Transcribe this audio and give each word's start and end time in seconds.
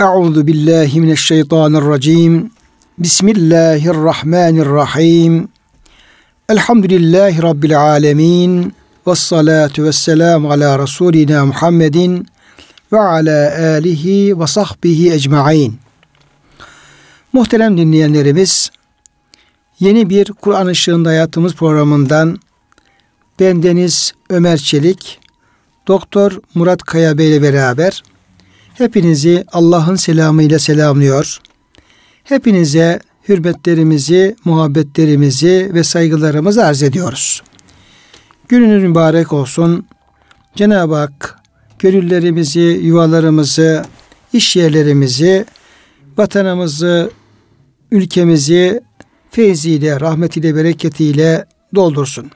Euzu 0.00 0.46
billahi 0.46 1.00
mineşşeytanirracim. 1.00 2.50
Bismillahirrahmanirrahim. 2.98 5.48
Elhamdülillahi 6.48 7.42
rabbil 7.42 7.80
alamin. 7.80 8.74
Ves 9.06 9.18
salatu 9.18 9.84
vesselam 9.84 10.46
ala 10.46 10.78
rasulina 10.78 11.46
Muhammedin 11.46 12.26
ve 12.92 13.00
ala 13.00 13.54
alihi 13.76 14.40
ve 14.40 14.46
sahbihi 14.46 15.12
ecmaîn. 15.12 15.74
Muhterem 17.32 17.78
dinleyenlerimiz, 17.78 18.70
yeni 19.80 20.10
bir 20.10 20.32
Kur'an 20.32 20.66
ışığında 20.66 21.08
hayatımız 21.08 21.54
programından 21.54 22.38
bendeniz 23.40 24.14
Ömer 24.30 24.56
Çelik, 24.56 25.18
Doktor 25.88 26.40
Murat 26.54 26.82
Kaya 26.82 27.18
Bey 27.18 27.30
ile 27.30 27.42
beraber 27.42 28.02
hepinizi 28.78 29.44
Allah'ın 29.52 29.96
selamıyla 29.96 30.58
selamlıyor. 30.58 31.38
Hepinize 32.24 33.00
hürmetlerimizi, 33.28 34.36
muhabbetlerimizi 34.44 35.70
ve 35.74 35.84
saygılarımızı 35.84 36.64
arz 36.64 36.82
ediyoruz. 36.82 37.42
Gününüz 38.48 38.82
mübarek 38.82 39.32
olsun. 39.32 39.86
Cenab-ı 40.54 40.94
Hak 40.94 41.38
gönüllerimizi, 41.78 42.60
yuvalarımızı, 42.60 43.84
iş 44.32 44.56
yerlerimizi, 44.56 45.46
vatanımızı, 46.16 47.10
ülkemizi 47.90 48.80
feyziyle, 49.30 50.00
rahmetiyle, 50.00 50.54
bereketiyle 50.54 51.44
doldursun. 51.74 52.30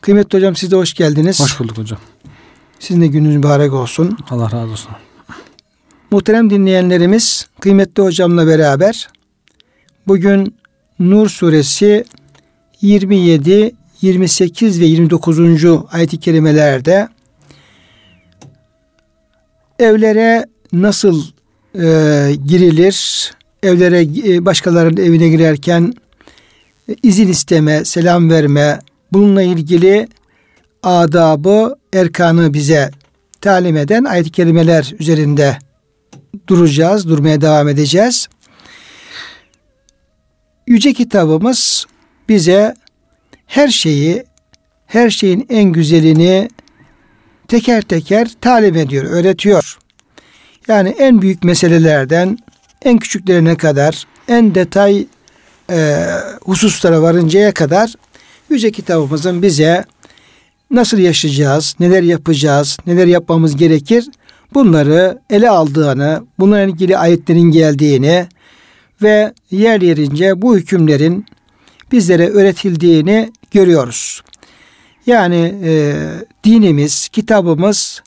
Kıymetli 0.00 0.38
hocam 0.38 0.56
siz 0.56 0.70
de 0.70 0.76
hoş 0.76 0.94
geldiniz. 0.94 1.40
Hoş 1.40 1.60
bulduk 1.60 1.78
hocam. 1.78 1.98
Sizin 2.80 3.00
de 3.00 3.06
gününüz 3.06 3.36
mübarek 3.36 3.72
olsun. 3.72 4.18
Allah 4.30 4.44
razı 4.44 4.72
olsun. 4.72 4.90
Muhterem 6.10 6.50
dinleyenlerimiz, 6.50 7.48
kıymetli 7.60 8.02
hocamla 8.02 8.46
beraber 8.46 9.08
bugün 10.06 10.54
Nur 10.98 11.28
suresi 11.28 12.04
27, 12.80 13.74
28 14.02 14.80
ve 14.80 14.84
29. 14.84 15.64
ayet-i 15.92 16.20
kerimelerde 16.20 17.08
evlere 19.78 20.46
nasıl 20.72 21.22
e, 21.74 21.82
girilir, 22.46 23.30
evlere 23.62 24.02
e, 24.02 24.44
başkalarının 24.44 25.02
evine 25.02 25.28
girerken 25.28 25.92
e, 26.88 26.96
izin 27.02 27.28
isteme, 27.28 27.84
selam 27.84 28.30
verme, 28.30 28.78
bununla 29.12 29.42
ilgili 29.42 30.08
adabı, 30.82 31.76
erkanı 31.92 32.54
bize 32.54 32.90
talim 33.40 33.76
eden 33.76 34.04
ayet-i 34.04 34.30
kerimeler 34.30 34.94
üzerinde 34.98 35.58
duracağız, 36.46 37.08
durmaya 37.08 37.40
devam 37.40 37.68
edeceğiz. 37.68 38.28
Yüce 40.66 40.92
kitabımız 40.92 41.86
bize 42.28 42.74
her 43.46 43.68
şeyi, 43.68 44.24
her 44.86 45.10
şeyin 45.10 45.46
en 45.48 45.64
güzelini 45.64 46.48
teker 47.48 47.82
teker 47.82 48.30
talim 48.40 48.76
ediyor, 48.76 49.04
öğretiyor. 49.04 49.78
Yani 50.68 50.88
en 50.88 51.22
büyük 51.22 51.44
meselelerden 51.44 52.38
en 52.82 52.98
küçüklerine 52.98 53.56
kadar, 53.56 54.06
en 54.28 54.54
detay 54.54 55.06
e, 55.70 56.06
hususlara 56.44 57.02
varıncaya 57.02 57.54
kadar 57.54 57.94
Yüce 58.50 58.70
kitabımızın 58.70 59.42
bize 59.42 59.84
nasıl 60.70 60.98
yaşayacağız, 60.98 61.76
neler 61.80 62.02
yapacağız, 62.02 62.78
neler 62.86 63.06
yapmamız 63.06 63.56
gerekir 63.56 64.06
bunları 64.54 65.18
ele 65.30 65.50
aldığını, 65.50 66.24
bunlarla 66.38 66.72
ilgili 66.72 66.98
ayetlerin 66.98 67.50
geldiğini 67.50 68.26
ve 69.02 69.32
yer 69.50 69.80
yerince 69.80 70.42
bu 70.42 70.56
hükümlerin 70.56 71.26
bizlere 71.92 72.28
öğretildiğini 72.28 73.32
görüyoruz. 73.50 74.20
Yani 75.06 75.54
e, 75.64 75.94
dinimiz, 76.44 77.08
kitabımız 77.08 78.02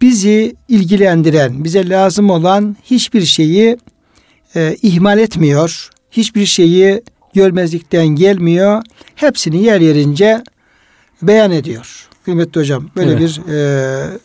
bizi 0.00 0.56
ilgilendiren, 0.68 1.64
bize 1.64 1.88
lazım 1.88 2.30
olan 2.30 2.76
hiçbir 2.84 3.24
şeyi 3.24 3.76
e, 4.56 4.76
ihmal 4.82 5.18
etmiyor. 5.18 5.90
Hiçbir 6.10 6.46
şeyi 6.46 7.02
görmezlikten 7.34 8.06
gelmiyor. 8.06 8.82
Hepsini 9.14 9.64
yer 9.64 9.80
yerince 9.80 10.42
beyan 11.22 11.50
ediyor. 11.50 12.08
Kıymetli 12.24 12.60
hocam 12.60 12.90
böyle 12.96 13.10
evet. 13.10 13.20
bir 13.20 13.52
e, 13.52 14.18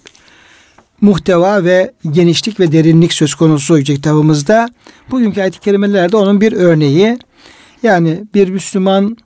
muhteva 1.01 1.63
ve 1.63 1.91
genişlik 2.11 2.59
ve 2.59 2.71
derinlik 2.71 3.13
söz 3.13 3.35
konusu 3.35 3.77
Yüce 3.77 3.95
kitabımızda. 3.95 4.69
Bugünkü 5.11 5.41
ayet-i 5.41 5.59
kerimelerde 5.59 6.17
onun 6.17 6.41
bir 6.41 6.53
örneği. 6.53 7.19
Yani 7.83 8.23
bir 8.33 8.49
Müslüman 8.49 9.17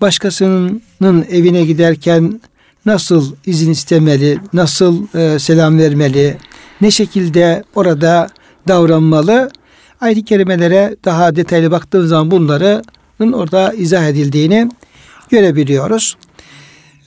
başkasının 0.00 0.82
evine 1.30 1.64
giderken 1.64 2.40
nasıl 2.86 3.34
izin 3.46 3.70
istemeli, 3.70 4.38
nasıl 4.52 5.06
e, 5.14 5.38
selam 5.38 5.78
vermeli, 5.78 6.36
ne 6.80 6.90
şekilde 6.90 7.64
orada 7.74 8.28
davranmalı. 8.68 9.50
Ayet-i 10.00 10.24
kerimelere 10.24 10.96
daha 11.04 11.36
detaylı 11.36 11.70
baktığımız 11.70 12.08
zaman 12.08 12.30
bunların 12.30 13.32
orada 13.32 13.72
izah 13.72 14.08
edildiğini 14.08 14.70
görebiliyoruz. 15.30 16.16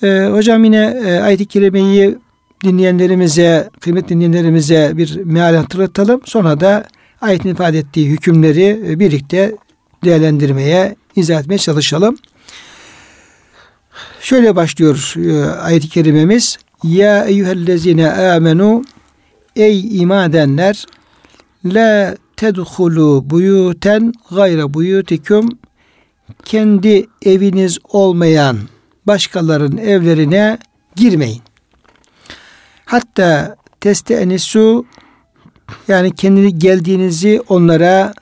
E, 0.03 0.29
hocam 0.31 0.63
yine 0.63 1.01
e, 1.05 1.19
ayet-i 1.19 1.45
kerimeyi 1.45 2.17
dinleyenlerimize, 2.63 3.69
kıymet 3.79 4.09
dinleyenlerimize 4.09 4.91
bir 4.95 5.15
meal 5.23 5.55
hatırlatalım. 5.55 6.21
Sonra 6.25 6.59
da 6.59 6.87
ayetin 7.21 7.49
ifade 7.49 7.77
ettiği 7.77 8.09
hükümleri 8.09 8.81
e, 8.87 8.99
birlikte 8.99 9.55
değerlendirmeye, 10.03 10.95
izah 11.15 11.39
etmeye 11.39 11.57
çalışalım. 11.57 12.17
Şöyle 14.21 14.55
başlıyor 14.55 15.13
e, 15.17 15.45
ayet-i 15.45 15.89
kerimemiz. 15.89 16.57
Ya 16.83 17.25
eyyühellezine 17.25 18.11
amenu 18.11 18.83
Ey 19.55 20.01
iman 20.01 20.29
edenler 20.29 20.85
la 21.65 22.15
tedhulu 22.37 23.29
buyuten 23.29 24.13
gayra 24.31 24.73
buyutikum 24.73 25.49
kendi 26.45 27.07
eviniz 27.25 27.77
olmayan 27.89 28.57
başkalarının 29.07 29.77
evlerine 29.77 30.57
girmeyin. 30.95 31.41
Hatta 32.85 33.55
teste 33.81 34.13
enisu 34.13 34.85
yani 35.87 36.15
kendini 36.15 36.59
geldiğinizi 36.59 37.41
onlara 37.49 38.13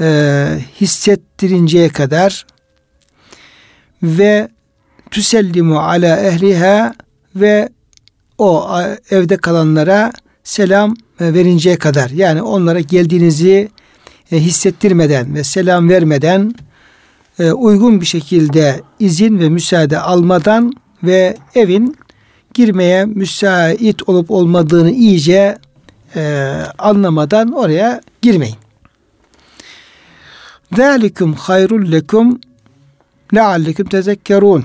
e, 0.00 0.58
hissettirinceye 0.80 1.88
kadar 1.88 2.46
ve 4.02 4.48
tüsellimu 5.10 5.78
ala 5.78 6.20
ehliha 6.20 6.94
ve 7.36 7.68
o 8.38 8.70
evde 9.10 9.36
kalanlara 9.36 10.12
selam 10.44 10.94
e, 11.20 11.34
verinceye 11.34 11.76
kadar 11.76 12.10
yani 12.10 12.42
onlara 12.42 12.80
geldiğinizi 12.80 13.68
e, 14.32 14.40
hissettirmeden 14.40 15.34
ve 15.34 15.44
selam 15.44 15.88
vermeden 15.88 16.54
e, 17.38 17.52
uygun 17.52 18.00
bir 18.00 18.06
şekilde 18.06 18.80
izin 18.98 19.38
ve 19.38 19.48
müsaade 19.48 19.98
almadan 19.98 20.72
ve 21.02 21.36
evin 21.54 21.96
girmeye 22.54 23.04
müsait 23.04 24.08
olup 24.08 24.30
olmadığını 24.30 24.90
iyice 24.90 25.58
e, 26.16 26.52
anlamadan 26.78 27.52
oraya 27.52 28.00
girmeyin. 28.22 28.56
Zalikum 30.76 31.34
hayrul 31.34 31.92
lekum 31.92 32.40
leallekum 33.34 33.86
tezekkerun. 33.86 34.64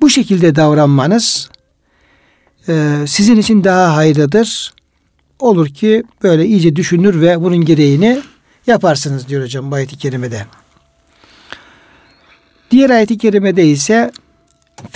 Bu 0.00 0.10
şekilde 0.10 0.56
davranmanız 0.56 1.50
e, 2.68 3.04
sizin 3.06 3.36
için 3.36 3.64
daha 3.64 3.96
hayırlıdır. 3.96 4.74
Olur 5.38 5.68
ki 5.68 6.04
böyle 6.22 6.46
iyice 6.46 6.76
düşünür 6.76 7.20
ve 7.20 7.42
bunun 7.42 7.64
gereğini 7.64 8.20
yaparsınız 8.66 9.28
diyor 9.28 9.42
hocam 9.42 9.70
bu 9.70 9.74
ayet-i 9.74 9.98
kerimede. 9.98 10.46
Diğer 12.70 12.90
ayet-i 12.90 13.18
kerimede 13.18 13.66
ise 13.66 14.10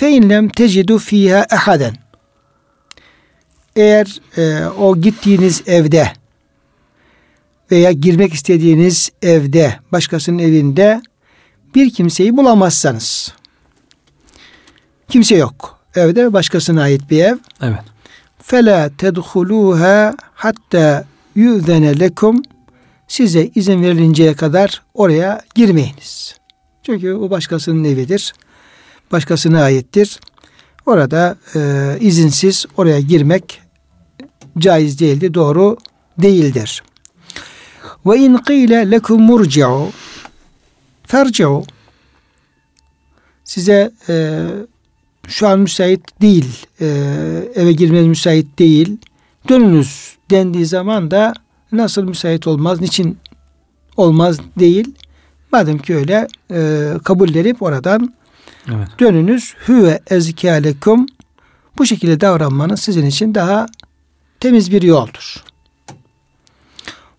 inlem 0.01 0.49
tecidu 0.49 0.97
fiha 0.97 1.45
ehaden. 1.51 1.95
Eğer 3.75 4.19
e, 4.37 4.65
o 4.65 4.97
gittiğiniz 4.97 5.63
evde 5.67 6.11
veya 7.71 7.91
girmek 7.91 8.33
istediğiniz 8.33 9.11
evde, 9.21 9.79
başkasının 9.91 10.39
evinde 10.39 11.01
bir 11.75 11.93
kimseyi 11.93 12.37
bulamazsanız. 12.37 13.33
Kimse 15.09 15.35
yok. 15.35 15.79
Evde 15.95 16.33
başkasına 16.33 16.81
ait 16.81 17.09
bir 17.09 17.23
ev. 17.23 17.37
Evet. 17.61 17.79
Fela 18.43 18.89
tedhuluha 18.97 20.15
hatta 20.33 21.05
yüzene 21.35 21.99
lekum 21.99 22.43
size 23.07 23.49
izin 23.55 23.83
verilinceye 23.83 24.33
kadar 24.33 24.81
oraya 24.93 25.41
girmeyiniz. 25.55 26.40
Çünkü 26.83 27.13
o 27.13 27.29
başkasının 27.29 27.83
evidir. 27.83 28.33
Başkasına 29.11 29.63
aittir. 29.63 30.19
Orada 30.85 31.37
e, 31.55 31.97
izinsiz 31.99 32.65
oraya 32.77 32.99
girmek 32.99 33.61
caiz 34.57 34.99
değildir, 34.99 35.33
doğru 35.33 35.77
değildir. 36.17 36.83
Ve 38.05 38.17
in 38.17 38.37
qile 38.37 38.91
lekum 38.91 39.21
murci'u 39.21 39.89
ferci'u 41.03 41.63
size 43.43 43.91
e, 44.09 44.45
şu 45.27 45.47
an 45.47 45.59
müsait 45.59 46.21
değil, 46.21 46.65
e, 46.81 46.87
eve 47.55 47.71
girmeniz 47.71 48.07
müsait 48.07 48.59
değil, 48.59 48.97
dönünüz 49.49 50.15
dendiği 50.31 50.65
zaman 50.65 51.11
da 51.11 51.33
nasıl 51.71 52.03
müsait 52.03 52.47
olmaz, 52.47 52.81
niçin 52.81 53.17
olmaz 53.97 54.37
değil. 54.59 54.95
Madem 55.51 55.77
ki 55.77 55.95
öyle 55.95 56.27
e, 56.51 56.89
kabul 57.03 57.35
edip 57.35 57.61
oradan 57.61 58.13
evet. 58.67 58.87
dönünüz. 58.99 59.53
Hüve 59.67 59.99
ezkâlekum 60.09 61.05
bu 61.77 61.85
şekilde 61.85 62.21
davranmanız 62.21 62.79
sizin 62.79 63.05
için 63.05 63.35
daha 63.35 63.65
temiz 64.39 64.71
bir 64.71 64.81
yoldur. 64.81 65.43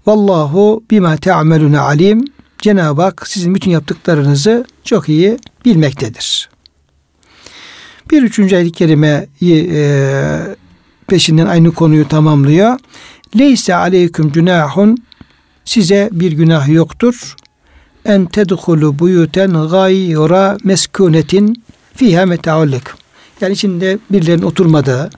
Vallahu 0.07 0.85
bima 0.91 1.17
te'amelune 1.17 1.79
alim. 1.79 2.25
Cenab-ı 2.59 3.03
Hak 3.03 3.29
sizin 3.29 3.55
bütün 3.55 3.71
yaptıklarınızı 3.71 4.65
çok 4.85 5.09
iyi 5.09 5.39
bilmektedir. 5.65 6.51
Bir 8.11 8.23
üçüncü 8.23 8.57
ayet-i 8.57 8.73
kerimeyi 8.73 9.71
e, 9.73 10.41
peşinden 11.07 11.47
aynı 11.47 11.73
konuyu 11.73 12.09
tamamlıyor. 12.09 12.79
Leyse 13.39 13.75
aleyküm 13.75 14.33
günahun 14.33 14.99
size 15.65 16.09
bir 16.13 16.33
günah 16.33 16.69
yoktur. 16.69 17.37
En 18.05 18.27
tedhulu 18.27 18.99
buyuten 18.99 19.53
gayra 19.53 20.59
meskunetin 20.65 21.63
fiha 21.95 22.27
meta'ullik. 22.27 22.83
Yani 23.41 23.53
içinde 23.53 23.99
birilerinin 24.11 24.43
oturmadığı 24.43 25.11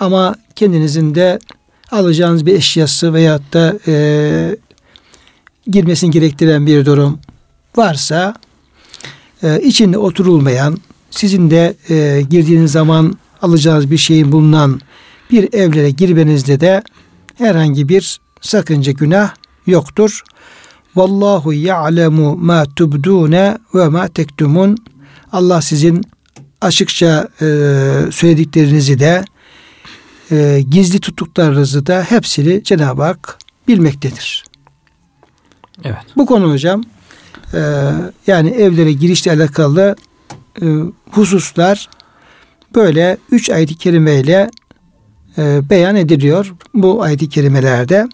ama 0.00 0.34
kendinizin 0.56 1.14
de 1.14 1.38
alacağınız 1.90 2.46
bir 2.46 2.54
eşyası 2.54 3.14
veyahut 3.14 3.52
da 3.52 3.78
e, 3.86 4.56
girmesini 5.66 6.10
gerektiren 6.10 6.66
bir 6.66 6.86
durum 6.86 7.18
varsa 7.76 8.34
e, 9.42 9.60
içinde 9.60 9.98
oturulmayan 9.98 10.78
sizin 11.10 11.50
de 11.50 11.76
e, 11.88 12.22
girdiğiniz 12.30 12.72
zaman 12.72 13.18
alacağınız 13.42 13.90
bir 13.90 13.96
şeyin 13.96 14.32
bulunan 14.32 14.80
bir 15.30 15.54
evlere 15.54 15.90
girmenizde 15.90 16.60
de 16.60 16.82
herhangi 17.34 17.88
bir 17.88 18.20
sakınca 18.40 18.92
günah 18.92 19.34
yoktur. 19.66 20.22
Vallahu 20.96 21.52
ya'lemu 21.52 22.36
ma 22.36 22.64
tubdune 22.64 23.58
ve 23.74 23.88
ma 23.88 24.08
tektumun. 24.08 24.76
Allah 25.32 25.62
sizin 25.62 26.04
açıkça 26.60 27.28
e, 27.40 27.46
söylediklerinizi 28.10 28.98
de 28.98 29.24
e, 30.30 30.62
gizli 30.70 31.00
tuttuklarınızı 31.00 31.86
da 31.86 32.02
hepsini 32.08 32.64
Cenab-ı 32.64 33.02
Hak 33.02 33.38
bilmektedir. 33.68 34.44
Evet. 35.84 35.96
Bu 36.16 36.26
konu 36.26 36.52
hocam 36.52 36.82
e, 37.54 37.60
yani 38.26 38.50
evlere 38.50 38.92
girişle 38.92 39.32
alakalı 39.32 39.96
e, 40.62 40.66
hususlar 41.10 41.88
böyle 42.74 43.18
üç 43.30 43.50
ayet-i 43.50 43.74
kerimeyle 43.74 44.50
e, 45.38 45.70
beyan 45.70 45.96
ediliyor 45.96 46.54
bu 46.74 47.02
ayet-i 47.02 47.28
kerimelerde. 47.28 48.08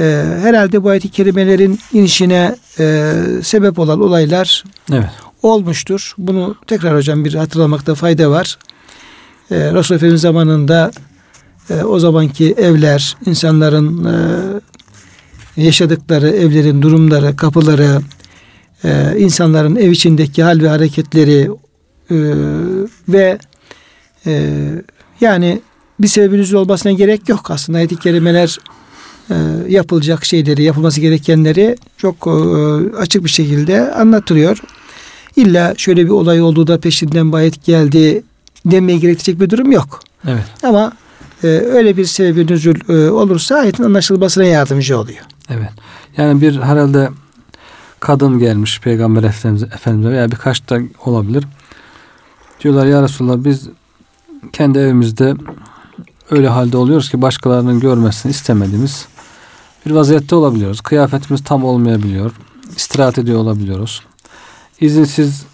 E, 0.00 0.24
herhalde 0.40 0.84
bu 0.84 0.88
ayet-i 0.88 1.10
kerimelerin 1.10 1.78
inişine 1.92 2.56
e, 2.78 3.14
sebep 3.42 3.78
olan 3.78 4.00
olaylar 4.00 4.64
evet. 4.92 5.10
olmuştur. 5.42 6.14
Bunu 6.18 6.56
tekrar 6.66 6.96
hocam 6.96 7.24
bir 7.24 7.34
hatırlamakta 7.34 7.94
fayda 7.94 8.30
var. 8.30 8.58
E, 9.50 9.56
Resulullah 9.56 9.98
Efendimiz 9.98 10.20
zamanında 10.20 10.90
e, 11.70 11.82
o 11.84 11.98
zamanki 11.98 12.54
evler, 12.58 13.16
insanların 13.26 14.04
e, 14.04 15.62
yaşadıkları 15.62 16.28
evlerin 16.28 16.82
durumları, 16.82 17.36
kapıları, 17.36 18.00
e, 18.84 19.14
insanların 19.18 19.76
ev 19.76 19.90
içindeki 19.90 20.42
hal 20.42 20.60
ve 20.60 20.68
hareketleri 20.68 21.50
e, 22.10 22.16
ve 23.08 23.38
e, 24.26 24.50
yani 25.20 25.60
bir 26.00 26.08
sebebiniz 26.08 26.54
olmasına 26.54 26.92
gerek 26.92 27.28
yok 27.28 27.50
aslında 27.50 27.78
ayet-i 27.78 27.96
kerimeler 27.96 28.58
yapılacak 29.68 30.24
şeyleri, 30.24 30.62
yapılması 30.62 31.00
gerekenleri 31.00 31.76
çok 31.96 32.26
e, 32.26 32.30
açık 32.96 33.24
bir 33.24 33.30
şekilde 33.30 33.92
anlatılıyor. 33.92 34.58
İlla 35.36 35.74
şöyle 35.76 36.04
bir 36.04 36.10
olay 36.10 36.42
olduğu 36.42 36.66
da 36.66 36.80
peşinden 36.80 37.32
bayet 37.32 37.64
geldi 37.64 38.22
demeye 38.66 38.98
gerektirecek 38.98 39.40
bir 39.40 39.50
durum 39.50 39.72
yok. 39.72 40.00
Evet. 40.28 40.44
Ama 40.62 40.92
e, 41.42 41.46
öyle 41.46 41.96
bir 41.96 42.04
sebebi 42.04 42.52
nüzul 42.52 42.74
e, 42.88 43.10
olursa 43.10 43.56
ayetin 43.56 43.84
anlaşılmasına 43.84 44.44
yardımcı 44.44 44.98
oluyor. 44.98 45.20
Evet. 45.48 45.70
Yani 46.16 46.40
bir 46.40 46.60
herhalde 46.60 47.08
kadın 48.00 48.38
gelmiş 48.38 48.80
Peygamber 48.80 49.22
Efendimiz, 49.22 49.62
Efendimiz'e 49.62 50.10
veya 50.10 50.30
birkaç 50.30 50.70
da 50.70 50.78
olabilir. 51.04 51.44
Diyorlar 52.60 52.86
ya 52.86 53.02
Resulallah 53.02 53.44
biz 53.44 53.68
kendi 54.52 54.78
evimizde 54.78 55.34
öyle 56.30 56.48
halde 56.48 56.76
oluyoruz 56.76 57.10
ki 57.10 57.22
başkalarının 57.22 57.80
görmesini 57.80 58.30
istemediğimiz 58.30 59.06
bir 59.86 59.90
vaziyette 59.90 60.34
olabiliyoruz. 60.34 60.80
Kıyafetimiz 60.80 61.44
tam 61.44 61.64
olmayabiliyor. 61.64 62.32
İstirahat 62.76 63.18
ediyor 63.18 63.38
olabiliyoruz. 63.38 64.02
İzinsiz 64.80 65.46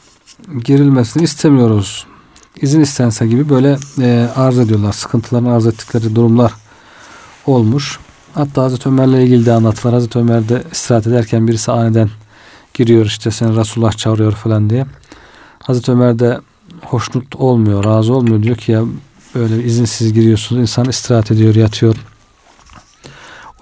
girilmesini 0.65 1.23
istemiyoruz. 1.23 2.07
İzin 2.63 2.81
istense 2.81 3.27
gibi 3.27 3.49
böyle 3.49 3.79
e, 4.01 4.29
arz 4.37 4.59
ediyorlar. 4.59 4.93
Sıkıntılarını 4.93 5.53
arz 5.53 5.67
ettikleri 5.67 6.17
durumlar 6.17 6.53
olmuş. 7.47 7.99
Hatta 8.35 8.63
Hazreti 8.63 8.89
Ömer'le 8.89 9.23
ilgili 9.23 9.47
de 9.47 9.53
anlattılar. 9.53 9.95
Hazreti 9.95 10.19
Ömer 10.19 10.49
de 10.49 10.63
istirahat 10.73 11.07
ederken 11.07 11.49
birisi 11.49 11.73
aniden 11.73 12.11
giriyor 12.75 13.07
işte 13.07 13.31
seni 13.31 13.57
Resulullah 13.57 13.93
çağırıyor 13.93 14.33
falan 14.33 14.71
diye. 14.71 14.87
Hazreti 15.63 15.93
Ömer 15.93 16.19
de 16.19 16.41
hoşnut 16.83 17.37
olmuyor, 17.37 17.85
razı 17.85 18.15
olmuyor. 18.15 18.43
Diyor 18.43 18.57
ki 18.57 18.73
ya 18.73 18.85
böyle 19.35 19.65
izinsiz 19.65 20.13
giriyorsunuz. 20.13 20.63
insan 20.63 20.89
istirahat 20.89 21.31
ediyor, 21.31 21.55
yatıyor. 21.55 21.97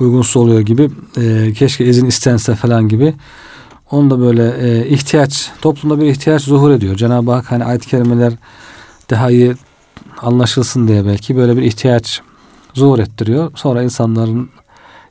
Uygunsuz 0.00 0.36
oluyor 0.36 0.60
gibi. 0.60 0.90
E, 1.16 1.52
keşke 1.52 1.84
izin 1.84 2.06
istense 2.06 2.54
falan 2.54 2.88
gibi. 2.88 3.14
Onun 3.90 4.10
da 4.10 4.20
böyle 4.20 4.56
e, 4.60 4.88
ihtiyaç, 4.88 5.50
toplumda 5.62 6.00
bir 6.00 6.06
ihtiyaç 6.06 6.42
zuhur 6.42 6.70
ediyor. 6.70 6.96
Cenab-ı 6.96 7.30
Hak 7.30 7.50
hani 7.50 7.64
ayet-i 7.64 7.88
kerimeler 7.88 8.32
daha 9.10 9.30
iyi 9.30 9.54
anlaşılsın 10.22 10.88
diye 10.88 11.06
belki 11.06 11.36
böyle 11.36 11.56
bir 11.56 11.62
ihtiyaç 11.62 12.20
zuhur 12.74 12.98
ettiriyor. 12.98 13.52
Sonra 13.54 13.82
insanların 13.82 14.50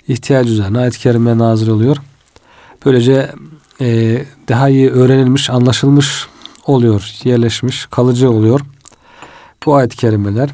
ihtiyacı 0.08 0.52
üzerine 0.52 0.80
ayet-i 0.80 1.00
kerime 1.00 1.38
nazil 1.38 1.70
oluyor. 1.70 1.98
Böylece 2.86 3.32
e, 3.82 4.22
daha 4.50 4.70
iyi 4.70 4.90
öğrenilmiş, 4.92 5.50
anlaşılmış 5.50 6.28
oluyor, 6.66 7.12
yerleşmiş, 7.24 7.86
kalıcı 7.86 8.32
oluyor. 8.32 8.62
Bu 9.66 9.76
ayet-i 9.76 9.98
kerimeler. 9.98 10.50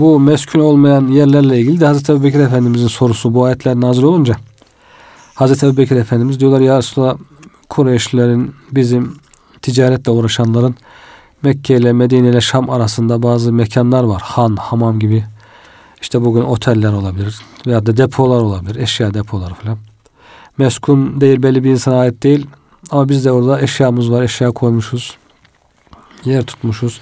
Bu 0.00 0.20
meskun 0.20 0.60
olmayan 0.60 1.08
yerlerle 1.08 1.60
ilgili 1.60 1.80
de 1.80 1.86
Hazreti 1.86 2.12
Ebubekir 2.12 2.40
Efendimizin 2.40 2.88
sorusu 2.88 3.34
bu 3.34 3.44
ayetler 3.44 3.80
nazil 3.80 4.02
olunca 4.02 4.36
Hazreti 5.34 5.66
Ebubekir 5.66 5.96
Efendimiz 5.96 6.40
diyorlar 6.40 6.60
ya 6.60 6.78
Resulallah 6.78 7.16
Kureyşlilerin 7.68 8.54
bizim 8.72 9.16
ticaretle 9.62 10.12
uğraşanların 10.12 10.74
Mekke 11.42 11.76
ile 11.76 11.92
Medine 11.92 12.28
ile 12.28 12.40
Şam 12.40 12.70
arasında 12.70 13.22
bazı 13.22 13.52
mekanlar 13.52 14.04
var. 14.04 14.22
Han, 14.24 14.56
hamam 14.56 14.98
gibi. 14.98 15.24
İşte 16.02 16.24
bugün 16.24 16.42
oteller 16.42 16.92
olabilir 16.92 17.40
veya 17.66 17.86
da 17.86 17.96
depolar 17.96 18.40
olabilir. 18.40 18.76
Eşya 18.76 19.14
depoları 19.14 19.54
falan. 19.54 19.78
Meskun 20.58 21.20
değil 21.20 21.42
belli 21.42 21.64
bir 21.64 21.70
insana 21.70 21.98
ait 21.98 22.22
değil. 22.22 22.46
Ama 22.90 23.08
biz 23.08 23.24
de 23.24 23.32
orada 23.32 23.60
eşyamız 23.60 24.10
var. 24.10 24.22
Eşya 24.22 24.50
koymuşuz. 24.50 25.16
Yer 26.24 26.42
tutmuşuz. 26.42 27.00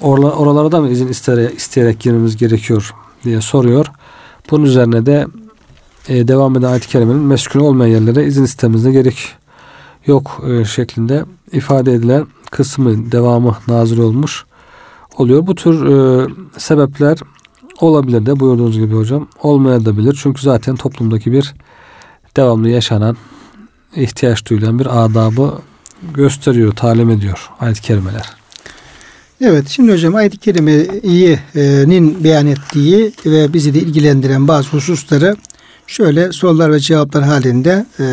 Oralara 0.00 0.72
da 0.72 0.80
mı 0.80 0.88
izin 0.88 1.08
isteyerek, 1.08 1.58
isteyerek 1.58 2.00
girmemiz 2.00 2.36
gerekiyor 2.36 2.94
diye 3.24 3.40
soruyor. 3.40 3.86
Bunun 4.50 4.64
üzerine 4.64 5.06
de 5.06 5.26
e, 6.08 6.28
devam 6.28 6.56
eden 6.56 6.68
ayet-i 6.68 6.88
kerimenin 6.88 7.20
meskun 7.20 7.60
olmayan 7.60 7.92
yerlere 7.92 8.26
izin 8.26 8.44
istememize 8.44 8.92
gerek 8.92 9.32
yok 10.06 10.42
e, 10.48 10.64
şeklinde 10.64 11.24
ifade 11.52 11.92
edilen 11.92 12.26
kısmı 12.50 13.12
devamı 13.12 13.56
nazil 13.68 13.98
olmuş 13.98 14.44
oluyor. 15.18 15.46
Bu 15.46 15.54
tür 15.54 15.86
e, 15.86 16.26
sebepler 16.58 17.18
olabilir 17.80 18.26
de 18.26 18.40
buyurduğunuz 18.40 18.78
gibi 18.78 18.94
hocam 18.94 19.28
olmayabilir. 19.42 20.18
Çünkü 20.22 20.42
zaten 20.42 20.76
toplumdaki 20.76 21.32
bir 21.32 21.54
devamlı 22.36 22.68
yaşanan 22.68 23.16
ihtiyaç 23.96 24.50
duyulan 24.50 24.78
bir 24.78 25.04
adabı 25.04 25.52
gösteriyor, 26.14 26.72
talim 26.72 27.10
ediyor 27.10 27.50
ayet-i 27.60 27.82
kerimeler. 27.82 28.43
Evet 29.40 29.68
şimdi 29.68 29.92
hocam 29.92 30.14
ayet-i 30.14 30.38
kerimenin 30.38 32.24
beyan 32.24 32.46
ettiği 32.46 33.12
ve 33.26 33.52
bizi 33.52 33.74
de 33.74 33.78
ilgilendiren 33.78 34.48
bazı 34.48 34.68
hususları 34.68 35.36
şöyle 35.86 36.32
sorular 36.32 36.72
ve 36.72 36.80
cevaplar 36.80 37.24
halinde 37.24 37.86
e, 38.00 38.04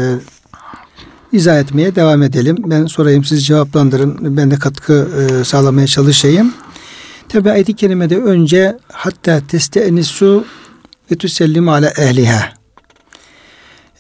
izah 1.32 1.60
etmeye 1.60 1.96
devam 1.96 2.24
edelim. 2.24 2.58
Ben 2.66 2.86
sorayım 2.86 3.24
siz 3.24 3.46
cevaplandırın. 3.46 4.38
Ben 4.38 4.52
de 4.52 4.56
katkı 4.60 5.10
e, 5.20 5.44
sağlamaya 5.44 5.88
çalışayım. 5.88 6.54
Tabi 7.30 7.52
ayet-i 7.52 7.76
kerimede 7.76 8.18
önce 8.18 8.78
hatta 8.92 9.42
teste 9.48 9.80
enisu 9.80 10.46
ve 11.12 11.16
tüsellimu 11.16 11.72
ala 11.72 11.90
ehliha. 11.90 12.54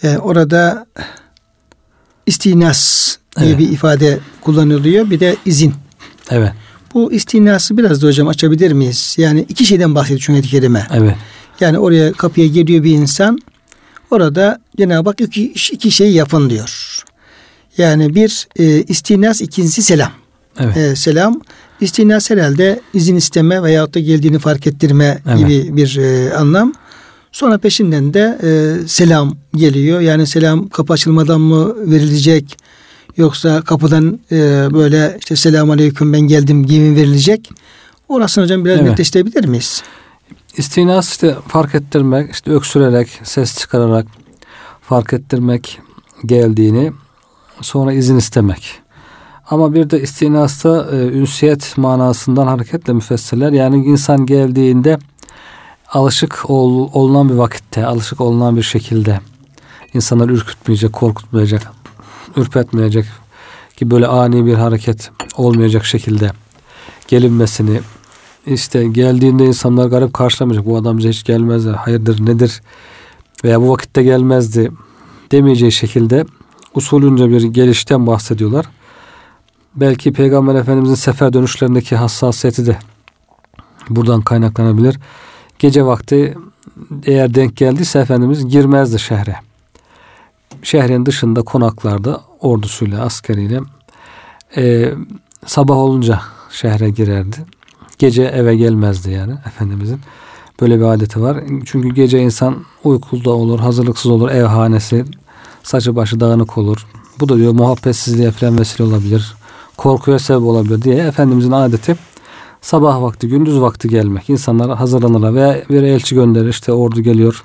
Ee, 0.03 0.17
orada 0.17 0.85
istinas 2.25 3.15
diye 3.39 3.49
Evet. 3.49 3.59
bir 3.59 3.69
ifade 3.69 4.19
kullanılıyor. 4.41 5.09
Bir 5.09 5.19
de 5.19 5.35
izin. 5.45 5.73
Evet. 6.31 6.51
Bu 6.93 7.11
istinası 7.13 7.77
biraz 7.77 8.01
da 8.01 8.07
hocam 8.07 8.27
açabilir 8.27 8.71
miyiz? 8.71 9.15
Yani 9.17 9.45
iki 9.49 9.65
şeyden 9.65 9.95
bahsediyor 9.95 10.19
çünkü 10.25 10.41
kerime. 10.41 10.87
Evet. 10.93 11.15
Yani 11.59 11.79
oraya 11.79 12.13
kapıya 12.13 12.47
geliyor 12.47 12.83
bir 12.83 12.91
insan. 12.91 13.39
Orada 14.11 14.61
Cenab-ı 14.77 15.09
Hak 15.09 15.21
iki, 15.21 15.53
iki 15.71 15.91
şey 15.91 16.11
yapın 16.11 16.49
diyor. 16.49 17.03
Yani 17.77 18.15
bir 18.15 18.47
e, 18.59 18.83
istinas, 18.83 19.41
ikincisi 19.41 19.81
selam. 19.81 20.11
Evet. 20.59 20.77
E, 20.77 20.95
selam. 20.95 21.41
İstinas 21.81 22.29
herhalde 22.29 22.81
izin 22.93 23.15
isteme 23.15 23.63
veyahut 23.63 23.93
da 23.93 23.99
geldiğini 23.99 24.39
fark 24.39 24.67
ettirme 24.67 25.21
Evet. 25.27 25.39
gibi 25.39 25.77
bir 25.77 25.97
e, 25.97 26.33
anlam. 26.33 26.73
Sonra 27.31 27.57
peşinden 27.57 28.13
de 28.13 28.39
e, 28.43 28.87
selam 28.87 29.37
geliyor. 29.55 29.99
Yani 29.99 30.27
selam 30.27 30.69
kapı 30.69 30.93
açılmadan 30.93 31.41
mı 31.41 31.91
verilecek? 31.91 32.57
Yoksa 33.17 33.61
kapıdan 33.61 34.19
e, 34.31 34.37
böyle 34.73 35.17
işte 35.19 35.35
selamun 35.35 35.73
aleyküm 35.73 36.13
ben 36.13 36.21
geldim 36.21 36.65
gibi 36.65 36.95
verilecek? 36.95 37.51
Orasını 38.07 38.43
hocam 38.43 38.65
biraz 38.65 38.79
Evet. 38.79 38.89
netleştirebilir 38.89 39.45
miyiz? 39.45 39.83
İstinas 40.57 41.09
işte 41.09 41.35
fark 41.47 41.75
ettirmek, 41.75 42.31
işte 42.31 42.51
öksürerek, 42.51 43.19
ses 43.23 43.59
çıkararak 43.59 44.05
fark 44.81 45.13
ettirmek 45.13 45.79
geldiğini, 46.25 46.91
sonra 47.61 47.93
izin 47.93 48.17
istemek. 48.17 48.79
Ama 49.49 49.73
bir 49.73 49.89
de 49.89 50.01
istinasta 50.01 50.87
e, 50.91 50.95
ünsiyet 50.95 51.77
manasından 51.77 52.47
hareketle 52.47 52.93
müfessirler 52.93 53.51
yani 53.51 53.85
insan 53.85 54.25
geldiğinde 54.25 54.99
alışık 55.91 56.49
ol, 56.49 56.89
olunan 56.93 57.29
bir 57.29 57.33
vakitte, 57.33 57.85
alışık 57.85 58.21
olunan 58.21 58.57
bir 58.57 58.61
şekilde 58.61 59.19
insanları 59.93 60.33
ürkütmeyecek, 60.33 60.93
korkutmayacak, 60.93 61.71
ürpetmeyecek 62.35 63.05
ki 63.77 63.91
böyle 63.91 64.07
ani 64.07 64.45
bir 64.45 64.53
hareket 64.53 65.11
olmayacak 65.37 65.85
şekilde 65.85 66.31
gelinmesini 67.07 67.79
işte 68.45 68.87
geldiğinde 68.87 69.45
insanlar 69.45 69.87
garip 69.87 70.13
karşılamayacak. 70.13 70.65
Bu 70.65 70.77
adam 70.77 70.99
hiç 70.99 71.23
gelmez. 71.23 71.65
Hayırdır 71.65 72.25
nedir? 72.25 72.61
Veya 73.43 73.61
bu 73.61 73.69
vakitte 73.69 74.03
gelmezdi 74.03 74.71
demeyeceği 75.31 75.71
şekilde 75.71 76.25
usulünce 76.75 77.29
bir 77.29 77.43
gelişten 77.43 78.07
bahsediyorlar. 78.07 78.65
Belki 79.75 80.13
Peygamber 80.13 80.55
Efendimizin 80.55 80.95
sefer 80.95 81.33
dönüşlerindeki 81.33 81.95
hassasiyeti 81.95 82.65
de 82.65 82.77
buradan 83.89 84.21
kaynaklanabilir. 84.21 84.99
Gece 85.59 85.85
vakti 85.85 86.37
eğer 87.05 87.33
denk 87.33 87.57
geldiyse 87.57 87.99
Efendimiz 87.99 88.47
girmezdi 88.47 88.99
şehre. 88.99 89.35
Şehrin 90.63 91.05
dışında 91.05 91.41
konaklarda 91.41 92.21
ordusuyla, 92.39 93.01
askeriyle 93.01 93.59
e, 94.57 94.93
sabah 95.45 95.75
olunca 95.75 96.21
şehre 96.49 96.89
girerdi. 96.89 97.37
Gece 97.97 98.23
eve 98.23 98.55
gelmezdi 98.55 99.11
yani 99.11 99.33
Efendimizin. 99.47 99.99
Böyle 100.61 100.79
bir 100.79 100.83
adeti 100.85 101.21
var. 101.21 101.43
Çünkü 101.65 101.89
gece 101.89 102.19
insan 102.19 102.55
uykuda 102.83 103.31
olur, 103.31 103.59
hazırlıksız 103.59 104.11
olur, 104.11 104.29
ev 104.29 104.43
hanesi, 104.43 105.05
saçı 105.63 105.95
başı 105.95 106.19
dağınık 106.19 106.57
olur. 106.57 106.87
Bu 107.19 107.29
da 107.29 107.37
diyor 107.37 107.53
muhabbetsizliğe 107.53 108.31
falan 108.31 108.59
vesile 108.59 108.83
olabilir. 108.83 109.35
Korkuya 109.77 110.19
sebep 110.19 110.41
olabilir 110.41 110.81
diye 110.81 110.95
Efendimizin 110.95 111.51
adeti 111.51 111.95
sabah 112.61 113.01
vakti, 113.01 113.27
gündüz 113.27 113.61
vakti 113.61 113.89
gelmek. 113.89 114.29
İnsanlar 114.29 114.77
hazırlanırlar 114.77 115.35
veya 115.35 115.63
bir 115.69 115.83
elçi 115.83 116.15
gönderir 116.15 116.49
işte 116.49 116.73
ordu 116.73 117.01
geliyor 117.01 117.43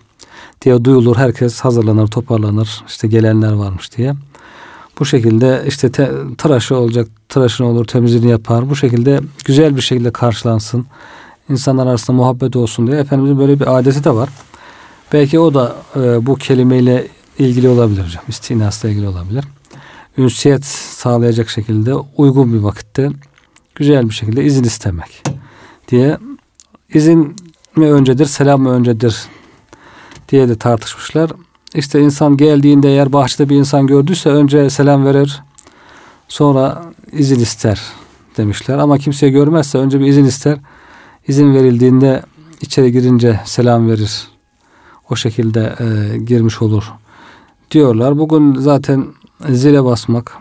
diye 0.62 0.84
duyulur. 0.84 1.16
Herkes 1.16 1.60
hazırlanır, 1.60 2.06
toparlanır. 2.06 2.84
İşte 2.88 3.08
gelenler 3.08 3.52
varmış 3.52 3.96
diye. 3.96 4.14
Bu 4.98 5.04
şekilde 5.06 5.64
işte 5.66 5.92
te, 5.92 6.10
tıraşı 6.38 6.76
olacak, 6.76 7.08
tıraşını 7.28 7.66
olur, 7.66 7.84
temizliğini 7.84 8.30
yapar. 8.30 8.70
Bu 8.70 8.76
şekilde 8.76 9.20
güzel 9.44 9.76
bir 9.76 9.82
şekilde 9.82 10.10
karşılansın. 10.10 10.86
İnsanlar 11.48 11.86
arasında 11.86 12.16
muhabbet 12.16 12.56
olsun 12.56 12.86
diye 12.86 12.98
Efendimizin 12.98 13.38
böyle 13.38 13.60
bir 13.60 13.78
adeti 13.78 14.04
de 14.04 14.10
var. 14.10 14.28
Belki 15.12 15.40
o 15.40 15.54
da 15.54 15.76
e, 15.96 16.26
bu 16.26 16.34
kelimeyle 16.34 17.08
ilgili 17.38 17.68
olabilir 17.68 18.04
hocam. 18.04 18.24
İstinasla 18.28 18.88
ilgili 18.88 19.08
olabilir. 19.08 19.44
Ünsiyet 20.18 20.64
sağlayacak 20.64 21.50
şekilde 21.50 21.94
uygun 21.94 22.54
bir 22.54 22.58
vakitte 22.58 23.10
güzel 23.74 24.08
bir 24.08 24.14
şekilde 24.14 24.44
izin 24.44 24.64
istemek 24.64 25.22
diye 25.88 26.18
izin 26.94 27.36
mi 27.76 27.92
öncedir, 27.92 28.26
selam 28.26 28.62
mı 28.62 28.70
öncedir 28.70 29.16
diye 30.28 30.48
de 30.48 30.56
tartışmışlar. 30.58 31.30
İşte 31.74 32.00
insan 32.00 32.36
geldiğinde 32.36 32.88
eğer 32.88 33.12
bahçede 33.12 33.48
bir 33.48 33.56
insan 33.56 33.86
gördüyse 33.86 34.30
önce 34.30 34.70
selam 34.70 35.04
verir, 35.04 35.42
sonra 36.28 36.82
izin 37.12 37.40
ister 37.40 37.82
demişler. 38.36 38.78
Ama 38.78 38.98
kimseye 38.98 39.32
görmezse 39.32 39.78
önce 39.78 40.00
bir 40.00 40.06
izin 40.06 40.24
ister. 40.24 40.58
İzin 41.28 41.54
verildiğinde 41.54 42.22
içeri 42.60 42.92
girince 42.92 43.40
selam 43.44 43.88
verir. 43.88 44.28
O 45.10 45.16
şekilde 45.16 45.74
e, 45.80 46.18
girmiş 46.18 46.62
olur 46.62 46.92
diyorlar. 47.70 48.18
Bugün 48.18 48.54
zaten 48.54 49.06
zile 49.48 49.84
basmak 49.84 50.32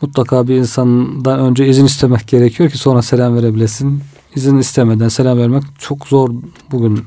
mutlaka 0.00 0.48
bir 0.48 0.54
insandan 0.54 1.40
önce 1.40 1.66
izin 1.66 1.84
istemek 1.84 2.28
gerekiyor 2.28 2.70
ki 2.70 2.78
sonra 2.78 3.02
selam 3.02 3.36
verebilesin. 3.36 4.02
İzin 4.34 4.58
istemeden 4.58 5.08
selam 5.08 5.38
vermek 5.38 5.62
çok 5.78 6.06
zor 6.06 6.30
bugün. 6.72 7.04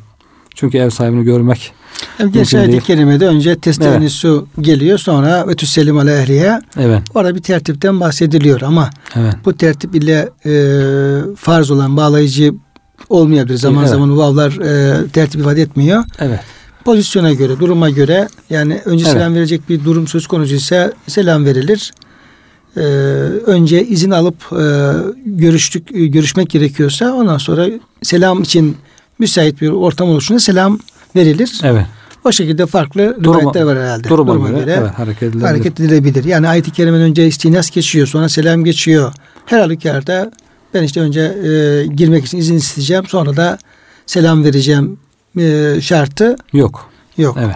Çünkü 0.56 0.78
ev 0.78 0.90
sahibini 0.90 1.24
görmek 1.24 1.72
Yani 2.20 2.34
değil. 2.34 2.56
ayet-i 2.58 2.80
kerimede 2.80 3.28
önce 3.28 3.56
testeni 3.60 4.10
su 4.10 4.48
geliyor 4.62 4.98
sonra 4.98 5.48
ve 5.48 5.56
tüsselim 5.56 5.98
ala 5.98 6.12
ehliye. 6.12 6.62
evet 6.80 7.02
Orada 7.14 7.36
bir 7.36 7.42
tertipten 7.42 8.00
bahsediliyor 8.00 8.62
ama 8.62 8.90
evet 9.16 9.34
bu 9.46 9.58
tertip 9.58 9.96
ile 9.96 10.30
e, 10.46 10.52
farz 11.36 11.72
olan 11.72 11.98
bağlayıcı 11.98 12.54
olmayabilir. 13.10 13.58
Zaman 13.58 13.82
Evet. 13.82 13.90
zaman 13.92 14.18
vavlar 14.18 14.52
e, 14.52 15.08
tertip 15.08 15.42
ifade 15.42 15.62
etmiyor. 15.62 16.04
evet 16.20 16.40
Pozisyona 16.86 17.34
göre, 17.34 17.60
duruma 17.60 17.90
göre 17.90 18.28
yani 18.50 18.82
önce 18.86 19.04
Evet. 19.06 19.14
selam 19.14 19.36
verecek 19.36 19.70
bir 19.70 19.86
durum 19.86 20.08
söz 20.08 20.28
konusu 20.28 20.56
ise 20.56 20.94
selam 21.08 21.46
verilir. 21.46 21.92
E, 22.78 22.80
önce 23.46 23.86
izin 23.88 24.12
alıp 24.12 24.36
e, 24.54 24.64
görüştük 25.26 25.96
e, 25.96 26.08
görüşmek 26.08 26.50
gerekiyorsa 26.50 27.14
ondan 27.14 27.38
sonra 27.38 27.68
selam 28.04 28.42
için 28.42 28.78
müsait 29.22 29.62
bir 29.62 29.70
ortam 29.70 30.10
oluşunca 30.10 30.40
selam 30.40 30.80
verilir. 31.16 31.60
evet 31.64 31.86
O 32.26 32.32
şekilde 32.32 32.66
farklı 32.66 33.02
Duruma- 33.22 33.40
rivayetler 33.42 33.62
var 33.64 33.78
herhalde. 33.78 34.10
duruma, 34.10 34.50
göre, 34.50 34.76
evet, 34.80 34.92
hareket 35.00 35.24
edilebilir. 35.24 35.46
hareket 35.48 35.80
edilebilir. 35.80 36.24
Yani 36.24 36.48
ayet-i 36.48 36.72
kerimenin 36.72 37.04
önce 37.04 37.28
istinas 37.28 37.70
geçiyor, 37.70 38.08
sonra 38.08 38.30
selam 38.30 38.64
geçiyor. 38.64 39.14
Her 39.46 39.60
halükarda 39.60 40.32
ben 40.74 40.84
işte 40.84 41.00
önce 41.02 41.22
e, 41.22 41.86
girmek 41.88 42.26
için 42.26 42.38
izin 42.38 42.56
isteyeceğim, 42.56 43.06
sonra 43.08 43.38
da 43.38 43.58
selam 44.06 44.44
vereceğim 44.44 44.98
e, 45.40 45.76
şartı 45.82 46.36
Yok. 46.54 46.90
yok. 47.18 47.38
Evet. 47.42 47.56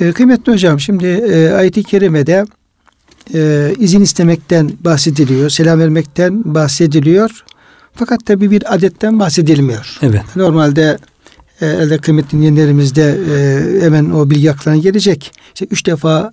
E, 0.00 0.12
kıymetli 0.12 0.52
hocam 0.52 0.80
şimdi 0.80 1.06
e, 1.06 1.50
ayet-i 1.52 1.82
kerimede 1.82 2.44
e, 3.34 3.72
izin 3.78 4.00
istemekten 4.00 4.70
bahsediliyor, 4.84 5.50
selam 5.50 5.78
vermekten 5.80 6.54
bahsediliyor. 6.54 7.44
Fakat 7.94 8.26
tabi 8.26 8.50
bir 8.50 8.74
adetten 8.74 9.18
bahsedilmiyor. 9.18 9.98
Evet. 10.02 10.22
Normalde 10.36 10.98
e, 11.60 11.66
elde 11.66 11.98
kıymetli 11.98 12.38
dinleyenlerimizde 12.38 13.18
e, 13.32 13.84
hemen 13.84 14.10
o 14.10 14.30
bilgi 14.30 14.50
aklına 14.50 14.76
gelecek. 14.76 15.32
İşte 15.54 15.66
üç 15.70 15.86
defa 15.86 16.32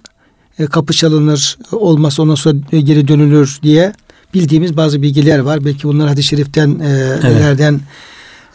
e, 0.59 0.65
kapı 0.65 0.93
çalınır, 0.93 1.57
olmazsa 1.71 2.23
ondan 2.23 2.35
sonra 2.35 2.57
e, 2.71 2.81
geri 2.81 3.07
dönülür 3.07 3.59
diye 3.63 3.93
bildiğimiz 4.33 4.77
bazı 4.77 5.01
bilgiler 5.01 5.39
var. 5.39 5.65
Belki 5.65 5.83
bunlar 5.83 6.07
hadis-i 6.07 6.27
şeriften 6.27 6.79
e, 6.79 7.19
nereden 7.23 7.79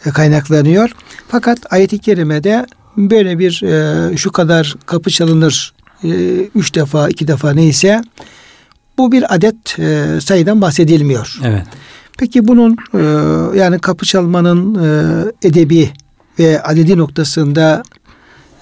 e, 0.05 0.09
kaynaklanıyor. 0.09 0.91
Fakat 1.27 1.59
ayet-i 1.73 1.99
kerimede 1.99 2.65
böyle 2.97 3.39
bir 3.39 3.63
e, 3.63 4.17
şu 4.17 4.31
kadar 4.31 4.75
kapı 4.85 5.09
çalınır 5.09 5.73
e, 6.03 6.09
üç 6.55 6.75
defa, 6.75 7.09
iki 7.09 7.27
defa 7.27 7.51
neyse 7.53 8.01
bu 8.97 9.11
bir 9.11 9.35
adet 9.35 9.79
e, 9.79 10.07
sayıdan 10.21 10.61
bahsedilmiyor. 10.61 11.39
Evet. 11.43 11.65
Peki 12.17 12.47
bunun 12.47 12.77
e, 12.93 12.99
yani 13.57 13.79
kapı 13.79 14.05
çalmanın 14.05 14.83
e, 14.83 15.47
edebi 15.47 15.91
ve 16.39 16.63
adedi 16.63 16.97
noktasında 16.97 17.83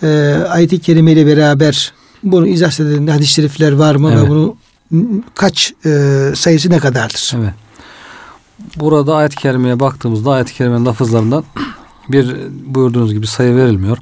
e, 0.04 0.08
ayet-i 0.50 0.80
kerime 0.80 1.12
ile 1.12 1.28
beraber 1.28 1.94
bunu 2.24 2.48
izah 2.48 2.80
eden 2.80 3.08
hadis-i 3.08 3.34
şerifler 3.34 3.72
var 3.72 3.96
mı 3.96 4.12
Evet. 4.14 4.24
ve 4.24 4.30
bunu 4.30 4.56
kaç 5.36 5.74
e, 5.86 5.90
sayısı 6.36 6.70
ne 6.70 6.80
kadardır? 6.80 7.34
Evet. 7.38 7.54
Burada 8.76 9.16
ayet-i 9.16 9.36
kerimeye 9.36 9.80
baktığımızda 9.80 10.32
ayet-i 10.32 10.54
kerimenin 10.54 10.86
lafızlarından 10.86 11.44
bir 12.10 12.36
buyurduğunuz 12.66 13.14
gibi 13.14 13.28
sayı 13.28 13.56
verilmiyor. 13.56 13.98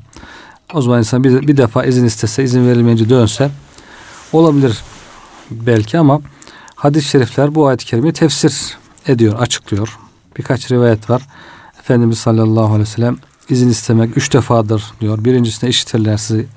O 0.74 0.82
zaman 0.82 1.00
insan 1.00 1.24
bir, 1.24 1.48
bir 1.48 1.58
defa 1.58 1.86
izin 1.86 2.06
istese, 2.06 2.44
izin 2.44 2.68
verilmeyince 2.68 3.10
dönse 3.10 3.51
olabilir 4.34 4.77
belki 5.51 5.98
ama 5.98 6.22
hadis-i 6.75 7.10
şerifler 7.10 7.56
bu 7.56 7.68
ayet-i 7.68 7.86
kerimeyi 7.86 8.13
tefsir 8.13 8.77
ediyor, 9.10 9.39
açıklıyor. 9.39 10.00
Birkaç 10.38 10.72
rivayet 10.72 11.10
var. 11.10 11.22
Efendimiz 11.80 12.18
sallallahu 12.18 12.66
aleyhi 12.66 12.82
ve 12.82 12.86
sellem 12.86 13.18
izin 13.50 13.70
istemek 13.70 14.18
üç 14.18 14.34
defadır 14.34 14.84
diyor. 15.01 15.24
Birincisinde 15.25 15.70
işitirler 15.70 16.18
sizi. 16.18 16.48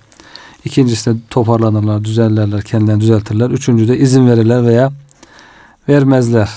İkincisinde 0.65 1.19
toparlanırlar, 1.31 2.05
düzellerler, 2.05 2.63
kendilerini 2.63 3.01
düzeltirler. 3.01 3.51
Üçüncüde 3.51 3.99
izin 3.99 4.29
verirler 4.29 4.67
veya 4.67 4.93
vermezler, 5.89 6.51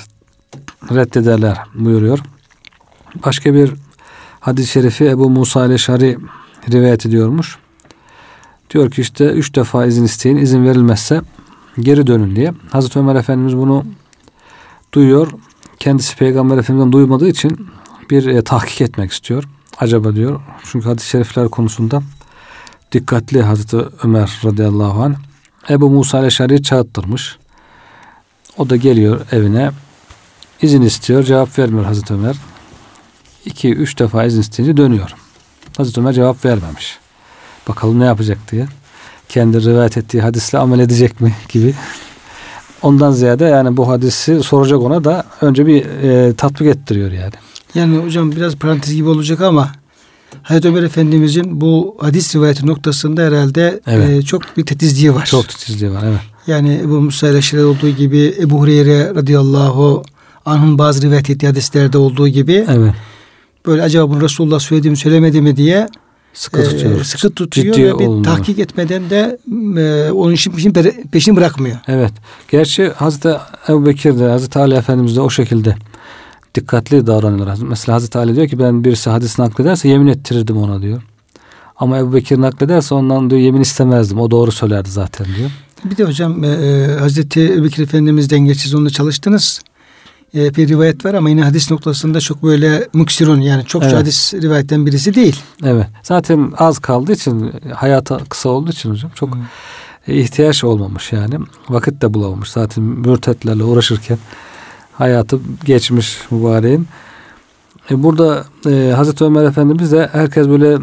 reddederler 0.91 1.57
buyuruyor. 1.75 2.19
Başka 3.25 3.53
bir 3.53 3.73
hadis-i 4.39 4.71
şerifi 4.71 5.05
Ebu 5.05 5.29
Musa 5.29 5.65
ile 5.65 6.17
rivayet 6.71 7.05
ediyormuş. 7.05 7.57
Diyor 8.69 8.91
ki 8.91 9.01
işte 9.01 9.31
üç 9.31 9.55
defa 9.55 9.85
izin 9.85 10.03
isteyin, 10.03 10.37
izin 10.37 10.65
verilmezse 10.65 11.21
geri 11.79 12.07
dönün 12.07 12.35
diye. 12.35 12.53
Hazreti 12.71 12.99
Ömer 12.99 13.15
Efendimiz 13.15 13.57
bunu 13.57 13.85
duyuyor. 14.93 15.31
Kendisi 15.85 16.15
Peygamber 16.15 16.57
Efendimiz'den 16.57 16.91
duymadığı 16.91 17.27
için 17.27 17.67
bir 18.09 18.25
e, 18.25 18.43
tahkik 18.43 18.81
etmek 18.81 19.11
istiyor. 19.11 19.43
Acaba 19.77 20.15
diyor. 20.15 20.41
Çünkü 20.63 20.85
hadis-i 20.85 21.09
şerifler 21.09 21.47
konusunda 21.47 22.01
dikkatli 22.91 23.41
Hazreti 23.41 23.77
Ömer 24.03 24.41
radıyallahu 24.45 25.03
anh. 25.03 25.15
Ebu 25.69 25.89
Musa 25.89 26.17
Leşari'yi 26.17 26.63
çağıttırmış. 26.63 27.37
O 28.57 28.69
da 28.69 28.75
geliyor 28.75 29.21
evine. 29.31 29.71
izin 30.61 30.81
istiyor. 30.81 31.23
Cevap 31.23 31.59
vermiyor 31.59 31.85
Hazreti 31.85 32.13
Ömer. 32.13 32.35
İki, 33.45 33.73
üç 33.73 33.99
defa 33.99 34.25
izin 34.25 34.41
isteyince 34.41 34.77
dönüyor. 34.77 35.15
Hazreti 35.77 35.99
Ömer 35.99 36.13
cevap 36.13 36.45
vermemiş. 36.45 36.99
Bakalım 37.67 37.99
ne 37.99 38.05
yapacak 38.05 38.51
diye. 38.51 38.67
Kendi 39.29 39.65
rivayet 39.65 39.97
ettiği 39.97 40.21
hadisle 40.21 40.57
amel 40.57 40.79
edecek 40.79 41.21
mi 41.21 41.35
gibi. 41.49 41.75
Ondan 42.85 43.11
ziyade 43.11 43.45
yani 43.45 43.77
bu 43.77 43.89
hadisi 43.89 44.43
soracak 44.43 44.79
ona 44.79 45.03
da 45.03 45.23
önce 45.41 45.65
bir 45.65 45.85
e, 45.85 46.33
tatbik 46.33 46.67
ettiriyor 46.67 47.11
yani. 47.11 47.33
Yani 47.75 47.97
hocam 47.97 48.31
biraz 48.31 48.55
parantez 48.55 48.95
gibi 48.95 49.09
olacak 49.09 49.41
ama 49.41 49.71
Hazreti 50.43 50.67
Ömer 50.67 50.83
Efendimizin 50.83 51.61
bu 51.61 51.97
hadis 51.99 52.35
rivayeti 52.35 52.67
noktasında 52.67 53.21
herhalde 53.21 53.79
evet. 53.87 54.09
e, 54.09 54.21
çok 54.21 54.57
bir 54.57 54.65
titizliği 54.65 55.15
var. 55.15 55.25
Çok 55.25 55.47
titizliği 55.49 55.91
var 55.91 56.03
evet. 56.03 56.19
Yani 56.47 56.79
Ebu 56.83 57.01
Musa 57.01 57.27
ile 57.27 57.65
olduğu 57.65 57.89
gibi 57.89 58.35
Ebu 58.41 58.59
Hureyre 58.59 59.15
radıyallahu 59.15 60.03
anh'ın 60.45 60.77
bazı 60.77 61.01
rivayet 61.01 61.29
ettiği 61.29 61.47
hadislerde 61.47 61.97
olduğu 61.97 62.27
gibi 62.27 62.65
evet. 62.69 62.93
böyle 63.65 63.83
acaba 63.83 64.09
bunu 64.09 64.21
Resulullah 64.21 64.59
söyledi 64.59 64.89
mi 64.89 64.97
söylemedi 64.97 65.41
mi 65.41 65.57
diye 65.57 65.87
sıkı 66.35 66.63
tutuyor. 66.63 67.01
E, 67.01 67.03
sıkı 67.03 67.29
tutuyor 67.33 67.75
Ciddi 67.75 67.85
ve 67.85 67.99
bir 67.99 68.05
olmalı. 68.05 68.23
tahkik 68.23 68.59
etmeden 68.59 69.09
de 69.09 69.37
e, 69.77 70.11
onun 70.11 70.33
için 70.33 70.73
peşini 71.11 71.35
bırakmıyor. 71.35 71.77
Evet. 71.87 72.11
Gerçi 72.51 72.89
Hazreti 72.89 73.29
Ebu 73.69 73.85
Bekir 73.85 74.19
de 74.19 74.23
Hazreti 74.23 74.59
Ali 74.59 74.73
Efendimiz 74.73 75.15
de 75.15 75.21
o 75.21 75.29
şekilde 75.29 75.75
dikkatli 76.55 77.07
davranıyorlar. 77.07 77.57
Mesela 77.61 77.95
Hazreti 77.95 78.17
Ali 78.17 78.35
diyor 78.35 78.47
ki 78.47 78.59
ben 78.59 78.83
birisi 78.83 79.09
hadis 79.09 79.39
naklederse 79.39 79.89
yemin 79.89 80.07
ettirirdim 80.07 80.57
ona 80.57 80.81
diyor. 80.81 81.01
Ama 81.75 81.97
Ebu 81.97 82.13
Bekir 82.13 82.41
naklederse 82.41 82.95
ondan 82.95 83.29
diyor 83.29 83.41
yemin 83.41 83.61
istemezdim. 83.61 84.19
O 84.19 84.31
doğru 84.31 84.51
söylerdi 84.51 84.89
zaten 84.89 85.27
diyor. 85.37 85.51
Bir 85.83 85.97
de 85.97 86.03
hocam 86.03 86.43
e, 86.43 86.47
e 86.47 86.87
Hazreti 86.99 87.53
Ebu 87.53 87.63
Bekir 87.63 87.83
Efendimiz'den 87.83 88.39
geçiz 88.39 88.75
onunla 88.75 88.89
çalıştınız. 88.89 89.61
E, 90.35 90.55
bir 90.55 90.67
rivayet 90.67 91.05
var 91.05 91.13
ama 91.13 91.29
yine 91.29 91.43
hadis 91.43 91.71
noktasında 91.71 92.19
çok 92.19 92.43
böyle 92.43 92.87
muksirun 92.93 93.41
yani 93.41 93.65
çok 93.65 93.83
evet. 93.83 93.95
hadis 93.95 94.33
rivayetten 94.33 94.85
birisi 94.85 95.15
değil. 95.15 95.41
Evet. 95.63 95.87
Zaten 96.03 96.53
az 96.57 96.79
kaldığı 96.79 97.11
için 97.11 97.53
hayata 97.73 98.17
kısa 98.29 98.49
olduğu 98.49 98.71
için 98.71 98.89
hocam 98.89 99.11
çok 99.15 99.35
hmm. 99.35 99.41
ihtiyaç 100.07 100.63
olmamış 100.63 101.13
yani. 101.13 101.39
Vakit 101.69 102.01
de 102.01 102.13
bulamamış 102.13 102.49
zaten 102.51 102.83
mürtetlerle 102.83 103.63
uğraşırken 103.63 104.17
hayatı 104.93 105.39
geçmiş 105.65 106.17
mübareğin. 106.31 106.87
E 107.91 108.03
burada 108.03 108.45
e, 108.69 108.93
Hazreti 108.95 109.23
Ömer 109.23 109.43
Efendimiz 109.43 109.91
de 109.91 110.09
herkes 110.11 110.47
böyle 110.47 110.77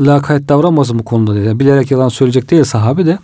lakayt 0.00 0.48
davranmasın 0.48 0.98
bu 0.98 1.04
konuda 1.04 1.34
diye. 1.34 1.44
Yani 1.44 1.60
bilerek 1.60 1.90
yalan 1.90 2.08
söyleyecek 2.08 2.50
değil 2.50 2.64
sahabi 2.64 3.06
de 3.06 3.18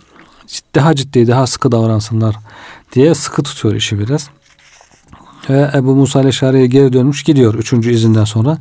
daha 0.75 0.95
ciddi, 0.95 1.27
daha 1.27 1.47
sıkı 1.47 1.71
davransınlar 1.71 2.35
diye 2.93 3.15
sıkı 3.15 3.43
tutuyor 3.43 3.75
işi 3.75 3.99
biraz. 3.99 4.29
Ve 5.49 5.71
Ebu 5.75 5.95
Musa 5.95 6.19
Leşari'ye 6.19 6.67
geri 6.67 6.93
dönmüş 6.93 7.23
gidiyor 7.23 7.53
üçüncü 7.53 7.91
izinden 7.91 8.23
sonra. 8.23 8.57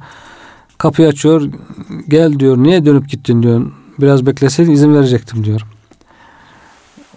Kapıyı 0.79 1.09
açıyor. 1.09 1.51
Gel 2.09 2.39
diyor. 2.39 2.57
Niye 2.57 2.87
dönüp 2.87 3.09
gittin 3.09 3.43
diyor. 3.43 3.73
Biraz 4.01 4.27
bekleseydin 4.27 4.73
izin 4.73 4.95
verecektim 4.95 5.45
diyor. 5.45 5.61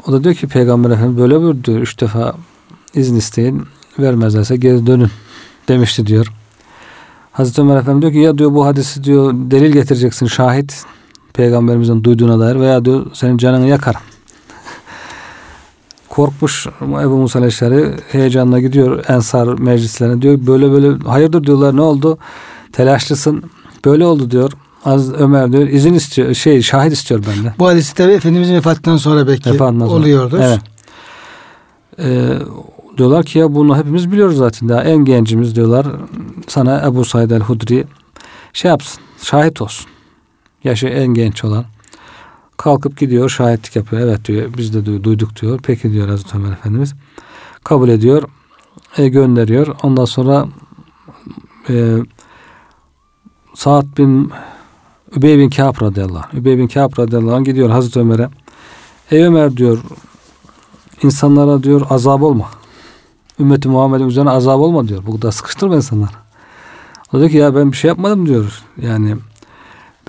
O 0.08 0.12
da 0.12 0.24
diyor 0.24 0.36
ki 0.36 0.48
Peygamber 0.48 0.90
Efendimiz 0.90 1.18
böyle 1.18 1.40
buyurdu 1.40 1.64
diyor. 1.64 1.80
Üç 1.80 2.02
defa 2.02 2.36
izin 2.94 3.16
isteyin. 3.16 3.64
Vermezlerse 4.00 4.58
geri 4.58 4.88
dönün 4.88 5.10
demişti 5.68 6.08
diyor. 6.08 6.34
Hazreti 7.32 7.62
Ömer 7.62 7.78
Efendi 7.78 8.02
diyor 8.02 8.14
ki 8.14 8.20
ya 8.20 8.38
diyor 8.38 8.54
bu 8.54 8.66
hadisi 8.66 9.04
diyor 9.04 9.34
delil 9.34 9.72
getireceksin 9.72 10.26
şahit 10.26 10.84
peygamberimizin 11.34 12.04
duyduğuna 12.04 12.40
dair 12.40 12.56
veya 12.56 12.86
diyor 12.86 13.06
senin 13.14 13.38
canını 13.38 13.68
yakar. 13.68 13.96
Korkmuş 16.10 16.68
Ebu 16.82 17.18
Musa 17.18 17.40
Leşeri 17.40 17.94
heyecanla 18.12 18.60
gidiyor 18.60 19.04
Ensar 19.08 19.48
meclislerine 19.60 20.22
diyor 20.22 20.40
böyle 20.48 20.72
böyle 20.72 21.04
hayırdır 21.04 21.44
diyorlar 21.44 21.76
ne 21.76 21.82
oldu 21.82 22.18
telaşlısın 22.72 23.44
böyle 23.86 24.06
oldu 24.06 24.32
diyor. 24.32 24.52
Az 24.86 25.14
Ömer 25.14 25.52
diyor 25.52 25.68
izin 25.68 25.94
istiyor 25.94 26.34
şey 26.34 26.62
şahit 26.62 26.94
istiyor 26.94 27.24
benden. 27.28 27.54
Bu 27.60 27.68
hadisi 27.68 27.96
tabi 27.96 28.12
Efendimizin 28.12 28.56
vefatından 28.56 28.98
sonra 28.98 29.28
belki 29.28 29.52
Vefatından 29.52 29.88
sonra. 29.88 30.00
oluyordur. 30.00 30.40
Evet. 30.40 30.60
Ee, 32.00 32.38
Diyorlar 32.98 33.26
ki 33.26 33.40
ya 33.40 33.56
bunu 33.56 33.78
hepimiz 33.78 34.12
biliyoruz 34.12 34.38
zaten. 34.38 34.70
Daha 34.70 34.84
en 34.84 34.98
gencimiz 34.98 35.56
diyorlar 35.56 35.88
sana 36.48 36.84
Ebu 36.88 37.06
Said 37.06 37.32
el-Hudri 37.32 37.86
şey 38.54 38.70
yapsın, 38.70 39.04
şahit 39.22 39.62
olsun. 39.62 39.86
Yaşı 40.64 40.88
en 40.88 41.08
genç 41.08 41.44
olan. 41.44 41.66
Kalkıp 42.60 42.98
gidiyor, 42.98 43.30
şahitlik 43.30 43.76
yapıyor. 43.76 44.02
Evet 44.02 44.26
diyor, 44.26 44.50
biz 44.58 44.74
de 44.74 45.04
duyduk 45.04 45.42
diyor. 45.42 45.60
Peki 45.64 45.92
diyor 45.92 46.08
Hazreti 46.08 46.38
Ömer 46.38 46.52
Efendimiz. 46.52 46.94
Kabul 47.64 47.90
ediyor, 47.90 48.24
e, 48.98 49.08
gönderiyor. 49.08 49.76
Ondan 49.84 50.06
sonra 50.06 50.48
e, 51.70 51.98
Sa'd 53.56 53.98
bin 53.98 54.32
Übey 55.16 55.38
bin 55.38 55.50
Kâb 55.50 55.82
radıyallahu 55.82 56.24
anh. 56.32 56.34
Übey 56.34 56.58
bin 56.58 56.68
Kâb 56.68 57.00
radıyallahu 57.00 57.36
anh 57.36 57.46
gidiyor 57.46 57.70
Hazreti 57.70 58.00
Ömer'e. 58.00 58.30
Ey 59.12 59.24
Ömer 59.24 59.58
diyor 59.58 59.80
insanlara 61.04 61.64
diyor 61.64 61.82
azap 61.90 62.22
olma 62.22 62.50
ümmeti 63.40 63.70
Muhammed'in 63.70 64.08
üzerine 64.08 64.30
azap 64.30 64.60
olma 64.60 64.88
diyor. 64.88 65.04
Bu 65.08 65.22
da 65.22 65.32
sıkıştırma 65.32 65.76
insanlar. 65.76 66.10
O 67.14 67.20
diyor 67.20 67.30
ki 67.30 67.38
ya 67.38 67.56
ben 67.56 67.72
bir 67.72 67.78
şey 67.78 67.88
yapmadım 67.88 68.26
diyor. 68.26 68.64
Yani 68.82 69.16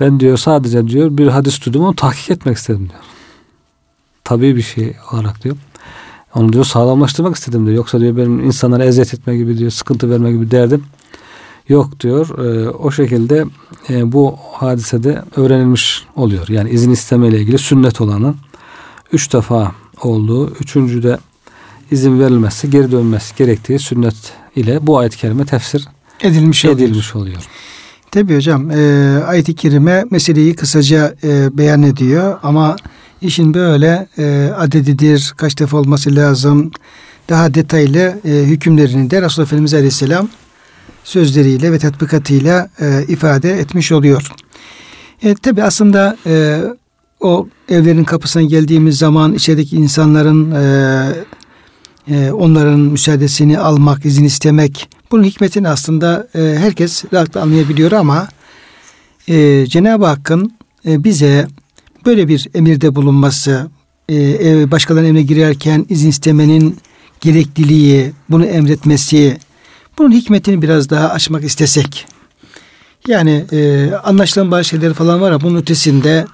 ben 0.01 0.19
diyor 0.19 0.37
sadece 0.37 0.87
diyor 0.87 1.17
bir 1.17 1.27
hadis 1.27 1.65
duydum 1.65 1.83
onu 1.83 1.95
tahkik 1.95 2.29
etmek 2.29 2.57
istedim 2.57 2.89
diyor. 2.89 3.01
Tabii 4.23 4.55
bir 4.55 4.61
şey 4.61 4.95
olarak 5.11 5.43
diyor. 5.43 5.55
Onu 6.35 6.53
diyor 6.53 6.65
sağlamlaştırmak 6.65 7.35
istedim 7.35 7.65
diyor. 7.65 7.77
Yoksa 7.77 7.99
diyor 7.99 8.17
benim 8.17 8.39
insanlara 8.39 8.85
eziyet 8.85 9.13
etme 9.13 9.37
gibi 9.37 9.57
diyor 9.57 9.71
sıkıntı 9.71 10.09
verme 10.09 10.31
gibi 10.31 10.51
derdim. 10.51 10.83
Yok 11.69 11.99
diyor. 11.99 12.39
E, 12.45 12.69
o 12.69 12.91
şekilde 12.91 13.45
e, 13.89 14.11
bu 14.11 14.35
hadisede 14.53 15.23
öğrenilmiş 15.35 16.05
oluyor. 16.15 16.47
Yani 16.49 16.69
izin 16.69 16.91
isteme 16.91 17.27
ile 17.27 17.39
ilgili 17.39 17.57
sünnet 17.57 18.01
olanın 18.01 18.35
üç 19.11 19.33
defa 19.33 19.71
olduğu, 20.01 20.49
üçüncü 20.49 21.03
de 21.03 21.17
izin 21.91 22.19
verilmezse 22.19 22.67
geri 22.67 22.91
dönmesi 22.91 23.35
gerektiği 23.35 23.79
sünnet 23.79 24.15
ile 24.55 24.87
bu 24.87 24.97
ayet-i 24.97 25.17
kerime 25.17 25.45
tefsir 25.45 25.87
edilmiş, 26.21 26.65
edilmiş 26.65 27.15
oluyor. 27.15 27.27
oluyor. 27.27 27.47
Tabii 28.11 28.35
hocam 28.35 28.71
e, 28.71 28.75
ayet-i 29.25 29.55
kerime 29.55 30.05
meseleyi 30.11 30.55
kısaca 30.55 31.15
e, 31.23 31.57
beyan 31.57 31.83
ediyor 31.83 32.39
ama 32.43 32.75
işin 33.21 33.53
böyle 33.53 34.07
e, 34.17 34.51
adedidir, 34.57 35.33
kaç 35.37 35.59
defa 35.59 35.77
olması 35.77 36.15
lazım 36.15 36.71
daha 37.29 37.53
detaylı 37.53 38.19
e, 38.25 38.29
hükümlerini 38.29 39.11
de 39.11 39.21
Resulullah 39.21 39.47
Efendimiz 39.47 39.73
Aleyhisselam 39.73 40.29
sözleriyle 41.03 41.71
ve 41.71 41.79
tatbikatıyla 41.79 42.69
e, 42.81 43.03
ifade 43.07 43.51
etmiş 43.59 43.91
oluyor. 43.91 44.31
E, 45.23 45.35
tabi 45.35 45.63
aslında 45.63 46.17
e, 46.25 46.61
o 47.19 47.47
evlerin 47.69 48.03
kapısına 48.03 48.43
geldiğimiz 48.43 48.97
zaman 48.97 49.33
içerideki 49.33 49.75
insanların 49.75 50.51
e, 50.51 51.05
e, 52.07 52.31
onların 52.31 52.79
müsaadesini 52.79 53.59
almak, 53.59 54.05
izin 54.05 54.23
istemek. 54.23 54.89
Bunun 55.11 55.23
hikmetini 55.23 55.69
aslında 55.69 56.27
e, 56.35 56.39
herkes 56.39 57.03
rahatlıkla 57.13 57.41
anlayabiliyor 57.41 57.91
ama 57.91 58.27
e, 59.27 59.65
Cenab-ı 59.67 60.05
Hakk'ın 60.05 60.53
e, 60.85 61.03
bize 61.03 61.47
böyle 62.05 62.27
bir 62.27 62.47
emirde 62.53 62.95
bulunması, 62.95 63.69
e, 64.09 64.71
başkalarının 64.71 65.09
evine 65.09 65.21
girerken 65.21 65.85
izin 65.89 66.09
istemenin 66.09 66.77
gerekliliği, 67.21 68.11
bunu 68.29 68.45
emretmesi, 68.45 69.37
bunun 69.97 70.11
hikmetini 70.11 70.61
biraz 70.61 70.89
daha 70.89 71.09
açmak 71.09 71.43
istesek. 71.43 72.05
Yani 73.07 73.45
e, 73.51 73.91
anlaşılan 74.03 74.51
bazı 74.51 74.63
şeyler 74.63 74.93
falan 74.93 75.21
var 75.21 75.31
ama 75.31 75.41
bunun 75.41 75.57
ötesinde 75.57 76.25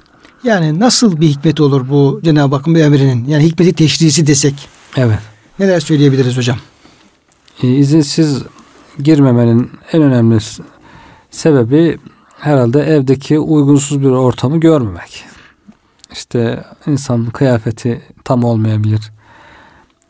yani 0.44 0.80
nasıl 0.80 1.22
bir 1.22 1.28
hikmet 1.28 1.62
olur 1.62 1.90
bu 1.90 2.22
Cenab-ı 2.24 2.56
Hakk'ın 2.56 2.76
bir 2.76 2.80
emrinin? 2.80 3.26
Yani 3.26 3.44
hikmeti 3.44 3.74
teşrisi 3.74 4.28
desek. 4.28 4.54
Evet. 4.98 5.20
Neler 5.60 5.80
söyleyebiliriz 5.80 6.38
hocam? 6.38 6.58
E, 7.64 7.68
izinsiz 7.68 8.44
girmemenin 9.04 9.72
en 9.94 10.02
önemli 10.02 10.38
sebebi 11.32 11.98
herhalde 12.40 12.82
evdeki 12.82 13.40
uygunsuz 13.40 14.02
bir 14.02 14.10
ortamı 14.10 14.60
görmemek. 14.60 15.26
İşte 16.12 16.64
insan 16.88 17.26
kıyafeti 17.26 18.02
tam 18.24 18.44
olmayabilir. 18.44 19.12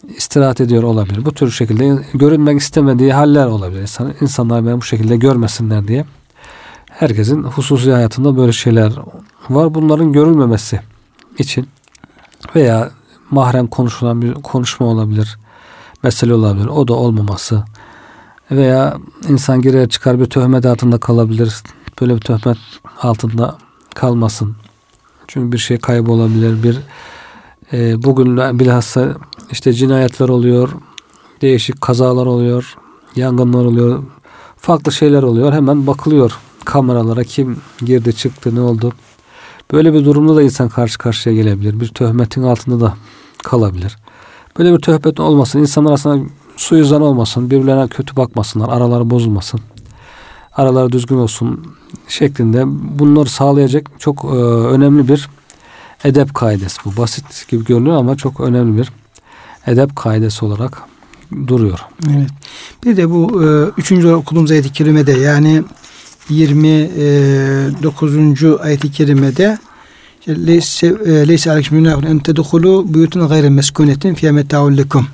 istirahat 0.08 0.62
ediyor 0.62 0.84
olabilir. 0.84 1.26
Bu 1.26 1.32
tür 1.32 1.52
şekilde 1.52 2.04
görünmek 2.14 2.60
istemediği 2.60 3.14
haller 3.14 3.46
olabilir. 3.46 3.82
İnsan, 3.82 4.14
insanlar 4.22 4.66
beni 4.66 4.78
bu 4.78 4.82
şekilde 4.82 5.18
görmesinler 5.18 5.88
diye. 5.88 6.06
Herkesin 6.90 7.44
hususi 7.44 7.92
hayatında 7.92 8.38
böyle 8.38 8.52
şeyler 8.52 8.92
var. 9.50 9.74
Bunların 9.74 10.14
görülmemesi 10.14 10.80
için 11.38 11.68
veya 12.56 12.92
mahrem 13.32 13.68
konuşulan 13.68 14.22
bir 14.22 14.34
konuşma 14.34 14.86
olabilir. 14.86 15.38
Mesele 16.04 16.34
olabilir. 16.34 16.68
O 16.68 16.88
da 16.88 16.94
olmaması. 16.94 17.64
Veya 18.52 18.98
insan 19.30 19.62
girer 19.62 19.90
çıkar 19.90 20.20
bir 20.20 20.26
töhmet 20.26 20.66
altında 20.66 20.98
kalabilir. 20.98 21.54
Böyle 22.02 22.16
bir 22.16 22.22
töhmet 22.22 22.58
altında 23.02 23.58
kalmasın. 23.96 24.56
Çünkü 25.28 25.52
bir 25.52 25.58
şey 25.58 25.78
kaybolabilir. 25.78 26.64
Bir 26.64 26.80
e, 27.74 28.04
bugün 28.04 28.60
bilhassa 28.60 29.16
işte 29.52 29.74
cinayetler 29.74 30.30
oluyor. 30.30 30.70
Değişik 31.42 31.82
kazalar 31.82 32.26
oluyor. 32.26 32.76
Yangınlar 33.16 33.66
oluyor. 33.66 34.04
Farklı 34.58 34.92
şeyler 34.92 35.24
oluyor. 35.24 35.54
Hemen 35.54 35.88
bakılıyor 35.88 36.40
kameralara 36.68 37.24
kim 37.24 37.58
girdi 37.80 38.16
çıktı 38.16 38.56
ne 38.56 38.62
oldu. 38.62 38.94
Böyle 39.72 39.94
bir 39.94 40.06
durumda 40.06 40.36
da 40.36 40.42
insan 40.42 40.70
karşı 40.70 40.98
karşıya 40.98 41.36
gelebilir. 41.36 41.80
Bir 41.80 41.88
töhmetin 41.88 42.44
altında 42.44 42.86
da 42.86 42.94
kalabilir. 43.44 43.98
Böyle 44.60 44.74
bir 44.74 44.80
töhmet 44.80 45.20
olmasın. 45.20 45.60
İnsanlar 45.60 45.90
arasında 45.90 46.20
suizan 46.58 47.02
olmasın. 47.02 47.50
Birbirlerine 47.50 47.88
kötü 47.88 48.16
bakmasınlar. 48.16 48.70
Araları 48.70 49.10
bozulmasın. 49.10 49.60
Araları 50.54 50.92
düzgün 50.92 51.18
olsun 51.18 51.76
şeklinde 52.08 52.64
bunları 53.00 53.30
sağlayacak 53.30 53.92
çok 54.00 54.26
e, 54.26 54.28
önemli 54.28 55.08
bir 55.08 55.30
edep 56.04 56.34
kaidesi 56.34 56.78
bu. 56.86 56.98
Basit 56.98 57.50
gibi 57.50 57.66
görünüyor 57.66 57.98
ama 57.98 58.16
çok 58.16 58.40
önemli 58.40 58.78
bir 58.78 58.92
edep 59.68 59.96
kaidesi 59.96 60.46
olarak 60.46 60.82
duruyor. 61.48 61.80
Evet. 62.10 62.30
Bir 62.84 62.98
de 62.98 63.10
bu 63.10 63.44
e, 63.44 63.48
üçüncü 63.78 64.08
okuduğumuz 64.08 64.52
ayet-i 64.52 64.74
kerimede 64.74 65.12
yani 65.12 65.64
29. 66.30 68.44
E, 68.44 68.58
ayet-i 68.60 68.92
kerimede 68.92 69.58
leyse 70.28 70.88
e, 71.48 71.52
aleyküm 71.52 71.80
günahun 71.80 72.04
en 72.04 72.20
tedhulu 72.20 72.94
buyutun 72.94 73.28
gayre 73.28 73.50
meskunetin 73.50 74.14
fiye 74.14 74.32
meta'un 74.32 74.78
lekum. 74.78 75.08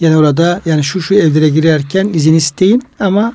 Yani 0.00 0.16
orada 0.16 0.60
yani 0.66 0.84
şu 0.84 1.00
şu 1.02 1.14
evlere 1.14 1.48
girerken 1.48 2.08
izin 2.08 2.34
isteyin 2.34 2.82
ama 3.00 3.32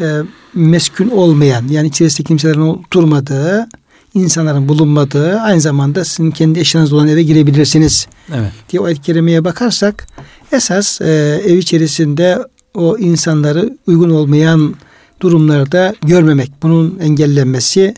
e, 0.00 0.06
meskun 0.54 1.08
olmayan 1.08 1.68
yani 1.68 1.88
içerisinde 1.88 2.26
kimselerin 2.26 2.60
oturmadığı 2.60 3.68
insanların 4.14 4.68
bulunmadığı 4.68 5.40
aynı 5.40 5.60
zamanda 5.60 6.04
sizin 6.04 6.30
kendi 6.30 6.60
eşyanız 6.60 6.92
olan 6.92 7.08
eve 7.08 7.22
girebilirsiniz. 7.22 8.06
Evet. 8.34 8.52
diye 8.70 8.80
o 8.80 8.84
ayet 8.84 9.02
kerimeye 9.02 9.44
bakarsak 9.44 10.06
esas 10.52 11.00
e, 11.00 11.40
ev 11.46 11.56
içerisinde 11.56 12.38
o 12.74 12.98
insanları 12.98 13.76
uygun 13.86 14.10
olmayan 14.10 14.74
durumlarda 15.20 15.94
görmemek, 16.02 16.52
bunun 16.62 16.98
engellenmesi, 16.98 17.94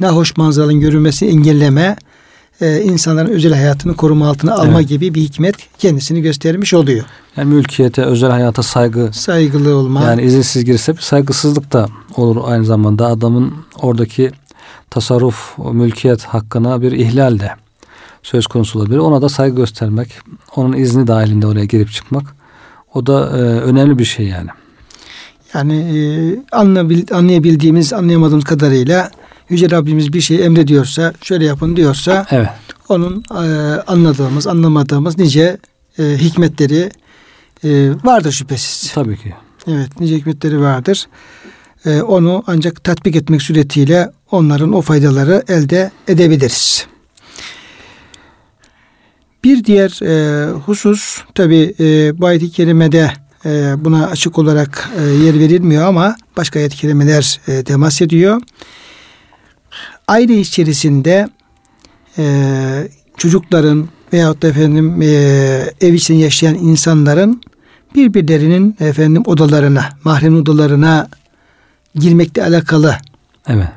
nahoş 0.00 0.36
manzaraların 0.36 0.80
görülmesi 0.80 1.26
engelleme, 1.26 1.96
e, 2.60 2.82
insanların 2.82 3.30
özel 3.30 3.54
hayatını 3.54 3.96
koruma 3.96 4.28
altına 4.28 4.54
alma 4.54 4.78
evet. 4.78 4.88
gibi 4.88 5.14
bir 5.14 5.20
hikmet 5.20 5.56
kendisini 5.78 6.22
göstermiş 6.22 6.74
oluyor. 6.74 7.04
Yani 7.36 7.54
mülkiyete, 7.54 8.02
özel 8.02 8.30
hayata 8.30 8.62
saygı. 8.62 9.10
Saygılı 9.12 9.76
olma. 9.76 10.02
Yani 10.02 10.22
izinsiz 10.22 10.64
girse 10.64 10.96
bir 10.96 11.00
saygısızlık 11.00 11.72
da 11.72 11.86
olur 12.16 12.36
aynı 12.44 12.64
zamanda 12.64 13.06
adamın 13.06 13.54
oradaki 13.82 14.30
tasarruf, 14.90 15.58
mülkiyet 15.72 16.24
hakkına 16.24 16.82
bir 16.82 16.92
ihlal 16.92 17.38
de 17.38 17.50
söz 18.22 18.46
konusu 18.46 18.78
olabilir. 18.78 18.98
Ona 18.98 19.22
da 19.22 19.28
saygı 19.28 19.56
göstermek, 19.56 20.08
onun 20.56 20.72
izni 20.72 21.06
dahilinde 21.06 21.46
oraya 21.46 21.64
girip 21.64 21.92
çıkmak 21.92 22.24
o 22.94 23.06
da 23.06 23.26
e, 23.26 23.40
önemli 23.40 23.98
bir 23.98 24.04
şey 24.04 24.26
yani. 24.26 24.50
Yani 25.54 25.74
e, 25.74 26.56
anlayabildiğimiz, 27.12 27.92
anlayamadığımız 27.92 28.44
kadarıyla 28.44 29.10
Yüce 29.48 29.70
Rabbimiz 29.70 30.12
bir 30.12 30.20
şey 30.20 30.46
emrediyorsa, 30.46 31.12
şöyle 31.22 31.44
yapın 31.44 31.76
diyorsa 31.76 32.26
evet. 32.30 32.48
onun 32.88 33.24
e, 33.30 33.46
anladığımız, 33.86 34.46
anlamadığımız 34.46 35.18
nice 35.18 35.58
e, 35.98 36.02
hikmetleri 36.02 36.90
e, 37.64 37.90
vardır 38.04 38.32
şüphesiz. 38.32 38.92
Tabii 38.92 39.16
ki. 39.16 39.34
Evet, 39.68 40.00
nice 40.00 40.16
hikmetleri 40.16 40.60
vardır. 40.60 41.06
E, 41.86 42.02
onu 42.02 42.44
ancak 42.46 42.84
tatbik 42.84 43.16
etmek 43.16 43.42
suretiyle 43.42 44.10
onların 44.30 44.72
o 44.72 44.82
faydaları 44.82 45.42
elde 45.48 45.90
edebiliriz. 46.08 46.86
Bir 49.44 49.64
diğer 49.64 50.02
e, 50.02 50.50
husus 50.50 51.22
tabi 51.34 51.74
e, 51.80 52.18
bu 52.20 52.26
ayet-i 52.26 52.50
kerimede 52.50 53.10
e, 53.44 53.74
buna 53.78 54.06
açık 54.06 54.38
olarak 54.38 54.90
e, 54.98 55.02
yer 55.02 55.38
verilmiyor 55.38 55.86
ama 55.86 56.16
başka 56.36 56.58
ayet-i 56.58 56.76
kerimeler 56.76 57.40
e, 57.48 57.64
temas 57.64 58.02
ediyor. 58.02 58.40
Aile 60.08 60.38
içerisinde 60.38 61.28
e, 62.18 62.88
çocukların 63.16 63.88
veyahut 64.12 64.42
da 64.42 64.48
efendim 64.48 65.02
e, 65.02 65.06
ev 65.80 65.92
içinde 65.92 66.18
yaşayan 66.18 66.54
insanların 66.54 67.40
birbirlerinin 67.94 68.76
efendim 68.80 69.22
odalarına, 69.26 69.88
mahrem 70.04 70.36
odalarına 70.36 71.08
girmekle 71.94 72.42
alakalı. 72.42 72.96
Evet. 73.48 73.68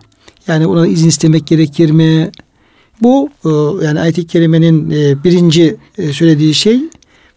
Yani 0.47 0.67
ona 0.67 0.87
izin 0.87 1.09
istemek 1.09 1.47
gerekir 1.47 1.91
mi? 1.91 2.31
Bu 3.01 3.29
e, 3.45 3.49
yani 3.85 3.99
ayet-i 3.99 4.27
kerimenin 4.27 4.89
e, 4.91 5.23
birinci 5.23 5.75
e, 5.97 6.13
söylediği 6.13 6.53
şey 6.53 6.79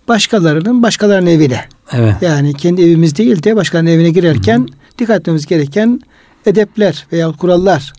başkalarının 0.08 0.82
başkalarının 0.82 1.30
evine. 1.30 1.60
Evet. 1.92 2.14
Yani 2.20 2.54
kendi 2.54 2.82
evimiz 2.82 3.16
değil 3.16 3.42
de 3.42 3.56
başkalarının 3.56 3.90
evine 3.90 4.10
girerken 4.10 4.58
Hı-hı. 4.58 4.98
dikkat 4.98 5.20
etmemiz 5.20 5.46
gereken 5.46 6.00
edepler 6.46 7.06
veya 7.12 7.32
kurallar. 7.32 7.92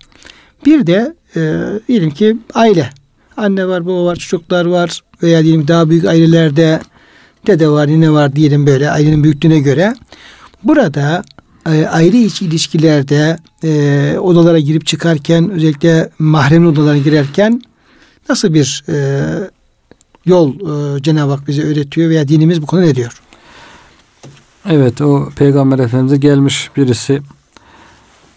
Bir 0.65 0.88
de 0.88 1.15
e, 1.36 1.41
diyelim 1.88 2.12
ki 2.12 2.38
aile. 2.54 2.89
Anne 3.38 3.67
var, 3.67 3.86
baba 3.86 4.06
var, 4.06 4.15
çocuklar 4.15 4.65
var 4.65 5.02
veya 5.24 5.44
diyelim 5.44 5.67
daha 5.67 5.89
büyük 5.89 6.06
ailelerde 6.06 6.80
dede 7.48 7.70
var, 7.70 7.88
nine 7.88 8.12
var 8.12 8.36
diyelim 8.36 8.68
böyle 8.68 8.92
ailenin 8.92 9.24
büyüklüğüne 9.24 9.60
göre. 9.60 9.96
Burada 10.64 11.24
e, 11.70 11.88
aile 11.88 12.22
içi 12.22 12.46
ilişkilerde 12.46 13.38
e, 13.64 14.16
odalara 14.20 14.60
girip 14.60 14.86
çıkarken 14.86 15.50
özellikle 15.50 16.10
mahrem 16.20 16.68
odalara 16.68 16.98
girerken 16.98 17.62
nasıl 18.30 18.54
bir 18.54 18.84
e, 18.90 19.26
yol 20.26 20.54
e, 20.54 21.02
Cenab-ı 21.02 21.32
Hak 21.32 21.48
bize 21.48 21.64
öğretiyor 21.64 22.10
veya 22.10 22.28
dinimiz 22.28 22.62
bu 22.62 22.66
konuda 22.66 22.86
ne 22.86 22.96
diyor? 22.96 23.22
Evet 24.70 25.02
o 25.02 25.30
Peygamber 25.36 25.80
Efendimiz'e 25.80 26.18
gelmiş 26.18 26.70
birisi 26.78 27.22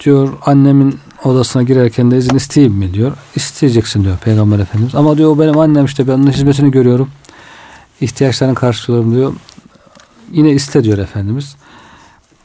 diyor 0.04 0.32
annemin 0.46 0.98
odasına 1.24 1.62
girerken 1.62 2.10
de 2.10 2.18
izin 2.18 2.36
isteyeyim 2.36 2.74
mi 2.74 2.94
diyor. 2.94 3.12
İsteyeceksin 3.36 4.04
diyor 4.04 4.18
Peygamber 4.18 4.58
Efendimiz. 4.58 4.94
Ama 4.94 5.18
diyor 5.18 5.38
benim 5.38 5.58
annem 5.58 5.84
işte 5.84 6.08
ben 6.08 6.12
onun 6.12 6.30
hizmetini 6.30 6.70
görüyorum. 6.70 7.08
İhtiyaçlarını 8.04 8.54
karşılıyorum 8.54 9.14
diyor. 9.14 9.32
Yine 10.32 10.50
iste 10.50 10.84
diyor 10.84 10.98
Efendimiz. 10.98 11.56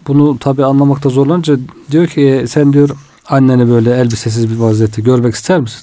Bunu 0.08 0.40
tabi 0.40 0.66
anlamakta 0.66 1.10
zorlanınca 1.10 1.58
diyor 1.92 2.08
ki 2.08 2.22
e, 2.22 2.48
sen 2.48 2.74
diyor 2.74 2.90
anneni 3.28 3.70
böyle 3.70 3.98
elbisesiz 3.98 4.50
bir 4.50 4.56
vaziyette 4.56 5.02
görmek 5.02 5.36
ister 5.36 5.60
misin? 5.60 5.82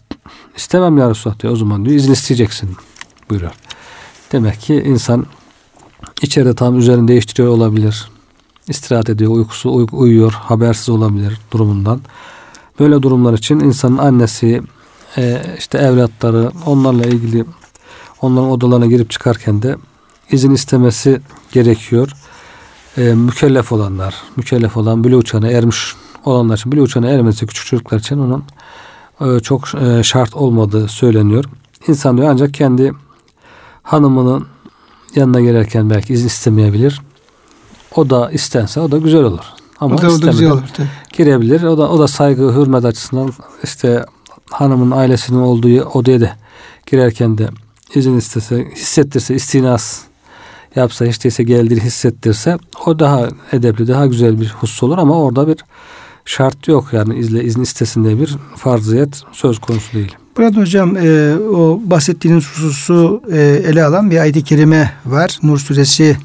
İstemem 0.56 0.98
ya 0.98 1.10
Resulallah 1.10 1.38
diyor. 1.38 1.52
O 1.52 1.56
zaman 1.56 1.84
diyor 1.84 1.96
izin 1.96 2.12
isteyeceksin 2.12 2.76
buyuruyor. 3.30 3.52
Demek 4.32 4.60
ki 4.60 4.74
insan 4.74 5.26
içeride 6.22 6.54
tam 6.54 6.78
üzerini 6.78 7.08
değiştiriyor 7.08 7.48
olabilir. 7.48 8.08
İstirahat 8.68 9.10
ediyor, 9.10 9.30
uykusu 9.30 9.70
uy- 9.74 9.86
uyuyor, 9.92 10.32
habersiz 10.32 10.88
olabilir 10.88 11.38
durumundan. 11.52 12.00
Böyle 12.80 13.02
durumlar 13.02 13.32
için 13.32 13.60
insanın 13.60 13.98
annesi, 13.98 14.62
e, 15.16 15.42
işte 15.58 15.78
evlatları, 15.78 16.50
onlarla 16.66 17.04
ilgili 17.04 17.44
onların 18.22 18.50
odalarına 18.50 18.86
girip 18.86 19.10
çıkarken 19.10 19.62
de 19.62 19.76
izin 20.30 20.50
istemesi 20.50 21.20
gerekiyor. 21.52 22.12
E, 22.96 23.02
mükellef 23.14 23.72
olanlar, 23.72 24.14
mükellef 24.36 24.76
olan 24.76 25.04
bile 25.04 25.16
uçağına 25.16 25.48
ermiş 25.48 25.94
olanlar 26.24 26.56
için, 26.56 26.72
bile 26.72 26.82
uçağına 26.82 27.08
ermesi 27.08 27.46
küçük 27.46 27.66
çocuklar 27.66 27.98
için 27.98 28.18
onun 28.18 28.44
e, 29.20 29.40
çok 29.40 29.74
e, 29.74 30.02
şart 30.02 30.36
olmadığı 30.36 30.88
söyleniyor. 30.88 31.44
İnsan 31.88 32.16
diyor 32.16 32.28
ancak 32.30 32.54
kendi 32.54 32.92
hanımının 33.82 34.46
yanına 35.14 35.40
gelirken 35.40 35.90
belki 35.90 36.12
izin 36.12 36.26
istemeyebilir. 36.26 37.00
O 37.94 38.10
da 38.10 38.30
istense 38.30 38.80
o 38.80 38.90
da 38.90 38.98
güzel 38.98 39.22
olur. 39.22 39.44
Ama 39.80 39.94
o 39.94 40.02
da, 40.02 40.30
güzel 40.30 40.50
olur 40.50 40.62
tabii. 40.74 40.88
Girebilir. 41.12 41.62
O 41.62 41.78
da 41.78 41.90
o 41.90 41.98
da 41.98 42.08
saygı, 42.08 42.42
hürmet 42.42 42.84
açısından 42.84 43.32
işte 43.64 44.04
hanımın 44.50 44.90
ailesinin 44.90 45.38
olduğu 45.38 45.82
odaya 45.82 46.20
da 46.20 46.36
girerken 46.86 47.38
de 47.38 47.48
izin 47.94 48.16
istese, 48.16 48.66
hissettirse, 48.76 49.34
istinas 49.34 50.00
yapsa, 50.76 51.04
hiç 51.04 51.24
değilse 51.24 51.42
geldiğini 51.42 51.80
hissettirse 51.80 52.58
o 52.86 52.98
daha 52.98 53.28
edepli, 53.52 53.88
daha 53.88 54.06
güzel 54.06 54.40
bir 54.40 54.48
husus 54.48 54.82
olur 54.82 54.98
ama 54.98 55.22
orada 55.22 55.48
bir 55.48 55.56
şart 56.24 56.68
yok 56.68 56.88
yani 56.92 57.18
izle 57.18 57.44
izin 57.44 57.62
istesinde 57.62 58.20
bir 58.20 58.36
farziyet 58.56 59.22
söz 59.32 59.58
konusu 59.58 59.92
değil. 59.92 60.16
Burada 60.36 60.60
hocam 60.60 60.96
e, 60.96 61.34
o 61.36 61.80
bahsettiğiniz 61.84 62.44
hususu 62.44 63.22
e, 63.32 63.62
ele 63.66 63.84
alan 63.84 64.10
bir 64.10 64.18
ayet-i 64.18 64.44
kerime 64.44 64.92
var. 65.06 65.38
Nur 65.42 65.58
suresi 65.58 66.16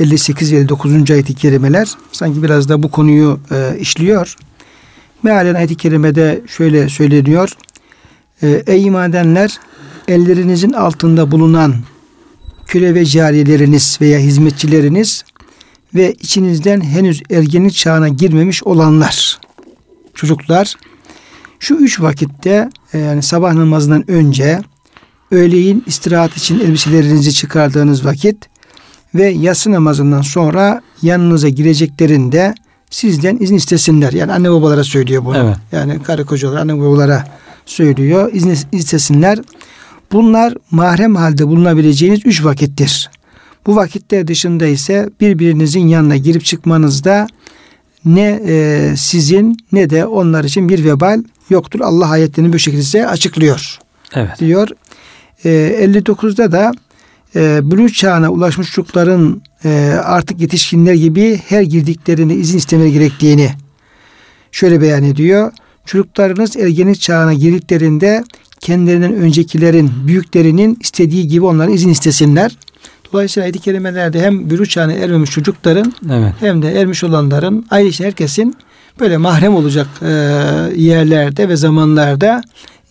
58 0.00 0.52
ve 0.52 0.56
59. 0.56 1.10
ayet-i 1.10 1.34
kerimeler 1.34 1.88
sanki 2.12 2.42
biraz 2.42 2.68
da 2.68 2.82
bu 2.82 2.90
konuyu 2.90 3.40
e, 3.50 3.78
işliyor. 3.78 4.36
Mealen 5.22 5.54
ayet-i 5.54 5.76
kerimede 5.76 6.42
şöyle 6.46 6.88
söyleniyor. 6.88 7.52
E, 8.42 8.62
Ey 8.66 8.86
iman 8.86 9.10
edenler 9.10 9.58
ellerinizin 10.08 10.72
altında 10.72 11.30
bulunan 11.30 11.74
köle 12.66 12.94
ve 12.94 13.04
cariyeleriniz 13.04 13.98
veya 14.00 14.18
hizmetçileriniz 14.18 15.24
ve 15.94 16.12
içinizden 16.12 16.80
henüz 16.80 17.22
ergenlik 17.30 17.74
çağına 17.74 18.08
girmemiş 18.08 18.64
olanlar, 18.64 19.38
çocuklar 20.14 20.74
şu 21.60 21.74
üç 21.74 22.00
vakitte 22.00 22.70
e, 22.92 22.98
yani 22.98 23.22
sabah 23.22 23.54
namazından 23.54 24.10
önce 24.10 24.60
öğleyin 25.30 25.84
istirahat 25.86 26.36
için 26.36 26.60
elbiselerinizi 26.60 27.32
çıkardığınız 27.32 28.04
vakit 28.04 28.36
ve 29.14 29.26
yatsı 29.26 29.72
namazından 29.72 30.22
sonra 30.22 30.82
yanınıza 31.02 31.48
gireceklerinde 31.48 32.54
sizden 32.90 33.36
izin 33.40 33.56
istesinler. 33.56 34.12
Yani 34.12 34.32
anne 34.32 34.50
babalara 34.50 34.84
söylüyor 34.84 35.24
bunu. 35.24 35.36
Evet. 35.36 35.56
Yani 35.72 36.02
karı 36.02 36.24
kocalar 36.24 36.56
anne 36.56 36.78
babalara 36.78 37.24
söylüyor. 37.66 38.30
İzin 38.32 38.56
istesinler. 38.72 39.38
Bunlar 40.12 40.54
mahrem 40.70 41.16
halde 41.16 41.46
bulunabileceğiniz 41.46 42.20
üç 42.24 42.44
vakittir. 42.44 43.10
Bu 43.66 43.76
vakitler 43.76 44.26
dışında 44.26 44.66
ise 44.66 45.10
birbirinizin 45.20 45.88
yanına 45.88 46.16
girip 46.16 46.44
çıkmanızda 46.44 47.26
ne 48.04 48.40
e, 48.46 48.94
sizin 48.96 49.56
ne 49.72 49.90
de 49.90 50.06
onlar 50.06 50.44
için 50.44 50.68
bir 50.68 50.84
vebal 50.84 51.22
yoktur. 51.50 51.80
Allah 51.80 52.10
ayetlerini 52.10 52.52
bu 52.52 52.58
şekilde 52.58 52.82
size 52.82 53.08
açıklıyor. 53.08 53.78
Evet. 54.14 54.38
Diyor. 54.38 54.68
E, 55.44 55.50
59'da 55.84 56.52
da 56.52 56.72
e, 57.36 57.70
buluğ 57.70 57.92
çağına 57.92 58.30
ulaşmış 58.30 58.70
çocukların 58.70 59.42
e, 59.64 60.00
artık 60.04 60.40
yetişkinler 60.40 60.94
gibi 60.94 61.40
her 61.48 61.62
girdiklerinde 61.62 62.34
izin 62.34 62.58
istemeli 62.58 62.92
gerektiğini 62.92 63.50
şöyle 64.52 64.80
beyan 64.80 65.02
ediyor. 65.02 65.52
Çocuklarınız 65.86 66.56
ergenlik 66.56 67.00
çağına 67.00 67.34
girdiklerinde 67.34 68.24
kendilerinden 68.60 69.14
öncekilerin, 69.14 69.90
büyüklerinin 70.06 70.78
istediği 70.80 71.28
gibi 71.28 71.44
onların 71.44 71.72
izin 71.72 71.88
istesinler. 71.88 72.56
Dolayısıyla 73.12 73.44
ayet-i 73.44 73.58
kerimelerde 73.58 74.22
hem 74.22 74.50
bürü 74.50 74.66
çağına 74.66 74.92
ermemiş 74.92 75.30
çocukların 75.30 75.92
evet. 76.10 76.32
hem 76.40 76.62
de 76.62 76.80
ermiş 76.80 77.04
olanların 77.04 77.66
ayrıca 77.70 78.06
herkesin 78.06 78.56
böyle 79.00 79.16
mahrem 79.16 79.54
olacak 79.54 79.86
e, 80.02 80.06
yerlerde 80.76 81.48
ve 81.48 81.56
zamanlarda 81.56 82.42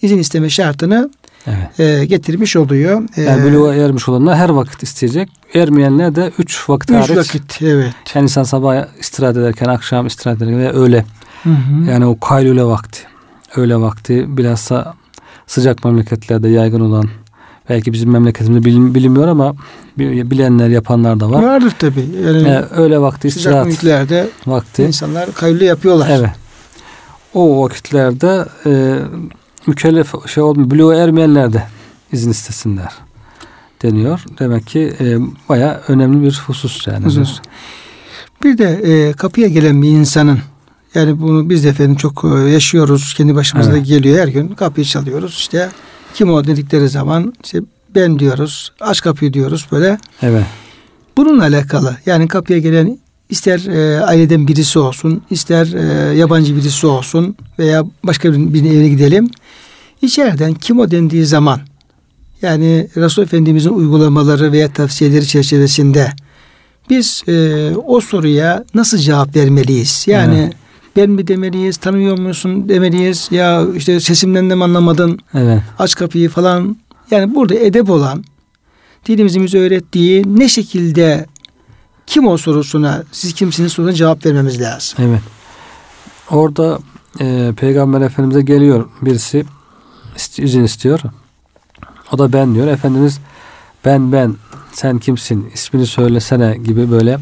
izin 0.02 0.18
isteme 0.18 0.50
şartını 0.50 1.10
evet. 1.48 1.80
e, 1.80 2.06
getirmiş 2.06 2.56
oluyor. 2.56 3.04
E, 3.18 3.22
yani 3.22 3.44
buluğa 3.44 3.76
ermiş 3.76 4.10
olanlar 4.10 4.38
her 4.38 4.50
vakit 4.50 4.84
isteyecek. 4.84 5.30
Ermeyenler 5.54 6.16
de 6.16 6.32
üç 6.40 6.70
vakit 6.70 6.90
üç 6.90 6.96
hariç. 6.96 7.18
vakit 7.18 7.62
evet. 7.62 7.94
Yani 8.16 8.24
insan 8.24 8.44
sabah 8.44 8.86
istirahat 9.00 9.38
ederken, 9.38 9.66
akşam 9.66 10.08
istirahat 10.08 10.42
ederken 10.42 10.60
ve 10.60 10.74
öyle. 10.74 11.06
Hı 11.44 11.50
hı. 11.50 11.92
Yani 11.92 12.06
o 12.06 12.20
kaylule 12.20 12.64
vakti. 12.64 13.00
Öyle 13.56 13.76
vakti 13.76 14.38
bilhassa 14.38 14.94
sıcak 15.48 15.86
memleketlerde 15.86 16.50
yaygın 16.50 16.80
olan 16.80 17.10
belki 17.70 17.94
bizim 17.94 18.12
memleketimizde 18.12 18.66
bilin, 18.66 18.96
bilinmiyor 18.96 19.28
ama 19.28 19.56
bilenler 19.98 20.70
yapanlar 20.70 21.20
da 21.20 21.32
var. 21.32 21.44
Vardır 21.44 21.74
tabi. 21.80 22.00
Yani 22.26 22.48
ee, 22.48 22.64
öyle 22.76 23.00
vakti 23.00 23.32
sıcak 23.32 23.68
istirahat 23.68 24.12
vakti 24.48 24.84
insanlar 24.84 25.34
kaylule 25.34 25.66
yapıyorlar. 25.66 26.10
Evet. 26.10 26.30
O 27.34 27.64
vakitlerde 27.64 28.46
e, 28.66 29.00
mükellef 29.68 30.28
şey 30.28 30.44
olmuyor. 30.44 30.70
Buluğa 30.72 30.96
ermeyenler 30.96 31.54
de 31.54 31.64
izin 32.12 32.32
istesinler 32.32 32.94
deniyor. 33.84 34.24
Demek 34.40 34.68
ki 34.68 34.94
e, 35.00 35.18
baya 35.50 35.82
önemli 35.88 36.24
bir 36.24 36.44
husus 36.48 36.88
yani. 36.88 37.06
Husus. 37.06 37.42
Bir 38.44 38.58
de 38.58 38.70
e, 38.70 39.14
kapıya 39.14 39.48
gelen 39.48 39.82
bir 39.82 39.90
insanın 39.90 40.40
yani 40.96 41.22
bunu 41.22 41.50
biz 41.50 41.64
de 41.64 41.70
efendim 41.70 41.96
çok 41.96 42.26
e, 42.26 42.50
yaşıyoruz. 42.50 43.14
Kendi 43.14 43.36
başımıza 43.36 43.72
evet. 43.72 43.86
geliyor 43.86 44.20
her 44.20 44.28
gün. 44.28 44.48
Kapıyı 44.48 44.86
çalıyoruz. 44.86 45.34
işte 45.34 45.70
kim 46.14 46.32
o 46.32 46.48
dedikleri 46.48 46.90
zaman 46.90 47.34
işte 47.44 47.60
ben 47.96 48.20
diyoruz. 48.20 48.72
Aç 48.82 49.02
kapıyı 49.02 49.34
diyoruz 49.34 49.68
böyle. 49.72 49.98
Evet. 50.22 50.46
Bununla 51.18 51.44
alakalı 51.44 51.98
yani 52.06 52.28
kapıya 52.28 52.60
gelen 52.60 52.98
ister 53.30 53.60
e, 53.60 54.02
aileden 54.02 54.48
birisi 54.48 54.80
olsun, 54.80 55.22
ister 55.30 55.68
e, 55.74 56.16
yabancı 56.16 56.56
birisi 56.56 56.88
olsun 56.88 57.36
veya 57.60 57.84
başka 58.04 58.34
birinin 58.34 58.72
evine 58.72 58.90
gidelim. 58.90 59.30
İçeriden 60.02 60.54
kim 60.54 60.80
o 60.80 60.92
dendiği 60.92 61.26
zaman 61.26 61.60
yani 62.42 62.88
Resul 62.98 63.24
Efendimizin 63.24 63.70
uygulamaları 63.70 64.52
veya 64.52 64.74
tavsiyeleri 64.74 65.28
çerçevesinde 65.28 66.12
biz 66.90 67.24
e, 67.28 67.72
o 67.86 68.02
soruya 68.02 68.64
nasıl 68.74 68.98
cevap 68.98 69.36
vermeliyiz? 69.36 70.04
Yani 70.08 70.38
evet. 70.40 70.54
Ben 70.96 71.10
mi 71.10 71.28
demeliyiz, 71.28 71.78
tanımıyor 71.78 72.20
musun 72.20 72.70
demeliyiz 72.70 73.28
ya 73.32 73.66
işte 73.76 74.00
sesimden 74.00 74.50
de 74.50 74.56
mi 74.56 74.64
anlamadın? 74.64 75.20
Evet. 75.34 75.62
Aç 75.80 75.96
kapıyı 75.96 76.30
falan. 76.30 76.78
Yani 77.12 77.36
burada 77.36 77.56
edep 77.56 77.90
olan 77.90 78.24
dinimizin 79.06 79.58
öğrettiği 79.58 80.24
ne 80.40 80.50
şekilde 80.50 81.26
kim 82.08 82.28
o 82.28 82.38
sorusuna 82.38 83.04
siz 83.12 83.34
kimsiniz 83.34 83.72
sorusuna 83.72 83.96
cevap 83.96 84.26
vermemiz 84.26 84.62
lazım. 84.62 85.00
Evet. 85.02 85.22
Orada 86.30 86.80
e, 87.20 87.54
Peygamber 87.58 88.02
Efendimiz'e 88.02 88.42
geliyor 88.42 88.90
birisi 89.02 89.46
izin 90.38 90.64
istiyor. 90.64 91.00
O 92.12 92.18
da 92.18 92.34
ben 92.34 92.56
diyor. 92.56 92.68
Efendimiz 92.68 93.20
ben 93.86 94.12
ben 94.12 94.36
sen 94.72 95.00
kimsin 95.00 95.52
ismini 95.54 95.86
söylesene 95.86 96.58
gibi 96.58 96.92
böyle 96.92 97.20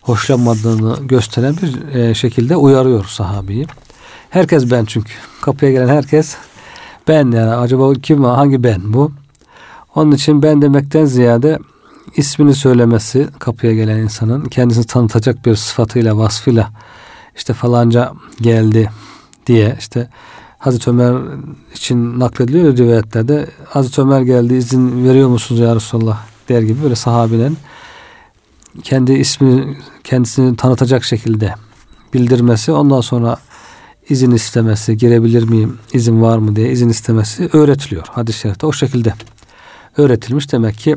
hoşlanmadığını 0.00 0.96
gösteren 1.06 1.56
bir 1.62 1.94
e, 1.94 2.14
şekilde 2.14 2.56
uyarıyor 2.56 3.04
sahabeyi. 3.04 3.66
Herkes 4.30 4.70
ben 4.70 4.84
çünkü. 4.84 5.12
Kapıya 5.40 5.72
gelen 5.72 5.88
herkes 5.88 6.36
ben 7.08 7.30
yani 7.30 7.54
acaba 7.54 7.92
kim 7.94 8.24
hangi 8.24 8.64
ben 8.64 8.80
bu? 8.92 9.12
Onun 9.94 10.12
için 10.12 10.42
ben 10.42 10.62
demekten 10.62 11.04
ziyade 11.04 11.58
ismini 12.16 12.54
söylemesi 12.54 13.28
kapıya 13.38 13.74
gelen 13.74 13.96
insanın 13.98 14.44
kendisini 14.44 14.86
tanıtacak 14.86 15.46
bir 15.46 15.56
sıfatıyla 15.56 16.16
vasfıyla 16.16 16.70
işte 17.36 17.52
falanca 17.52 18.12
geldi 18.40 18.90
diye 19.46 19.76
işte 19.78 20.08
Hazreti 20.58 20.90
Ömer 20.90 21.14
için 21.74 22.20
naklediliyor 22.20 22.76
rivayetlerde. 22.76 23.46
Hazreti 23.68 24.00
Ömer 24.00 24.20
geldi 24.20 24.54
izin 24.54 25.04
veriyor 25.08 25.28
musunuz 25.28 25.60
ya 25.60 25.76
Resulallah 25.76 26.18
der 26.48 26.62
gibi 26.62 26.82
böyle 26.82 26.96
sahabinin 26.96 27.56
kendi 28.82 29.12
ismini 29.12 29.76
kendisini 30.04 30.56
tanıtacak 30.56 31.04
şekilde 31.04 31.54
bildirmesi 32.14 32.72
ondan 32.72 33.00
sonra 33.00 33.36
izin 34.08 34.30
istemesi 34.30 34.96
girebilir 34.96 35.42
miyim 35.42 35.78
izin 35.92 36.22
var 36.22 36.38
mı 36.38 36.56
diye 36.56 36.70
izin 36.70 36.88
istemesi 36.88 37.48
öğretiliyor 37.52 38.06
hadis-i 38.10 38.38
şerifte 38.38 38.66
o 38.66 38.72
şekilde 38.72 39.14
öğretilmiş 39.96 40.52
demek 40.52 40.78
ki 40.78 40.96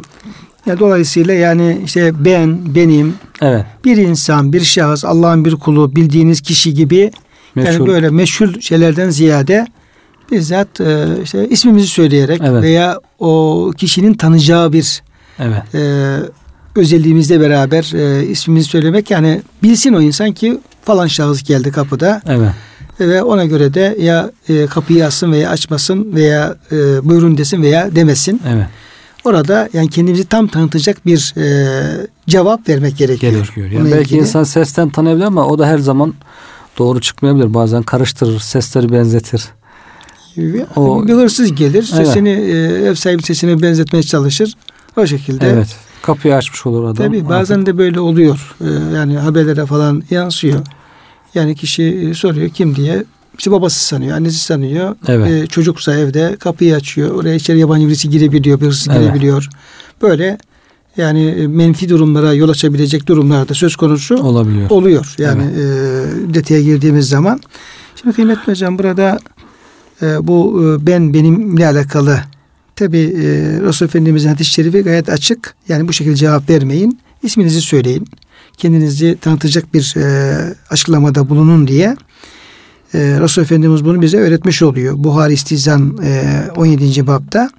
ya 0.66 0.80
dolayısıyla 0.80 1.34
yani 1.34 1.82
işte 1.86 2.26
ben 2.26 2.76
benim 2.76 3.16
evet. 3.42 3.66
bir 3.86 3.98
insan 3.98 4.54
bir 4.54 4.62
şahıs 4.62 5.06
Allah'ın 5.06 5.46
bir 5.46 5.56
kulu 5.56 5.96
bildiğiniz 5.96 6.42
kişi 6.42 6.74
gibi 6.74 7.12
Meşhur. 7.56 7.74
Yani 7.74 7.88
böyle 7.88 8.10
meşhur 8.10 8.62
şeylerden 8.62 9.10
ziyade 9.10 9.68
bizzat 10.32 10.82
e, 10.82 11.08
işte 11.24 11.50
ismimizi 11.50 11.88
söyleyerek 11.88 12.42
evet. 12.44 12.64
veya 12.64 13.00
o 13.20 13.72
kişinin 13.78 14.14
tanıyacağı 14.14 14.74
bir 14.74 15.04
evet. 15.40 15.76
e, 15.76 16.18
özelliğimizle 16.76 17.40
beraber 17.40 17.94
e, 17.94 18.26
ismimizi 18.26 18.70
söylemek 18.70 19.12
yani 19.12 19.42
bilsin 19.64 19.94
o 19.94 20.02
insan 20.02 20.32
ki 20.32 20.60
falan 20.86 21.08
şahıs 21.08 21.44
geldi 21.44 21.72
kapıda. 21.72 22.22
Evet. 22.28 22.50
Ve 23.00 23.24
ona 23.24 23.46
göre 23.46 23.74
de 23.74 23.98
ya 24.00 24.32
e, 24.50 24.66
kapıyı 24.66 25.06
açsın 25.06 25.32
veya 25.32 25.50
açmasın 25.50 26.16
veya 26.16 26.56
e, 26.72 26.76
buyurun 27.10 27.38
desin 27.38 27.64
veya 27.64 27.96
demesin. 27.96 28.42
Evet. 28.48 28.66
Orada 29.24 29.70
yani 29.74 29.90
kendimizi 29.90 30.26
tam 30.26 30.48
tanıtacak 30.48 31.06
bir 31.06 31.34
e, 31.38 32.08
cevap 32.28 32.70
vermek 32.70 32.98
gerekiyor. 32.98 33.34
Gerekiyor. 33.34 33.72
Yani 33.72 33.92
belki 33.92 34.02
ilgili. 34.02 34.20
insan 34.20 34.44
sesten 34.44 34.90
tanıyabilir 34.90 35.26
ama 35.26 35.48
o 35.48 35.60
da 35.60 35.68
her 35.68 35.78
zaman 35.78 36.14
doğru 36.78 37.02
çıkmayabilir. 37.02 37.54
Bazen 37.54 37.84
karıştırır, 37.84 38.40
sesleri 38.40 38.92
benzetir. 38.92 39.44
O, 40.76 41.08
bir 41.08 41.14
hırsız 41.14 41.56
gelir, 41.56 41.92
evet. 41.96 42.08
sesini 42.08 42.30
e, 42.30 42.88
ev 42.88 42.96
sahibi 42.96 43.24
sesine 43.24 43.62
benzetmeye 43.62 44.04
çalışır. 44.04 44.54
O 44.98 45.08
şekilde. 45.08 45.50
Evet. 45.50 45.76
Kapıyı 46.04 46.36
açmış 46.36 46.66
olur 46.66 46.84
adam. 46.84 46.96
Tabii 46.96 47.30
bazen 47.30 47.56
artık. 47.56 47.68
de 47.68 47.78
böyle 47.78 48.00
oluyor. 48.00 48.56
E, 48.62 48.96
yani 48.96 49.18
haberlere 49.18 49.66
falan 49.66 50.04
yansıyor. 50.10 50.60
Yani 51.36 51.56
kişi 51.56 51.84
e, 51.84 52.14
soruyor 52.14 52.50
kim 52.50 52.76
diye. 52.76 53.04
İşte 53.38 53.52
babası 53.52 53.86
sanıyor, 53.86 54.18
annesi 54.18 54.40
sanıyor. 54.40 54.96
Evet. 55.08 55.32
E, 55.32 55.48
çocuksa 55.48 55.96
evde 55.96 56.36
kapıyı 56.40 56.76
açıyor. 56.76 57.16
Oraya 57.16 57.36
içeri 57.36 57.60
yabancı 57.60 57.88
birisi 57.88 58.10
girebiliyor, 58.10 58.62
bir 58.62 58.66
hırsız 58.66 58.88
evet. 58.88 59.02
girebiliyor. 59.02 59.50
Böyle 60.02 60.38
yani 60.98 61.26
e, 61.26 61.48
menfi 61.48 61.90
durumlara 61.90 62.34
yol 62.34 62.50
açabilecek 62.50 63.08
durumlarda 63.08 63.54
söz 63.54 63.76
konusu 63.76 64.16
olabiliyor. 64.16 64.70
Oluyor. 64.70 65.16
Yani 65.18 65.44
evet. 65.44 66.30
e, 66.30 66.34
detaya 66.34 66.62
girdiğimiz 66.62 67.10
zaman. 67.10 67.40
Şimdi 67.96 68.16
kıymetli 68.16 68.52
hocam 68.52 68.80
burada 68.80 69.20
e, 70.02 70.28
bu 70.28 70.64
e, 70.64 70.88
ben 70.88 71.14
benimle 71.14 71.68
alakalı 71.68 72.20
tabi 72.76 72.98
e, 72.98 73.24
Resul 73.62 73.86
Efendimizin 73.86 74.30
hadis-i 74.30 74.52
şerifi 74.52 74.82
gayet 74.82 75.10
açık. 75.10 75.56
Yani 75.68 75.88
bu 75.88 75.94
şekilde 75.94 76.16
cevap 76.16 76.50
vermeyin. 76.50 77.00
İsminizi 77.24 77.62
söyleyin. 77.62 78.08
Kendinizi 78.58 79.18
tanıtacak 79.22 79.74
bir 79.74 79.96
e, 79.98 80.56
açıklamada 80.70 81.30
bulunun 81.30 81.68
diye 81.68 81.96
e, 82.94 83.00
Resul 83.00 83.42
Efendimiz 83.42 83.86
bunu 83.86 84.02
bize 84.02 84.18
öğretmiş 84.18 84.62
oluyor. 84.62 84.94
Buhari 84.98 85.34
İstizan 85.34 85.98
e, 86.04 86.44
17. 86.56 87.08
babda. 87.08 87.50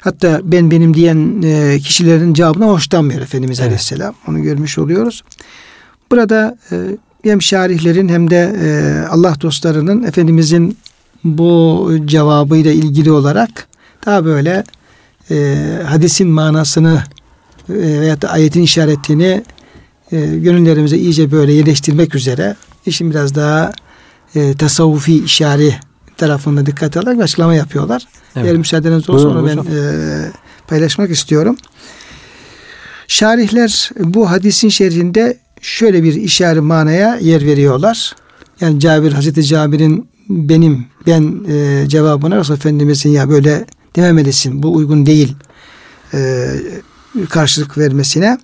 Hatta 0.00 0.40
ben 0.44 0.70
benim 0.70 0.94
diyen 0.94 1.42
e, 1.42 1.78
kişilerin 1.78 2.34
cevabına 2.34 2.66
hoşlanmıyor 2.66 3.20
Efendimiz 3.20 3.60
evet. 3.60 3.66
Aleyhisselam. 3.66 4.14
Onu 4.28 4.42
görmüş 4.42 4.78
oluyoruz. 4.78 5.22
Burada 6.10 6.58
e, 6.72 6.76
hem 7.24 7.42
şarihlerin 7.42 8.08
hem 8.08 8.30
de 8.30 8.56
e, 8.62 8.68
Allah 9.08 9.34
dostlarının 9.40 10.02
Efendimizin 10.02 10.78
bu 11.24 11.90
cevabıyla 12.04 12.72
ilgili 12.72 13.12
olarak 13.12 13.68
daha 14.06 14.24
böyle 14.24 14.64
e, 15.30 15.56
hadisin 15.86 16.28
manasını 16.28 17.02
e, 17.68 17.74
veya 18.00 18.22
da 18.22 18.30
ayetin 18.30 18.62
işaretini 18.62 19.44
e, 20.12 20.20
gönüllerimize 20.20 20.96
iyice 20.96 21.30
böyle 21.30 21.52
yerleştirmek 21.52 22.14
üzere 22.14 22.56
işin 22.86 23.10
biraz 23.10 23.34
daha 23.34 23.72
e, 24.34 24.54
tasavvufi 24.54 25.24
işari 25.24 25.74
tarafında 26.16 26.66
dikkat 26.66 26.96
alarak 26.96 27.20
açıklama 27.20 27.54
yapıyorlar. 27.54 28.06
Evet. 28.36 28.46
Eğer 28.46 28.56
müsaadeniz 28.56 29.10
olursa 29.10 29.28
onu 29.28 29.46
ben 29.46 29.56
e, 29.56 30.32
paylaşmak 30.68 31.10
istiyorum. 31.10 31.56
Şarihler 33.08 33.90
bu 33.98 34.30
hadisin 34.30 34.68
şerhinde 34.68 35.38
şöyle 35.60 36.02
bir 36.02 36.14
işaret 36.14 36.62
manaya 36.62 37.16
yer 37.16 37.46
veriyorlar. 37.46 38.16
Yani 38.60 38.80
Cabir 38.80 39.12
Hazreti 39.12 39.44
Cabir'in 39.44 40.08
benim 40.28 40.86
ben 41.06 41.44
e, 41.48 41.88
cevabına 41.88 42.36
Resul 42.36 42.54
Efendimizin 42.54 43.10
ya 43.10 43.30
böyle 43.30 43.66
dememelisin 43.96 44.62
bu 44.62 44.74
uygun 44.74 45.06
değil 45.06 45.34
e, 46.14 46.46
karşılık 47.28 47.78
vermesine. 47.78 48.38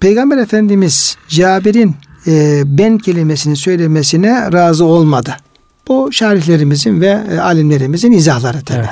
Peygamber 0.00 0.36
Efendimiz 0.38 1.16
Cabir'in 1.28 1.96
e, 2.26 2.62
ben 2.66 2.98
kelimesini 2.98 3.56
söylemesine 3.56 4.52
razı 4.52 4.84
olmadı. 4.84 5.36
Bu 5.88 6.12
şarihlerimizin 6.12 7.00
ve 7.00 7.20
e, 7.32 7.38
alimlerimizin 7.38 8.12
izahları 8.12 8.62
tabi. 8.62 8.78
Evet. 8.78 8.88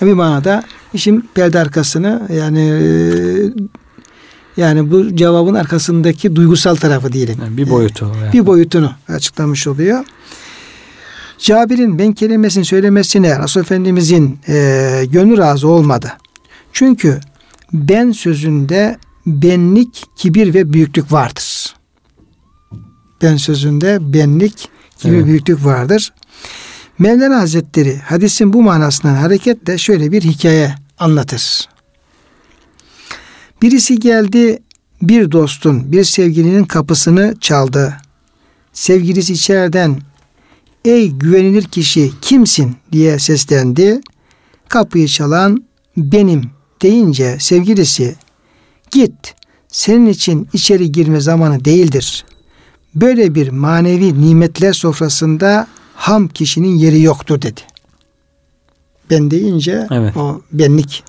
Yani 0.00 0.10
bir 0.10 0.14
manada 0.16 0.62
işin 0.94 1.28
perde 1.34 1.58
arkasını 1.58 2.28
yani 2.32 2.60
e, 2.60 2.90
yani 4.56 4.90
bu 4.90 5.16
cevabın 5.16 5.54
arkasındaki 5.54 6.36
duygusal 6.36 6.76
tarafı 6.76 7.12
diyelim. 7.12 7.36
Yani 7.42 7.56
bir 7.56 7.70
boyutu. 7.70 8.12
Yani. 8.22 8.32
Bir 8.32 8.46
boyutunu 8.46 8.92
açıklamış 9.08 9.66
oluyor. 9.66 10.04
Cabir'in 11.38 11.98
ben 11.98 12.12
kelimesini 12.12 12.64
söylemesine 12.64 13.42
Resul 13.42 13.60
Efendimizin 13.60 14.38
e, 14.48 15.04
gönlü 15.12 15.38
razı 15.38 15.68
olmadı. 15.68 16.12
Çünkü 16.72 17.20
ben 17.72 18.12
sözünde 18.12 18.98
benlik, 19.26 20.04
kibir 20.16 20.54
ve 20.54 20.72
büyüklük 20.72 21.12
vardır. 21.12 21.74
Ben 23.22 23.36
sözünde 23.36 23.98
benlik, 24.00 24.68
kibir, 24.98 25.14
evet. 25.14 25.26
büyüklük 25.26 25.64
vardır. 25.64 26.12
Mevlana 26.98 27.40
Hazretleri 27.40 27.98
hadisin 27.98 28.52
bu 28.52 28.62
manasından 28.62 29.14
hareketle 29.14 29.78
şöyle 29.78 30.12
bir 30.12 30.22
hikaye 30.22 30.74
anlatır. 30.98 31.68
Birisi 33.62 33.98
geldi 33.98 34.58
bir 35.02 35.32
dostun, 35.32 35.92
bir 35.92 36.04
sevgilinin 36.04 36.64
kapısını 36.64 37.34
çaldı. 37.40 37.96
Sevgilisi 38.72 39.32
içeriden 39.32 40.00
ey 40.84 41.10
güvenilir 41.10 41.64
kişi 41.64 42.10
kimsin 42.20 42.76
diye 42.92 43.18
seslendi. 43.18 44.00
Kapıyı 44.68 45.08
çalan 45.08 45.64
benim 45.96 46.50
deyince 46.82 47.36
sevgilisi 47.40 48.16
git 48.90 49.34
senin 49.68 50.06
için 50.06 50.48
içeri 50.52 50.92
girme 50.92 51.20
zamanı 51.20 51.64
değildir. 51.64 52.24
Böyle 52.94 53.34
bir 53.34 53.48
manevi 53.48 54.20
nimetler 54.20 54.72
sofrasında 54.72 55.66
ham 55.94 56.28
kişinin 56.28 56.74
yeri 56.74 57.02
yoktur 57.02 57.42
dedi. 57.42 57.60
Ben 59.10 59.30
deyince 59.30 59.86
evet. 59.90 60.16
o 60.16 60.42
benlik 60.52 61.04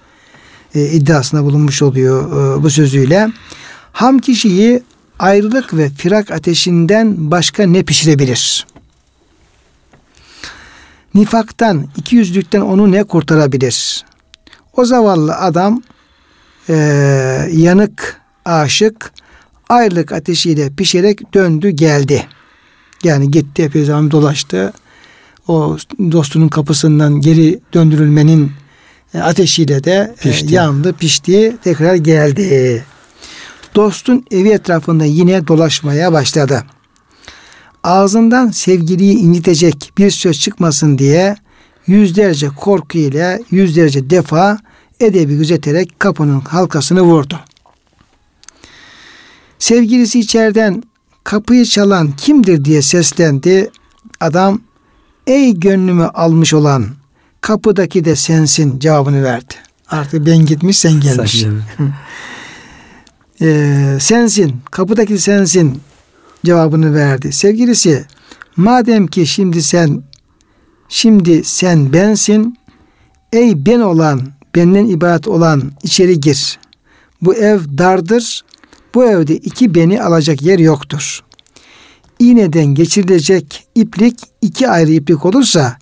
e, 0.75 0.91
iddiasına 0.91 1.43
bulunmuş 1.43 1.81
oluyor 1.81 2.31
e, 2.59 2.63
bu 2.63 2.69
sözüyle. 2.69 3.31
Ham 3.91 4.19
kişiyi 4.19 4.83
ayrılık 5.19 5.73
ve 5.73 5.89
firak 5.89 6.31
ateşinden 6.31 7.31
başka 7.31 7.63
ne 7.63 7.83
pişirebilir? 7.83 8.65
Nifaktan, 11.15 11.87
ikiyüzlükten 11.97 12.61
onu 12.61 12.91
ne 12.91 13.03
kurtarabilir? 13.03 14.05
O 14.73 14.85
zavallı 14.85 15.35
adam 15.35 15.81
e, 16.69 16.73
yanık, 17.51 18.21
aşık, 18.45 19.13
ayrılık 19.69 20.11
ateşiyle 20.11 20.69
pişerek 20.69 21.33
döndü 21.33 21.69
geldi. 21.69 22.27
Yani 23.03 23.31
gitti 23.31 23.63
epey 23.63 23.85
zaman 23.85 24.11
dolaştı. 24.11 24.73
O 25.47 25.77
dostunun 26.11 26.47
kapısından 26.47 27.21
geri 27.21 27.59
döndürülmenin 27.73 28.51
ateşiyle 29.21 29.83
de 29.83 30.15
pişti. 30.21 30.53
yandı, 30.53 30.93
pişti, 30.93 31.57
tekrar 31.63 31.95
geldi. 31.95 32.85
Dostun 33.75 34.25
evi 34.31 34.49
etrafında 34.49 35.05
yine 35.05 35.47
dolaşmaya 35.47 36.13
başladı. 36.13 36.63
Ağzından 37.85 38.51
sevgiliyi 38.51 39.17
incitecek 39.17 39.91
bir 39.97 40.11
söz 40.11 40.39
çıkmasın 40.39 40.97
diye 40.97 41.35
yüzlerce 41.87 42.49
korku 42.49 42.97
ile 42.97 43.41
yüzlerce 43.51 44.09
defa 44.09 44.59
edebi 44.99 45.37
gözeterek 45.37 45.99
kapının 45.99 46.39
halkasını 46.39 47.01
vurdu. 47.01 47.39
Sevgilisi 49.59 50.19
içeriden 50.19 50.83
kapıyı 51.23 51.65
çalan 51.65 52.11
kimdir 52.11 52.65
diye 52.65 52.81
seslendi. 52.81 53.71
Adam 54.19 54.61
ey 55.27 55.59
gönlümü 55.59 56.05
almış 56.05 56.53
olan 56.53 56.85
kapıdaki 57.41 58.05
de 58.05 58.15
sensin 58.15 58.79
cevabını 58.79 59.23
verdi. 59.23 59.53
Artık 59.89 60.25
ben 60.25 60.45
gitmiş 60.45 60.77
sen 60.77 60.99
gelmiş. 60.99 61.45
Ee, 63.41 63.97
sensin 63.99 64.55
kapıdaki 64.71 65.17
sensin 65.17 65.81
cevabını 66.45 66.93
verdi. 66.93 67.31
Sevgilisi 67.31 68.05
madem 68.55 69.07
ki 69.07 69.27
şimdi 69.27 69.63
sen 69.63 70.03
şimdi 70.89 71.43
sen 71.43 71.93
bensin 71.93 72.57
ey 73.33 73.65
ben 73.65 73.79
olan 73.79 74.21
benden 74.55 74.85
ibaret 74.85 75.27
olan 75.27 75.71
içeri 75.83 76.19
gir. 76.19 76.59
Bu 77.21 77.35
ev 77.35 77.59
dardır. 77.77 78.45
Bu 78.95 79.05
evde 79.05 79.35
iki 79.37 79.75
beni 79.75 80.01
alacak 80.01 80.41
yer 80.41 80.59
yoktur. 80.59 81.19
İğneden 82.19 82.65
geçirilecek 82.65 83.67
iplik 83.75 84.19
iki 84.41 84.69
ayrı 84.69 84.91
iplik 84.91 85.25
olursa 85.25 85.77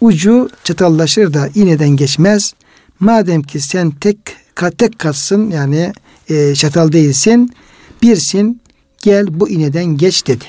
ucu 0.00 0.50
çatallaşır 0.64 1.34
da 1.34 1.48
iğneden 1.54 1.88
geçmez. 1.88 2.54
Madem 3.00 3.42
ki 3.42 3.60
sen 3.60 3.90
tek 3.90 4.18
tek 4.78 4.98
katsın 4.98 5.50
yani 5.50 5.92
e, 6.28 6.54
çatal 6.54 6.92
değilsin 6.92 7.50
birsin 8.02 8.60
gel 9.06 9.40
bu 9.40 9.48
iğneden 9.48 9.84
geç 9.84 10.26
dedi. 10.26 10.44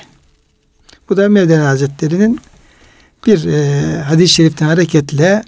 Bu 1.08 1.16
da 1.16 1.28
Mevlana 1.28 1.68
Hazretleri'nin 1.68 2.40
bir 3.26 3.44
e, 3.44 4.00
hadis-i 4.02 4.34
şeriften 4.34 4.66
hareketle 4.66 5.42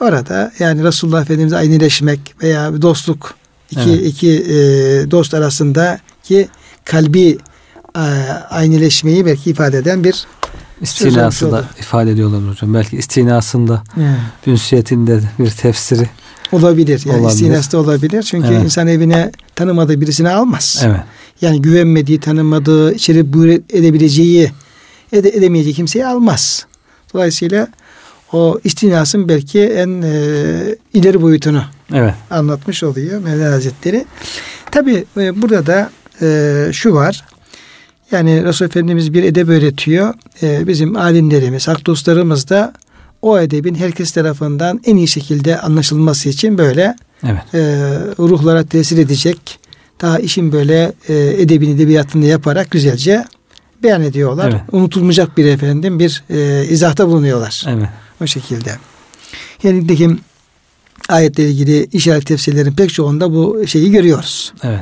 orada 0.00 0.52
yani 0.58 0.84
Resulullah 0.84 1.22
Efendimiz'e 1.22 1.56
aynıleşmek 1.56 2.20
veya 2.42 2.74
bir 2.74 2.82
dostluk 2.82 3.34
iki 3.70 3.90
evet. 3.90 4.06
iki 4.06 4.30
e, 4.30 4.54
dost 5.10 5.34
arasındaki 5.34 6.48
kalbi 6.84 7.38
e, 7.96 8.04
aynıleşmeyi 8.50 9.26
belki 9.26 9.50
ifade 9.50 9.78
eden 9.78 10.04
bir 10.04 10.26
istinasında 10.80 11.64
ifade 11.80 12.10
ediyorlar 12.10 12.50
hocam. 12.50 12.74
Belki 12.74 12.96
istinasında 12.96 13.82
evet. 13.96 14.46
ünsiyetinde 14.46 15.20
bir 15.38 15.50
tefsiri 15.50 16.08
olabilir. 16.52 17.02
Yani 17.04 17.20
olabilir. 17.20 17.34
istinasta 17.34 17.78
olabilir. 17.78 18.22
Çünkü 18.22 18.48
evet. 18.48 18.64
insan 18.64 18.86
evine 18.86 19.32
tanımadığı 19.54 20.00
birisini 20.00 20.30
almaz. 20.30 20.82
Evet. 20.84 21.00
Yani 21.44 21.62
güvenmediği, 21.62 22.20
tanımadığı, 22.20 22.94
içeri 22.94 23.32
buyur 23.32 23.48
edebileceği, 23.48 24.50
ede, 25.12 25.28
edemeyeceği 25.28 25.74
kimseyi 25.74 26.06
almaz. 26.06 26.66
Dolayısıyla 27.14 27.68
o 28.32 28.60
istinasın 28.64 29.28
belki 29.28 29.60
en 29.60 30.02
e, 30.02 30.12
ileri 30.94 31.22
boyutunu 31.22 31.62
evet. 31.92 32.14
anlatmış 32.30 32.82
oluyor 32.82 33.20
Mevlana 33.20 33.52
Hazretleri. 33.52 34.04
Tabi 34.70 35.04
e, 35.16 35.42
burada 35.42 35.66
da 35.66 35.90
e, 36.22 36.68
şu 36.72 36.94
var. 36.94 37.24
Yani 38.10 38.44
Resul 38.44 38.66
Efendimiz 38.66 39.14
bir 39.14 39.22
edeb 39.22 39.48
öğretiyor. 39.48 40.14
E, 40.42 40.66
bizim 40.66 40.96
alimlerimiz, 40.96 41.68
hak 41.68 41.86
dostlarımız 41.86 42.48
da 42.48 42.72
o 43.22 43.38
edebin 43.40 43.74
herkes 43.74 44.12
tarafından 44.12 44.80
en 44.84 44.96
iyi 44.96 45.08
şekilde 45.08 45.60
anlaşılması 45.60 46.28
için 46.28 46.58
böyle 46.58 46.96
Evet. 47.24 47.54
e, 47.54 47.60
ruhlara 48.18 48.64
tesir 48.64 48.98
edecek. 48.98 49.58
Daha 50.00 50.18
işin 50.18 50.52
böyle 50.52 50.92
e, 51.08 51.14
edebini 51.14 51.70
edebiyatını 51.70 52.26
yaparak 52.26 52.70
güzelce 52.70 53.24
beyan 53.82 54.02
ediyorlar. 54.02 54.50
Evet. 54.50 54.60
Unutulmayacak 54.72 55.36
bir 55.36 55.46
efendim 55.46 55.98
bir 55.98 56.24
e, 56.30 56.66
izahta 56.68 57.08
bulunuyorlar. 57.08 57.64
Evet. 57.68 57.88
O 58.22 58.26
şekilde. 58.26 58.76
Yani 59.62 59.80
nitekim 59.80 60.20
ayetle 61.08 61.48
ilgili 61.48 61.88
işaret 61.92 62.26
tefsirlerin 62.26 62.72
pek 62.72 62.90
çoğunda 62.94 63.32
bu 63.32 63.66
şeyi 63.66 63.90
görüyoruz. 63.90 64.52
Evet. 64.62 64.80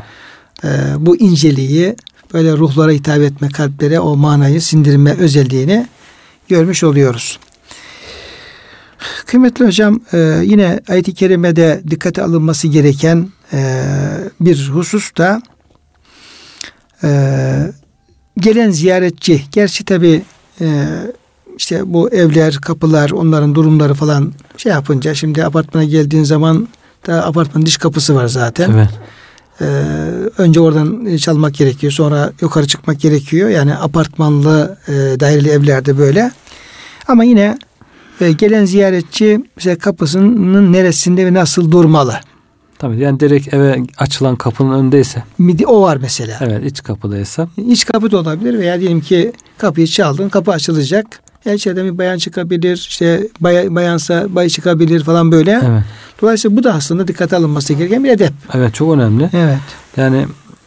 Ee, 0.65 0.69
bu 0.99 1.17
inceliği 1.17 1.97
böyle 2.35 2.53
ruhlara 2.53 2.93
hitap 2.93 3.19
etme, 3.19 3.49
kalplere 3.49 4.01
o 4.01 4.17
manayı 4.17 4.61
sindirme 4.61 5.13
özelliğini 5.13 5.87
görmüş 6.49 6.85
oluyoruz. 6.85 7.39
Kıymetli 9.27 9.67
hocam 9.67 10.01
e, 10.13 10.41
yine 10.45 10.81
ayet-i 10.89 11.15
kerimede 11.15 11.83
dikkate 11.91 12.23
alınması 12.23 12.69
gereken 12.69 13.29
e, 13.53 13.85
bir 14.41 14.69
husus 14.69 15.17
da 15.17 15.43
e, 17.03 17.11
gelen 18.39 18.71
ziyaretçi. 18.71 19.43
Gerçi 19.53 19.85
tabi 19.85 20.23
işte 21.57 21.93
bu 21.93 22.11
evler, 22.11 22.55
kapılar, 22.55 23.11
onların 23.11 23.55
durumları 23.55 23.95
falan 23.95 24.33
şey 24.57 24.73
yapınca 24.73 25.15
şimdi 25.15 25.45
apartmana 25.45 25.85
geldiğin 25.85 26.25
zaman 26.25 26.69
da 27.07 27.27
apartmanın 27.27 27.67
dış 27.67 27.77
kapısı 27.77 28.15
var 28.15 28.27
zaten. 28.27 28.71
Evet. 28.71 28.89
Ee, 29.61 29.65
önce 30.39 30.61
oradan 30.61 31.17
çalmak 31.17 31.55
gerekiyor. 31.55 31.93
Sonra 31.93 32.33
yukarı 32.41 32.67
çıkmak 32.67 33.01
gerekiyor. 33.01 33.49
Yani 33.49 33.75
apartmanlı 33.75 34.79
e, 34.89 34.93
daireli 35.21 35.49
evlerde 35.49 35.99
böyle. 35.99 36.31
Ama 37.09 37.25
yine 37.25 37.59
e, 38.21 38.33
gelen 38.33 38.65
ziyaretçi 38.65 39.45
mesela 39.57 39.79
kapısının 39.79 40.73
neresinde 40.73 41.27
ve 41.27 41.35
nasıl 41.35 41.71
durmalı? 41.71 42.21
Tabii 42.83 43.01
yani 43.01 43.21
direkt 43.21 43.55
eve 43.55 43.83
açılan 43.99 44.37
kapının 44.37 44.79
önündeyse. 44.79 45.23
Midi 45.39 45.67
o 45.67 45.83
var 45.83 45.97
mesela. 45.97 46.39
Evet 46.41 46.65
iç 46.65 46.83
kapıdaysa. 46.83 47.49
İç 47.57 47.85
kapı 47.85 48.11
da 48.11 48.19
olabilir 48.19 48.59
veya 48.59 48.81
diyelim 48.81 49.01
ki 49.01 49.33
kapıyı 49.59 49.87
çaldın 49.87 50.29
kapı 50.29 50.51
açılacak. 50.51 51.07
Ya 51.45 51.53
içeriden 51.53 51.87
bir 51.87 51.99
bayan 51.99 52.19
çıkabilir 52.19 52.87
işte 52.89 53.29
bay, 53.41 53.75
bayansa 53.75 54.27
bay 54.35 54.49
çıkabilir 54.49 55.05
falan 55.05 55.33
böyle. 55.33 55.51
Evet. 55.51 55.83
Dolayısıyla 56.23 56.57
bu 56.57 56.65
da 56.65 56.75
aslında 56.75 57.09
dikkate 57.09 57.37
alınması 57.37 57.75
gereken 57.75 58.05
bir 58.05 58.11
edep. 58.11 58.33
Evet 58.55 58.75
çok 58.75 58.95
önemli. 58.95 59.31
Evet. 59.33 59.59
Yani 59.97 60.27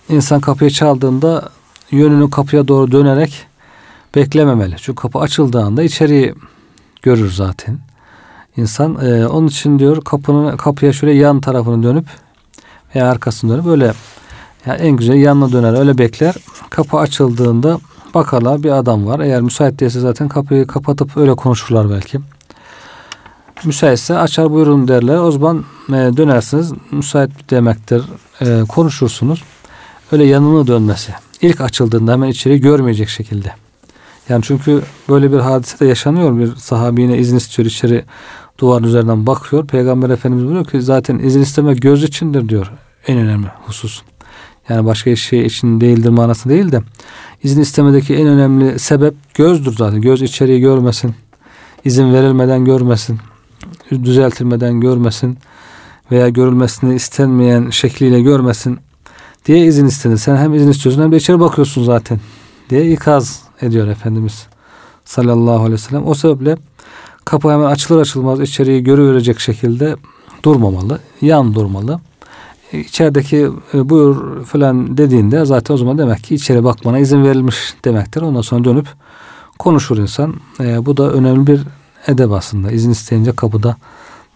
insan 0.10 0.42
kapıyı 0.42 0.70
çaldığında 0.70 1.50
yönünü 1.92 2.30
kapıya 2.30 2.68
doğru 2.68 2.92
dönerek 2.92 3.46
beklememeli. 4.16 4.76
Çünkü 4.78 5.02
kapı 5.02 5.20
açıldığı 5.20 5.62
anda 5.62 5.84
içeriği 5.84 6.34
görür 7.02 7.32
zaten. 7.32 7.80
İnsan 8.58 9.06
e, 9.06 9.28
onun 9.28 9.48
için 9.48 9.80
diyor 9.80 10.02
kapının 10.04 10.58
kapıya 10.58 10.94
şöyle 10.94 11.14
yan 11.14 11.42
tarafını 11.42 11.84
dönüp 11.84 12.06
veya 12.96 13.10
arkasını 13.10 13.54
dönüp 13.54 13.66
böyle 13.66 13.94
yani 14.66 14.82
en 14.82 14.92
güzel 14.92 15.16
yanına 15.16 15.52
döner 15.52 15.80
öyle 15.80 15.98
bekler. 15.98 16.36
Kapı 16.70 16.98
açıldığında 16.98 17.80
bakarlar 18.14 18.64
bir 18.64 18.72
adam 18.72 19.06
var. 19.06 19.20
Eğer 19.20 19.42
müsait 19.42 19.80
değilse 19.80 20.00
zaten 20.00 20.28
kapıyı 20.28 20.68
kapatıp 20.68 21.18
öyle 21.18 21.36
konuşurlar 21.36 21.90
belki. 21.90 22.20
Müsaitse 23.64 24.18
açar 24.18 24.52
buyurun 24.52 24.88
derler. 24.88 25.18
O 25.18 25.32
zaman 25.32 25.66
e, 25.90 25.94
dönersiniz. 25.94 26.74
Müsait 26.92 27.50
demektir. 27.50 28.04
E, 28.42 28.62
konuşursunuz. 28.68 29.44
Öyle 30.12 30.26
yanına 30.26 30.68
dönmesi. 30.68 31.14
İlk 31.42 31.62
açıldığında 31.62 32.12
hemen 32.12 32.28
içeri 32.28 32.62
görmeyecek 32.62 33.10
şekilde. 33.10 33.52
Yani 34.30 34.44
çünkü 34.44 34.82
böyle 35.10 35.32
bir 35.32 35.38
hadise 35.38 35.80
de 35.80 35.86
yaşanıyor. 35.86 36.40
Bir 36.40 36.56
sahabine 36.56 37.18
izin 37.18 37.38
istiyor 37.38 37.66
içeri 37.66 38.06
duvarın 38.60 38.84
üzerinden 38.84 39.26
bakıyor. 39.26 39.68
Peygamber 39.68 40.10
Efendimiz 40.10 40.50
diyor 40.50 40.66
ki 40.66 40.82
zaten 40.82 41.20
izin 41.20 41.42
isteme 41.42 41.74
göz 41.74 42.04
içindir 42.04 42.50
diyor. 42.50 42.72
En 43.08 43.18
önemli 43.18 43.48
husus. 43.66 44.02
Yani 44.70 44.86
başka 44.86 45.16
şey 45.16 45.46
için 45.46 45.82
değildir 45.82 46.10
manası 46.10 46.50
değil 46.50 46.72
de 46.72 46.82
izin 47.44 47.62
istemedeki 47.62 48.16
en 48.16 48.28
önemli 48.28 48.80
sebep 48.80 49.14
gözdür 49.34 49.76
zaten. 49.78 50.02
Göz 50.02 50.22
içeriği 50.22 50.60
görmesin. 50.60 51.16
izin 51.86 52.14
verilmeden 52.14 52.66
görmesin. 52.66 53.20
Düzeltilmeden 53.92 54.82
görmesin. 54.82 55.38
Veya 56.12 56.30
görülmesini 56.30 56.96
istenmeyen 56.96 57.70
şekliyle 57.70 58.22
görmesin 58.22 58.80
diye 59.46 59.66
izin 59.66 59.86
istenir. 59.86 60.18
Sen 60.18 60.38
hem 60.38 60.54
izin 60.54 60.72
istiyorsun 60.72 61.02
hem 61.02 61.12
de 61.12 61.18
içeri 61.18 61.40
bakıyorsun 61.40 61.84
zaten 61.84 62.20
diye 62.70 62.92
ikaz 62.92 63.44
ediyor 63.62 63.88
Efendimiz 63.88 64.48
sallallahu 65.06 65.60
aleyhi 65.60 65.72
ve 65.72 65.78
sellem. 65.78 66.08
O 66.08 66.14
sebeple 66.14 66.58
kapı 67.26 67.52
hemen 67.52 67.66
açılır 67.66 68.02
açılmaz 68.02 68.42
içeriği 68.42 68.84
görüverecek 68.84 69.40
şekilde 69.40 69.96
durmamalı. 70.44 71.00
Yan 71.22 71.56
durmalı. 71.56 72.00
E, 72.72 72.80
içerideki 72.80 73.50
e, 73.74 73.90
buyur 73.90 74.46
falan 74.46 74.98
dediğinde 74.98 75.46
zaten 75.46 75.74
o 75.74 75.78
zaman 75.78 75.98
demek 75.98 76.24
ki 76.24 76.36
içeri 76.36 76.64
bakmana 76.64 77.00
izin 77.00 77.24
verilmiş 77.24 77.56
demektir. 77.86 78.22
Ondan 78.22 78.42
sonra 78.42 78.64
dönüp 78.64 78.88
konuşur 79.60 79.98
insan. 79.98 80.36
E, 80.60 80.86
bu 80.86 80.98
da 80.98 81.12
önemli 81.12 81.48
bir 81.48 81.62
edeb 82.08 82.32
aslında. 82.32 82.72
İzin 82.72 82.92
isteyince 82.92 83.32
kapıda 83.32 83.76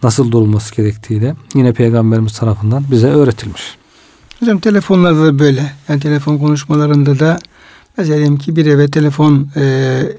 nasıl 0.02 0.32
durulması 0.32 0.76
gerektiğiyle 0.76 1.34
yine 1.54 1.72
Peygamberimiz 1.72 2.38
tarafından 2.38 2.84
bize 2.90 3.08
öğretilmiş. 3.08 3.76
Hocam 4.40 4.58
telefonlarda 4.58 5.26
da 5.26 5.38
böyle. 5.38 5.72
Yani 5.88 6.00
telefon 6.00 6.38
konuşmalarında 6.38 7.18
da 7.18 7.38
mesela 7.96 8.16
diyelim 8.16 8.38
ki 8.38 8.56
bir 8.56 8.66
eve 8.66 8.90
telefon 8.90 9.48
e, 9.56 9.62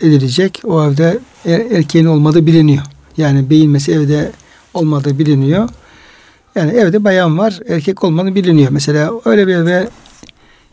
edilecek. 0.01 0.61
O 0.63 0.85
evde 0.85 1.19
er, 1.45 1.59
erkeğin 1.59 2.05
olmadığı 2.05 2.45
biliniyor. 2.45 2.83
Yani 3.17 3.49
beyinmesi 3.49 3.91
evde 3.91 4.31
olmadığı 4.73 5.19
biliniyor. 5.19 5.69
Yani 6.55 6.71
evde 6.71 7.03
bayan 7.03 7.37
var, 7.37 7.59
erkek 7.67 8.03
olmadığı 8.03 8.35
biliniyor. 8.35 8.71
Mesela 8.71 9.11
öyle 9.25 9.47
bir 9.47 9.55
eve 9.55 9.89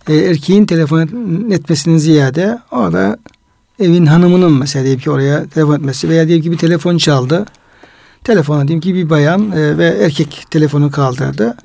e, 0.09 0.15
erkeğin 0.17 0.67
telefon 0.67 1.51
etmesinin 1.51 1.99
ziyade 1.99 2.59
orada 2.71 3.19
evin 3.81 4.07
hanımının 4.07 4.53
mesela 4.53 4.85
diyelim 4.85 5.01
ki 5.01 5.11
oraya 5.11 5.47
telefon 5.47 5.75
etmesi 5.75 6.09
veya 6.09 6.27
diyelim 6.27 6.45
ki 6.45 6.53
bir 6.53 6.59
telefon 6.59 6.99
çaldı. 6.99 7.47
Telefona 8.25 8.69
diyelim 8.69 8.81
ki 8.81 8.95
bir 8.95 9.11
bayan 9.11 9.53
e, 9.53 9.79
ve 9.79 9.87
erkek 9.87 10.45
telefonu 10.51 10.91
kaldırdı. 10.91 11.57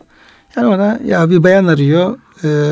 Yani 0.55 0.67
ona 0.67 0.99
ya 1.05 1.29
bir 1.29 1.43
bayan 1.43 1.65
arıyor. 1.65 2.17
E, 2.43 2.71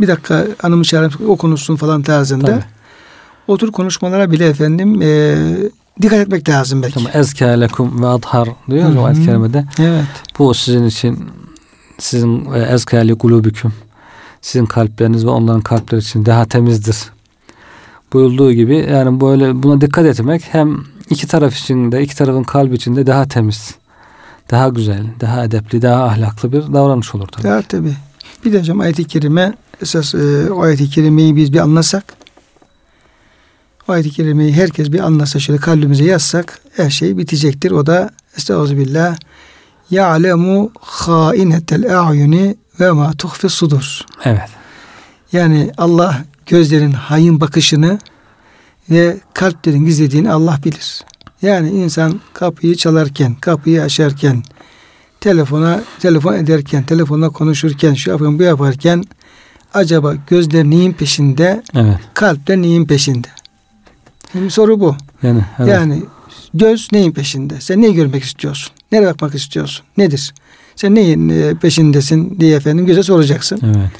bir 0.00 0.08
dakika 0.08 0.46
hanımı 0.58 0.84
çağırıp 0.84 1.20
o 1.28 1.36
konuşsun 1.36 1.76
falan 1.76 2.02
tarzında. 2.02 2.46
Tabii. 2.46 2.64
O 3.48 3.58
tür 3.58 3.72
konuşmalara 3.72 4.30
bile 4.30 4.48
efendim 4.48 5.02
e, 5.02 5.36
dikkat 6.02 6.18
etmek 6.18 6.48
lazım 6.48 6.82
belki. 6.82 6.94
Tamam. 6.94 7.12
Ezke 7.14 7.60
lekum 7.60 8.02
ve 8.02 8.06
adhar 8.06 8.48
diyor 8.70 8.96
o 8.96 9.04
ayet 9.04 9.24
kerimede. 9.24 9.64
Evet. 9.78 10.04
Bu 10.38 10.54
sizin 10.54 10.84
için 10.84 11.30
sizin 11.98 12.52
e, 12.52 12.58
ezke 12.58 13.08
li 13.08 13.18
kulubiküm 13.18 13.72
sizin 14.40 14.66
kalpleriniz 14.66 15.26
ve 15.26 15.30
onların 15.30 15.60
kalpleri 15.60 16.00
için 16.00 16.26
daha 16.26 16.44
temizdir. 16.44 16.96
Buyurduğu 18.12 18.52
gibi 18.52 18.86
yani 18.90 19.20
böyle 19.20 19.62
buna 19.62 19.80
dikkat 19.80 20.06
etmek 20.06 20.42
hem 20.50 20.78
iki 21.10 21.26
taraf 21.26 21.56
için 21.56 21.92
de 21.92 22.02
iki 22.02 22.16
tarafın 22.16 22.42
kalbi 22.42 22.74
için 22.74 22.96
de 22.96 23.06
daha 23.06 23.28
temiz, 23.28 23.74
daha 24.50 24.68
güzel, 24.68 25.06
daha 25.20 25.44
edepli, 25.44 25.82
daha 25.82 26.04
ahlaklı 26.04 26.52
bir 26.52 26.60
davranış 26.72 27.14
olur 27.14 27.28
tabii. 27.28 27.46
Ya 27.46 27.62
tabi. 27.62 27.92
Bir 28.44 28.52
de 28.52 28.58
hocam 28.58 28.80
ayet-i 28.80 29.04
kerime 29.04 29.54
esas 29.82 30.14
e, 30.14 30.50
o 30.52 30.62
ayet-i 30.62 30.90
kerimeyi 30.90 31.36
biz 31.36 31.52
bir 31.52 31.58
anlasak 31.58 32.04
o 33.88 33.92
ayet-i 33.92 34.10
kerimeyi 34.10 34.52
herkes 34.52 34.92
bir 34.92 35.00
anlasa 35.00 35.38
şöyle 35.38 35.60
kalbimize 35.60 36.04
yazsak 36.04 36.60
her 36.76 36.90
şey 36.90 37.18
bitecektir. 37.18 37.70
O 37.70 37.86
da 37.86 38.10
Estağfirullah 38.36 39.16
Ya'lemu 39.90 40.70
hainetel 40.80 42.00
a'yuni 42.00 42.56
ve 42.80 42.90
ma 42.90 43.12
tuhfi 43.12 43.48
sudur. 43.48 44.00
Evet. 44.24 44.48
Yani 45.32 45.72
Allah 45.78 46.24
gözlerin 46.46 46.92
hain 46.92 47.40
bakışını 47.40 47.98
ve 48.90 49.16
kalplerin 49.34 49.84
gizlediğini 49.84 50.32
Allah 50.32 50.58
bilir. 50.64 51.04
Yani 51.42 51.70
insan 51.70 52.20
kapıyı 52.34 52.76
çalarken, 52.76 53.34
kapıyı 53.34 53.82
açarken, 53.82 54.42
telefona 55.20 55.82
telefon 56.00 56.34
ederken, 56.34 56.82
telefonla 56.82 57.30
konuşurken, 57.30 57.94
şu 57.94 58.10
yapın 58.10 58.38
bu 58.38 58.42
yaparken 58.42 59.04
acaba 59.74 60.14
gözler 60.26 60.64
neyin 60.64 60.92
peşinde, 60.92 61.62
Evet. 61.74 61.96
kalpler 62.14 62.56
neyin 62.56 62.86
peşinde? 62.86 63.28
Şimdi 64.32 64.50
soru 64.50 64.80
bu. 64.80 64.96
Yani 65.22 65.44
evet. 65.58 65.68
Yani 65.72 66.02
göz 66.54 66.88
neyin 66.92 67.12
peşinde? 67.12 67.60
Sen 67.60 67.82
neyi 67.82 67.94
görmek 67.94 68.24
istiyorsun? 68.24 68.72
Nereye 68.92 69.06
bakmak 69.06 69.34
istiyorsun? 69.34 69.84
Nedir? 69.96 70.34
Sen 70.76 70.94
neyin 70.94 71.28
e, 71.28 71.54
peşindesin 71.54 72.40
diye 72.40 72.56
efendim 72.56 72.86
göze 72.86 73.02
soracaksın. 73.02 73.60
evet. 73.64 73.90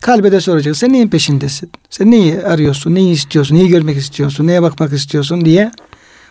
Kalbe 0.00 0.32
de 0.32 0.40
soracaksın. 0.40 0.86
Sen 0.86 0.92
neyin 0.92 1.08
peşindesin? 1.08 1.70
Sen 1.90 2.10
neyi 2.10 2.42
arıyorsun? 2.42 2.94
Neyi 2.94 3.12
istiyorsun? 3.12 3.56
Neyi 3.56 3.68
görmek 3.68 3.96
istiyorsun? 3.96 4.46
Neye 4.46 4.62
bakmak 4.62 4.92
istiyorsun 4.92 5.44
diye. 5.44 5.70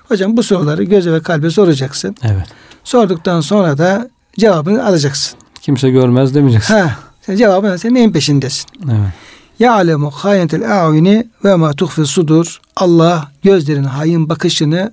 Hocam 0.08 0.38
bu 0.38 0.44
soruları 0.44 0.84
göze 0.84 1.12
ve 1.14 1.22
kalbe 1.22 1.50
soracaksın. 1.50 2.16
Evet. 2.24 2.46
Sorduktan 2.84 3.42
sonra 3.42 3.78
da 3.78 4.10
cevabını 4.40 4.86
alacaksın. 4.86 5.40
Kimse 5.62 5.90
görmez 5.90 6.36
demeyeceksin. 6.36 6.74
Ha, 6.74 6.96
sen 7.22 7.36
cevabını 7.36 7.80
sen 7.80 7.94
neyin 7.94 8.12
peşindesin? 8.12 8.70
Evet. 8.86 9.12
Ya 9.60 9.74
alemu 9.74 10.12
hayetel 10.12 10.84
a'yuni 10.86 11.28
ve 11.46 11.56
ma 11.56 11.74
tuhfi 11.74 12.06
sudur. 12.06 12.60
Allah 12.76 13.32
gözlerin 13.44 13.84
hain 13.84 14.30
bakışını, 14.30 14.92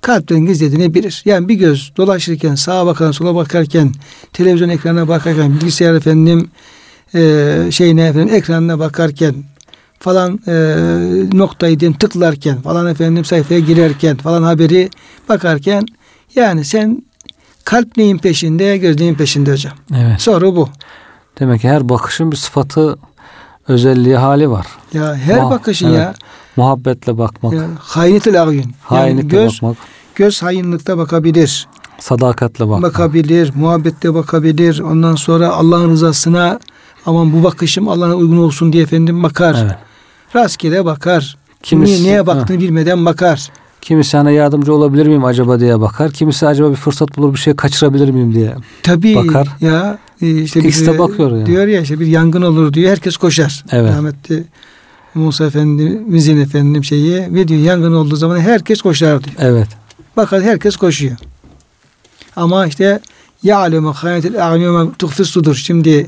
kalplerin 0.00 0.46
gizlediğini 0.46 0.94
bilir. 0.94 1.22
Yani 1.24 1.48
bir 1.48 1.54
göz 1.54 1.92
dolaşırken 1.96 2.54
sağa 2.54 2.86
bakan 2.86 3.12
sola 3.12 3.34
bakarken 3.34 3.92
televizyon 4.32 4.68
ekranına 4.68 5.08
bakarken 5.08 5.54
bilgisayar 5.54 5.94
efendim 5.94 6.50
e, 7.14 7.54
şeyine 7.70 8.06
efendim 8.06 8.34
ekranına 8.34 8.78
bakarken 8.78 9.34
falan 9.98 10.40
e, 10.46 10.54
noktayı 11.32 11.80
diyelim 11.80 11.98
tıklarken 11.98 12.60
falan 12.60 12.86
efendim 12.86 13.24
sayfaya 13.24 13.60
girerken 13.60 14.16
falan 14.16 14.42
haberi 14.42 14.90
bakarken 15.28 15.86
yani 16.34 16.64
sen 16.64 17.02
kalp 17.64 17.96
neyin 17.96 18.18
peşinde 18.18 18.76
göz 18.76 19.00
neyin 19.00 19.14
peşinde 19.14 19.52
hocam. 19.52 19.72
Evet. 19.96 20.20
Soru 20.20 20.56
bu. 20.56 20.68
Demek 21.40 21.60
ki 21.60 21.68
her 21.68 21.88
bakışın 21.88 22.32
bir 22.32 22.36
sıfatı, 22.36 22.98
özelliği, 23.68 24.16
hali 24.16 24.50
var. 24.50 24.66
Ya 24.92 25.14
her 25.14 25.38
Muha- 25.38 25.50
bakışın 25.50 25.86
evet. 25.88 25.98
ya, 25.98 26.14
Muhabbetle 26.56 27.18
bakmak, 27.18 27.52
ya 27.52 27.62
haynetil 27.78 28.42
agyun. 28.42 28.54
Yani 28.62 28.72
hainlikle 28.82 29.28
göz 29.42 29.54
bakmak, 29.62 29.76
göz 30.14 30.42
hayınlıkta 30.42 30.98
bakabilir. 30.98 31.68
sadakatle 31.98 32.68
bakmak. 32.68 32.82
bakabilir, 32.82 33.52
muhabbette 33.54 34.14
bakabilir. 34.14 34.80
Ondan 34.80 35.14
sonra 35.14 35.48
Allah'ın 35.48 35.90
rızasına 35.90 36.58
aman 37.06 37.32
bu 37.32 37.42
bakışım 37.44 37.88
Allah'a 37.88 38.14
uygun 38.14 38.36
olsun 38.36 38.72
diye 38.72 38.82
efendim 38.82 39.22
bakar. 39.22 39.56
Evet. 39.64 39.76
Rastgele 40.36 40.84
bakar. 40.84 41.36
Kimisi- 41.62 41.92
Niye, 42.02 42.04
neye 42.12 42.26
baktığını 42.26 42.60
bilmeden 42.60 43.04
bakar. 43.06 43.50
Kimisi 43.84 44.10
sana 44.10 44.30
yardımcı 44.30 44.74
olabilir 44.74 45.06
miyim 45.06 45.24
acaba 45.24 45.60
diye 45.60 45.80
bakar. 45.80 46.12
Kimisi 46.12 46.46
acaba 46.46 46.70
bir 46.70 46.76
fırsat 46.76 47.16
bulur 47.16 47.34
bir 47.34 47.38
şey 47.38 47.56
kaçırabilir 47.56 48.10
miyim 48.10 48.34
diye. 48.34 48.54
Tabii 48.82 49.14
Bakar. 49.14 49.48
ya 49.60 49.98
e, 50.22 50.42
işte 50.42 50.60
İkisi 50.60 50.86
de 50.86 50.98
bakıyor 50.98 51.30
yani. 51.30 51.46
Diyor 51.46 51.66
ya 51.66 51.80
işte 51.80 52.00
bir 52.00 52.06
yangın 52.06 52.42
olur 52.42 52.72
diyor. 52.72 52.90
Herkes 52.90 53.16
koşar. 53.16 53.64
Evet. 53.72 53.92
Rahmetli 53.92 54.44
Musa 55.14 55.46
Efendimizin 55.46 56.40
efendim 56.40 56.84
şeyi 56.84 57.34
ve 57.34 57.48
diyor 57.48 57.60
yangın 57.60 57.92
olduğu 57.92 58.16
zaman 58.16 58.40
herkes 58.40 58.82
koşar 58.82 59.24
diyor. 59.24 59.36
Evet. 59.38 59.68
Bakar 60.16 60.42
herkes 60.42 60.76
koşuyor. 60.76 61.16
Ama 62.36 62.66
işte 62.66 63.00
ya'lemu 63.42 63.92
hayatil 63.92 64.52
a'yuma 64.52 64.92
tuhfis 64.98 65.28
sudur. 65.28 65.54
Şimdi 65.54 66.06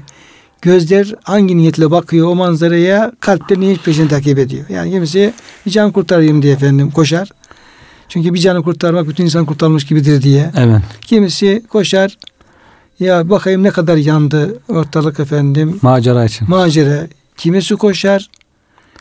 gözler 0.62 1.14
hangi 1.22 1.56
niyetle 1.56 1.90
bakıyor 1.90 2.28
o 2.28 2.34
manzaraya 2.34 3.12
kalpte 3.20 3.60
niyet 3.60 3.84
peşini 3.84 4.08
takip 4.08 4.38
ediyor. 4.38 4.64
Yani 4.68 4.90
kimisi 4.90 5.34
bir 5.66 5.70
can 5.70 5.92
kurtarayım 5.92 6.42
diye 6.42 6.52
efendim 6.52 6.90
koşar. 6.90 7.28
Çünkü 8.08 8.34
bir 8.34 8.38
canı 8.38 8.62
kurtarmak 8.62 9.08
bütün 9.08 9.24
insan 9.24 9.44
kurtarmış 9.44 9.84
gibidir 9.86 10.22
diye. 10.22 10.50
Evet. 10.56 10.80
Kimisi 11.00 11.62
koşar 11.68 12.18
ya 13.00 13.30
bakayım 13.30 13.62
ne 13.62 13.70
kadar 13.70 13.96
yandı 13.96 14.58
ortalık 14.68 15.20
efendim 15.20 15.78
Macera 15.82 16.24
için. 16.24 16.50
macera. 16.50 17.06
Kimisi 17.36 17.74
koşar 17.76 18.30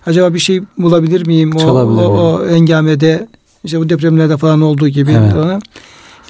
acaba 0.05 0.33
bir 0.33 0.39
şey 0.39 0.61
bulabilir 0.77 1.27
miyim 1.27 1.55
o, 1.55 1.59
Çalabilir 1.59 2.01
o, 2.01 2.07
o 2.07 2.45
engamede 2.47 3.27
işte 3.63 3.79
bu 3.79 3.89
depremlerde 3.89 4.37
falan 4.37 4.61
olduğu 4.61 4.87
gibi 4.87 5.11
Evet. 5.11 5.31
falan. 5.33 5.61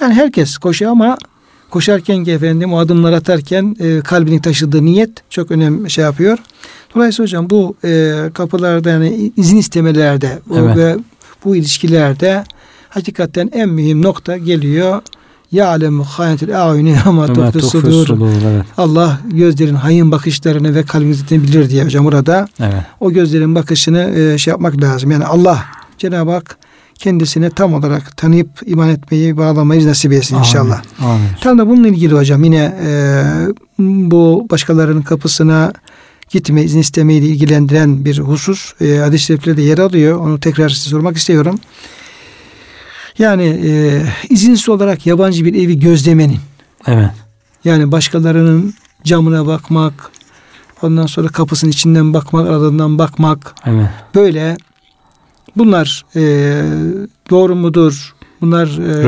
Yani 0.01 0.13
herkes 0.13 0.57
koşuyor 0.57 0.91
ama 0.91 1.17
koşarken 1.69 2.23
ki 2.23 2.31
efendim 2.31 2.73
o 2.73 2.77
adımlar 2.77 3.13
atarken 3.13 3.75
e, 3.79 3.99
kalbinin 4.01 4.39
taşıdığı 4.39 4.85
niyet 4.85 5.09
çok 5.29 5.51
önemli 5.51 5.89
şey 5.89 6.03
yapıyor. 6.03 6.37
Dolayısıyla 6.95 7.23
hocam 7.27 7.49
bu 7.49 7.75
e, 7.83 8.13
kapılarda 8.33 8.89
yani 8.89 9.31
izin 9.37 9.57
istemelerde 9.57 10.39
Evet. 10.55 10.77
ve 10.77 10.97
bu 11.45 11.55
ilişkilerde 11.55 12.43
hakikaten 12.95 13.49
en 13.53 13.69
mühim 13.69 14.01
nokta 14.01 14.37
geliyor. 14.37 15.01
Ya 15.51 15.67
alemu 15.67 16.03
hayatil 16.03 16.63
a'yuni 16.63 16.95
ama 17.05 17.27
Tuhfis 17.27 17.65
sudur. 17.65 18.07
Allah 18.77 19.19
gözlerin 19.33 19.75
hayın 19.75 20.11
bakışlarını 20.11 20.75
ve 20.75 20.83
kalbinizi 20.83 21.43
bilir 21.43 21.69
diye 21.69 21.83
hocam 21.85 22.05
burada 22.05 22.47
Evet. 22.59 22.73
o 22.99 23.11
gözlerin 23.11 23.55
bakışını 23.55 23.99
e, 24.19 24.37
şey 24.37 24.51
yapmak 24.51 24.81
lazım. 24.81 25.11
Yani 25.11 25.25
Allah 25.25 25.59
Cenab-ı 25.97 26.31
Hak 26.31 26.57
kendisini 26.95 27.49
tam 27.49 27.73
olarak 27.73 28.17
tanıyıp 28.17 28.49
iman 28.65 28.89
etmeyi 28.89 29.37
bağlamayı 29.37 29.87
nasip 29.87 30.13
etsin 30.13 30.35
inşallah. 30.37 30.81
Amin. 30.99 31.11
Amin. 31.13 31.27
Tam 31.41 31.57
da 31.57 31.67
bununla 31.69 31.87
ilgili 31.87 32.13
hocam 32.13 32.43
yine 32.43 32.75
e, 32.85 32.89
bu 33.79 34.47
başkalarının 34.51 35.01
kapısına 35.01 35.73
gitme 36.29 36.63
izin 36.63 36.79
istemeyle 36.79 37.25
ilgilendiren 37.25 38.05
bir 38.05 38.19
husus 38.19 38.73
e, 38.81 38.97
hadis-i 38.97 39.25
şeriflerde 39.25 39.61
yer 39.61 39.77
alıyor. 39.77 40.19
Onu 40.19 40.39
tekrar 40.39 40.69
size 40.69 40.89
sormak 40.89 41.17
istiyorum. 41.17 41.59
Yani 43.19 43.61
e, 43.65 44.01
izinsiz 44.29 44.69
olarak 44.69 45.05
yabancı 45.05 45.45
bir 45.45 45.53
evi 45.53 45.79
gözlemenin 45.79 46.39
Evet. 46.87 47.09
yani 47.65 47.91
başkalarının 47.91 48.73
camına 49.03 49.47
bakmak, 49.47 50.11
ondan 50.81 51.05
sonra 51.05 51.27
kapısının 51.27 51.71
içinden 51.71 52.13
bakmak, 52.13 52.47
aralarından 52.47 52.97
bakmak 52.97 53.55
Evet. 53.65 53.89
böyle 54.15 54.57
bunlar 55.55 56.05
e, 56.15 56.21
doğru 57.29 57.55
mudur? 57.55 58.15
Bunlar 58.41 58.67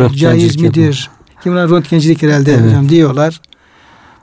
e, 0.10 0.16
caiz 0.16 0.55
midir? 0.55 1.10
Ki 1.43 1.49
bunlar 1.49 1.70
röntgencilik 1.70 2.22
herhalde 2.22 2.53
Evet. 2.53 2.66
hocam 2.66 2.89
diyorlar. 2.89 3.41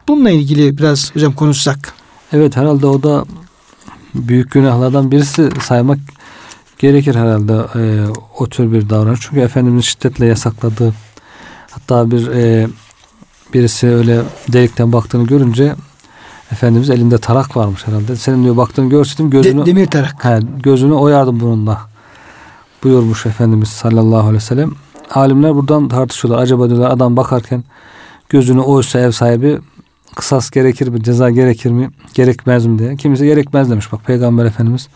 Bununla 0.08 0.30
ilgili 0.30 0.78
biraz 0.78 1.14
hocam 1.14 1.32
konuşsak. 1.32 1.92
Evet 2.32 2.56
herhalde 2.56 2.86
o 2.86 3.02
da 3.02 3.24
büyük 4.14 4.50
günahlardan 4.50 5.10
birisi 5.10 5.50
saymak 5.62 5.98
gerekir 6.84 7.14
herhalde 7.14 7.52
e, 7.52 7.82
o 8.38 8.48
tür 8.48 8.72
bir 8.72 8.90
davranış. 8.90 9.20
Çünkü 9.22 9.40
Efendimiz 9.40 9.84
şiddetle 9.84 10.26
yasakladığı 10.26 10.94
hatta 11.70 12.10
bir 12.10 12.26
e, 12.28 12.68
birisi 13.54 13.88
öyle 13.88 14.22
delikten 14.52 14.92
baktığını 14.92 15.26
görünce 15.26 15.74
Efendimiz 16.52 16.90
elinde 16.90 17.18
tarak 17.18 17.56
varmış 17.56 17.86
herhalde. 17.86 18.16
Senin 18.16 18.44
diyor 18.44 18.56
baktığını 18.56 18.90
görseydim 18.90 19.30
gözünü 19.30 19.62
De- 19.62 19.66
demir 19.66 19.86
tarak. 19.86 20.24
he, 20.24 20.40
gözünü 20.62 20.92
oyardım 20.92 21.40
bununla 21.40 21.80
buyurmuş 22.84 23.26
Efendimiz 23.26 23.68
sallallahu 23.68 24.18
aleyhi 24.20 24.34
ve 24.34 24.40
sellem. 24.40 24.70
Alimler 25.10 25.54
buradan 25.54 25.88
tartışıyorlar. 25.88 26.42
Acaba 26.42 26.68
diyorlar 26.68 26.90
adam 26.90 27.16
bakarken 27.16 27.64
gözünü 28.28 28.60
oysa 28.60 28.98
ev 29.00 29.10
sahibi 29.10 29.58
kısas 30.14 30.50
gerekir 30.50 30.88
mi, 30.88 31.02
ceza 31.02 31.30
gerekir 31.30 31.70
mi, 31.70 31.90
gerekmez 32.14 32.66
mi 32.66 32.78
diye. 32.78 32.96
Kimisi 32.96 33.24
gerekmez 33.24 33.70
demiş. 33.70 33.92
Bak 33.92 34.04
Peygamber 34.06 34.44
Efendimiz 34.44 34.88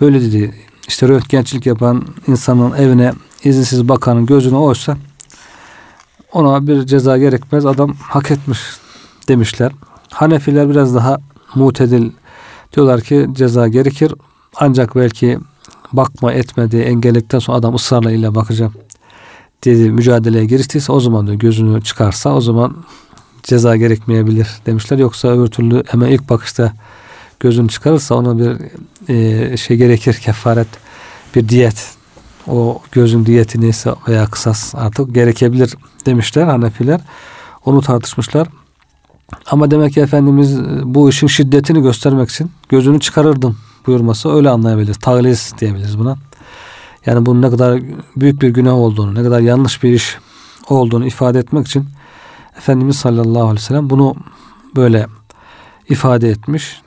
böyle 0.00 0.20
dedi. 0.20 0.54
İşte 0.90 1.08
röntgençilik 1.08 1.66
yapan 1.66 2.04
insanın 2.26 2.72
evine 2.72 3.12
izinsiz 3.44 3.88
bakanın 3.88 4.26
gözünü 4.26 4.56
oysa 4.56 4.96
ona 6.32 6.66
bir 6.66 6.86
ceza 6.86 7.18
gerekmez. 7.18 7.66
Adam 7.66 7.94
hak 8.02 8.30
etmiş 8.30 8.58
demişler. 9.28 9.72
Hanefiler 10.10 10.70
biraz 10.70 10.94
daha 10.94 11.18
mutedil 11.54 12.10
diyorlar 12.72 13.00
ki 13.00 13.28
ceza 13.32 13.68
gerekir. 13.68 14.14
Ancak 14.56 14.96
belki 14.96 15.38
bakma 15.92 16.32
etme 16.32 16.70
diye 16.70 17.40
sonra 17.40 17.58
adam 17.58 17.74
ısrarla 17.74 18.12
ile 18.12 18.34
bakacağım 18.34 18.72
dedi 19.64 19.90
mücadeleye 19.90 20.44
giriştiyse 20.44 20.92
o 20.92 21.00
zaman 21.00 21.26
diyor 21.26 21.38
gözünü 21.38 21.82
çıkarsa 21.82 22.34
o 22.34 22.40
zaman 22.40 22.76
ceza 23.42 23.76
gerekmeyebilir 23.76 24.48
demişler. 24.66 24.98
Yoksa 24.98 25.28
öbür 25.28 25.46
türlü 25.46 25.84
hemen 25.86 26.08
ilk 26.08 26.30
bakışta 26.30 26.72
gözünü 27.40 27.68
çıkarırsa 27.68 28.14
ona 28.14 28.38
bir 28.38 28.56
e, 29.08 29.56
şey 29.56 29.76
gerekir 29.76 30.14
kefaret 30.14 30.68
bir 31.34 31.48
diyet 31.48 31.94
o 32.48 32.82
gözün 32.92 33.26
diyeti 33.26 33.60
neyse 33.60 33.94
veya 34.08 34.26
kısas 34.26 34.74
artık 34.74 35.14
gerekebilir 35.14 35.76
demişler 36.06 36.46
Hanefiler. 36.46 37.00
Onu 37.64 37.80
tartışmışlar. 37.80 38.48
Ama 39.46 39.70
demek 39.70 39.94
ki 39.94 40.00
Efendimiz 40.00 40.58
e, 40.58 40.64
bu 40.84 41.10
işin 41.10 41.26
şiddetini 41.26 41.82
göstermek 41.82 42.30
için 42.30 42.50
gözünü 42.68 43.00
çıkarırdım 43.00 43.58
buyurması 43.86 44.34
öyle 44.34 44.50
anlayabiliriz. 44.50 44.96
Taglis 44.96 45.58
diyebiliriz 45.58 45.98
buna. 45.98 46.16
Yani 47.06 47.26
bunun 47.26 47.42
ne 47.42 47.50
kadar 47.50 47.80
büyük 48.16 48.42
bir 48.42 48.48
günah 48.48 48.74
olduğunu, 48.74 49.14
ne 49.14 49.22
kadar 49.22 49.40
yanlış 49.40 49.82
bir 49.82 49.92
iş 49.92 50.18
olduğunu 50.68 51.06
ifade 51.06 51.38
etmek 51.38 51.66
için 51.66 51.86
Efendimiz 52.58 52.96
sallallahu 52.96 53.42
aleyhi 53.42 53.56
ve 53.56 53.60
sellem 53.60 53.90
bunu 53.90 54.14
böyle 54.76 55.06
ifade 55.88 56.28
etmiş. 56.28 56.82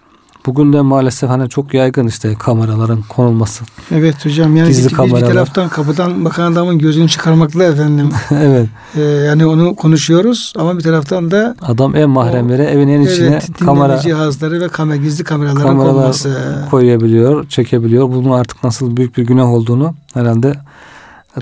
Bugün 0.46 0.74
de 0.74 0.82
maalesef 0.82 1.30
hani 1.30 1.50
çok 1.50 1.74
yaygın 1.74 2.08
işte 2.08 2.36
kameraların 2.36 3.02
konulması. 3.10 3.64
Evet 3.92 4.26
hocam 4.26 4.56
yani 4.56 4.68
Gizli 4.68 4.82
bir, 4.82 4.86
bir, 4.86 4.92
bir 4.92 4.96
kameralar. 4.96 5.28
taraftan 5.34 5.70
kapıdan 5.70 6.26
bakan 6.26 6.52
adamın 6.52 6.80
gözünü 6.80 7.10
çıkarmakla 7.10 7.64
efendim. 7.64 8.10
evet. 8.32 8.68
Ee, 8.96 9.02
yani 9.02 9.46
onu 9.46 9.76
konuşuyoruz 9.76 10.54
ama 10.58 10.78
bir 10.78 10.84
taraftan 10.84 11.32
da 11.32 11.56
Adam 11.62 11.96
en 11.96 12.10
mahremlere 12.10 12.64
evin 12.64 12.88
en 12.88 13.02
içine 13.02 13.28
evet, 13.28 13.50
kamera 13.66 14.00
cihazları 14.00 14.62
ve 14.62 14.68
kamera, 14.70 14.98
gizli 14.98 15.24
kameraların 15.24 15.62
kameralar 15.68 15.94
konması. 15.94 16.38
koyabiliyor, 16.72 17.48
çekebiliyor. 17.50 18.10
Bunun 18.10 18.32
artık 18.32 18.64
nasıl 18.64 18.98
büyük 18.98 19.18
bir 19.18 19.24
günah 19.24 19.46
olduğunu 19.54 19.94
herhalde 20.14 20.54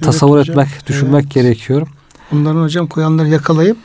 tasavvur 0.01 0.39
hocam. 0.39 0.59
etmek, 0.59 0.87
düşünmek 0.87 1.23
Evet. 1.23 1.33
gerekiyor. 1.33 1.87
Bunların 2.31 2.61
hocam 2.63 2.87
koyanları 2.87 3.27
yakalayıp 3.27 3.77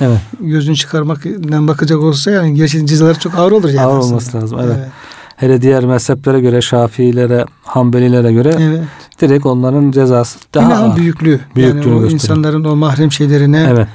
Evet. 0.00 0.18
gözünü 0.40 0.76
çıkarmaktan 0.76 1.68
bakacak 1.68 1.98
olsa 1.98 2.30
yani 2.30 2.54
gerçekten 2.54 2.86
cezaları 2.86 3.18
çok 3.18 3.38
ağır 3.38 3.52
olur 3.52 3.68
yani. 3.68 3.80
Ağır 3.80 3.98
aslında. 3.98 4.06
olması 4.06 4.36
lazım, 4.36 4.58
evet. 4.62 4.76
Evet. 4.78 4.88
Hele 5.36 5.62
diğer 5.62 5.84
mezheplere 5.84 6.40
göre, 6.40 6.62
Şafiilere, 6.62 7.44
Hanbelilere 7.62 8.32
göre 8.32 8.56
evet. 8.60 8.82
direkt 9.20 9.46
onların 9.46 9.90
cezası 9.90 10.38
daha 10.54 10.68
Günahın 10.68 10.90
ağır. 10.90 10.96
büyüklüğü. 10.96 11.40
Büyüklüğünü 11.56 11.94
yani 11.94 12.06
o 12.06 12.10
insanların 12.10 12.64
o 12.64 12.76
mahrem 12.76 13.12
şeylerine 13.12 13.66
Evet. 13.70 13.88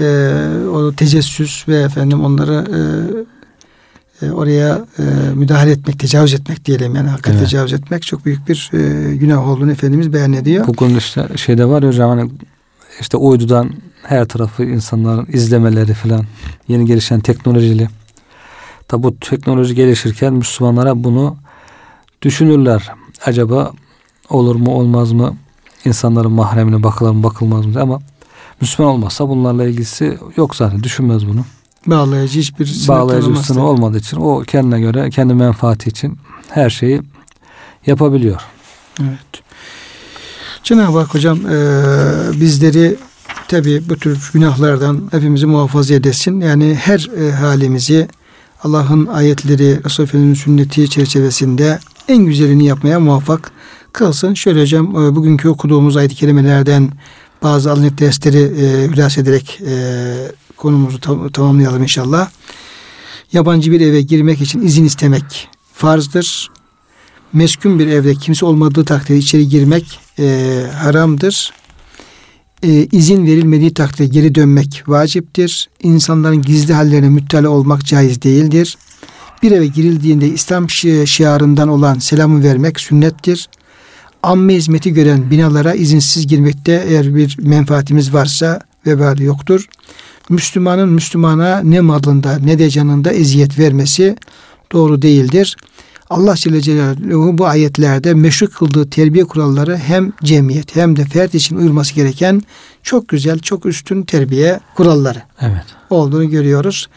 e, 0.00 0.68
o 0.68 0.92
tecessüs 0.92 1.68
ve 1.68 1.76
efendim 1.76 2.24
onları 2.24 2.64
e, 4.20 4.26
e, 4.26 4.30
oraya 4.30 4.84
e, 4.98 5.02
müdahale 5.34 5.70
etmek, 5.70 5.98
tecavüz 5.98 6.34
etmek 6.34 6.64
diyelim 6.64 6.94
yani 6.94 7.08
hakikaten 7.08 7.38
evet. 7.38 7.50
tecavüz 7.50 7.72
etmek 7.72 8.02
çok 8.02 8.24
büyük 8.24 8.48
bir 8.48 8.70
e, 8.74 9.14
günah 9.16 9.48
olduğunu 9.48 9.72
Efendimiz 9.72 10.12
beyan 10.12 10.32
ediyor. 10.32 10.66
Bugün 10.66 10.96
işte 10.96 11.28
şeyde 11.36 11.68
var 11.68 11.82
ya 11.82 11.88
hocam 11.88 12.18
hani 12.18 12.30
işte 13.00 13.16
uydudan 13.16 13.70
her 14.06 14.24
tarafı 14.24 14.64
insanların 14.64 15.26
izlemeleri 15.32 15.94
falan 15.94 16.24
yeni 16.68 16.86
gelişen 16.86 17.20
teknolojili. 17.20 17.88
Tabi 18.88 19.02
bu 19.02 19.16
teknoloji 19.20 19.74
gelişirken 19.74 20.32
Müslümanlara 20.32 21.04
bunu 21.04 21.36
düşünürler. 22.22 22.90
Acaba 23.26 23.72
olur 24.28 24.56
mu 24.56 24.70
olmaz 24.70 25.12
mı? 25.12 25.36
İnsanların 25.84 26.32
mahremine 26.32 26.82
bakılır 26.82 27.10
mı 27.10 27.22
bakılmaz 27.22 27.66
mı? 27.66 27.80
Ama 27.80 28.00
Müslüman 28.60 28.92
olmazsa 28.92 29.28
bunlarla 29.28 29.64
ilgisi 29.64 30.18
yok 30.36 30.56
zaten. 30.56 30.82
Düşünmez 30.82 31.26
bunu. 31.26 31.44
Bağlayıcı 31.86 32.40
hiçbir 32.40 32.66
sınır 32.66 32.98
Bağlayıcı 32.98 33.30
bir 33.30 33.36
sınır 33.36 33.62
olmadığı 33.62 33.98
için 33.98 34.16
o 34.16 34.42
kendine 34.42 34.80
göre 34.80 35.10
kendi 35.10 35.34
menfaati 35.34 35.88
için 35.88 36.18
her 36.50 36.70
şeyi 36.70 37.02
yapabiliyor. 37.86 38.40
Evet. 39.00 39.42
Cenab-ı 40.62 40.98
Hak 40.98 41.14
hocam 41.14 41.38
e, 41.46 41.60
bizleri 42.40 42.96
tabi 43.54 43.82
bu 43.88 43.96
tür 43.96 44.30
günahlardan 44.32 45.08
hepimizi 45.10 45.46
muhafaza 45.46 45.94
edesin. 45.94 46.40
Yani 46.40 46.74
her 46.74 47.10
e, 47.20 47.32
halimizi 47.32 48.08
Allah'ın 48.62 49.06
ayetleri, 49.06 49.84
Resulü 49.84 50.36
sünneti 50.36 50.90
çerçevesinde 50.90 51.78
en 52.08 52.18
güzelini 52.18 52.66
yapmaya 52.66 53.00
muvaffak 53.00 53.50
kılsın. 53.92 54.34
Şöyle 54.34 54.60
hocam 54.60 54.86
e, 54.86 55.14
bugünkü 55.14 55.48
okuduğumuz 55.48 55.96
ayet-i 55.96 56.14
kerimelerden 56.14 56.92
bazı 57.42 57.72
alınet 57.72 57.98
dersleri 57.98 58.38
e, 58.38 59.20
ederek 59.20 59.60
e, 59.66 59.74
konumuzu 60.56 61.00
tam, 61.00 61.28
tamamlayalım 61.28 61.82
inşallah. 61.82 62.30
Yabancı 63.32 63.72
bir 63.72 63.80
eve 63.80 64.00
girmek 64.00 64.40
için 64.40 64.62
izin 64.62 64.84
istemek 64.84 65.48
farzdır. 65.72 66.50
Meskun 67.32 67.78
bir 67.78 67.86
evde 67.86 68.14
kimse 68.14 68.46
olmadığı 68.46 68.84
takdirde 68.84 69.18
içeri 69.18 69.48
girmek 69.48 69.98
e, 70.18 70.60
haramdır. 70.82 71.52
E, 72.64 72.88
izin 72.92 73.26
verilmediği 73.26 73.74
takdirde 73.74 74.06
geri 74.06 74.34
dönmek 74.34 74.82
vaciptir. 74.86 75.68
İnsanların 75.82 76.42
gizli 76.42 76.74
hallerine 76.74 77.08
müttali 77.08 77.48
olmak 77.48 77.84
caiz 77.84 78.22
değildir. 78.22 78.78
Bir 79.42 79.50
eve 79.50 79.66
girildiğinde 79.66 80.28
İslam 80.28 80.70
şi 80.70 81.06
şiarından 81.06 81.68
olan 81.68 81.98
selamı 81.98 82.42
vermek 82.42 82.80
sünnettir. 82.80 83.48
Amme 84.22 84.54
hizmeti 84.54 84.92
gören 84.92 85.30
binalara 85.30 85.74
izinsiz 85.74 86.26
girmekte 86.26 86.84
eğer 86.88 87.14
bir 87.14 87.36
menfaatimiz 87.38 88.14
varsa 88.14 88.60
vebali 88.86 89.24
yoktur. 89.24 89.68
Müslümanın 90.28 90.88
Müslümana 90.88 91.58
ne 91.58 91.80
malında 91.80 92.38
ne 92.38 92.58
de 92.58 92.70
canında 92.70 93.12
eziyet 93.12 93.58
vermesi 93.58 94.16
doğru 94.72 95.02
değildir. 95.02 95.56
Allah 96.10 96.34
Celle 96.36 96.60
Celaluhu 96.60 97.38
bu 97.38 97.46
ayetlerde 97.46 98.14
meşru 98.14 98.50
kıldığı 98.50 98.90
terbiye 98.90 99.24
kuralları 99.24 99.76
hem 99.76 100.12
cemiyet 100.24 100.76
hem 100.76 100.96
de 100.96 101.04
fert 101.04 101.34
için 101.34 101.56
uyulması 101.56 101.94
gereken 101.94 102.42
çok 102.82 103.08
güzel, 103.08 103.38
çok 103.38 103.66
üstün 103.66 104.02
terbiye 104.02 104.60
kuralları 104.76 105.22
evet. 105.40 105.64
olduğunu 105.90 106.30
görüyoruz. 106.30 106.88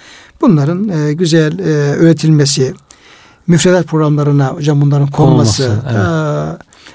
Bunların 0.42 0.90
e, 0.90 1.14
güzel 1.14 1.60
e, 1.60 1.64
öğretilmesi, 1.96 2.74
müfredat 3.48 3.86
programlarına 3.86 4.48
hocam 4.48 4.82
bunların 4.82 5.08
konması, 5.08 5.64
Olması, 5.64 5.82
evet. 5.86 5.96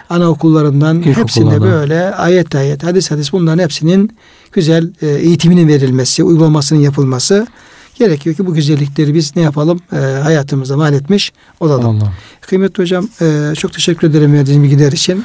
e, 0.08 0.14
anaokullarından 0.14 1.02
İlk 1.02 1.16
hepsinde 1.16 1.46
okullarda. 1.46 1.64
böyle 1.64 2.14
ayet 2.14 2.54
ayet, 2.54 2.84
hadis 2.84 3.10
hadis 3.10 3.32
bunların 3.32 3.62
hepsinin 3.62 4.16
güzel 4.52 4.92
e, 5.02 5.06
eğitiminin 5.06 5.68
verilmesi, 5.68 6.24
uygulamasının 6.24 6.80
yapılması 6.80 7.46
gerekiyor 7.94 8.36
ki 8.36 8.46
bu 8.46 8.54
güzellikleri 8.54 9.14
biz 9.14 9.36
ne 9.36 9.42
yapalım? 9.42 9.80
E, 9.92 9.96
hayatımıza 9.96 10.76
mal 10.76 10.94
etmiş 10.94 11.32
olalım. 11.60 11.86
Allah. 11.86 12.12
Kıymetli 12.40 12.82
hocam 12.82 13.08
e, 13.20 13.54
çok 13.58 13.72
teşekkür 13.72 14.10
ederim 14.10 14.32
verdiğiniz 14.32 14.62
bilgiler 14.62 14.92
için. 14.92 15.24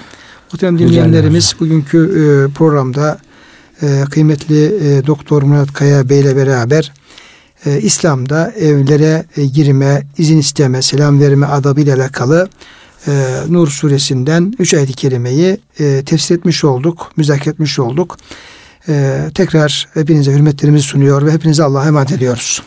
Muhterem 0.51 0.80
dinleyenlerimiz 0.80 1.55
bugünkü 1.59 1.97
e, 1.97 2.53
programda 2.53 3.20
e, 3.82 4.03
kıymetli 4.11 4.65
e, 4.65 5.07
Doktor 5.07 5.43
Murat 5.43 5.74
Kaya 5.74 6.09
Bey 6.09 6.20
ile 6.20 6.36
beraber 6.36 6.91
e, 7.65 7.82
İslam'da 7.82 8.51
evlere 8.51 9.26
e, 9.38 9.45
girme, 9.45 10.07
izin 10.18 10.38
isteme, 10.38 10.82
selam 10.82 11.20
verme 11.20 11.45
adabı 11.45 11.82
ile 11.82 11.93
alakalı 11.93 12.49
e, 13.07 13.38
Nur 13.49 13.68
suresinden 13.68 14.53
3 14.59 14.74
ayet-i 14.74 14.93
kerimeyi 14.93 15.57
e, 15.80 16.03
tefsir 16.05 16.36
etmiş 16.36 16.63
olduk, 16.63 17.11
müzakere 17.18 17.49
etmiş 17.49 17.80
olduk. 17.80 18.18
E, 18.90 19.26
tekrar 19.34 19.88
hepinize 19.94 20.32
hürmetlerimizi 20.32 20.88
sunuyor 20.88 21.26
ve 21.26 21.32
hepinize 21.32 21.64
Allah'a 21.64 21.88
emanet 21.88 22.12
ediyoruz. 22.12 22.62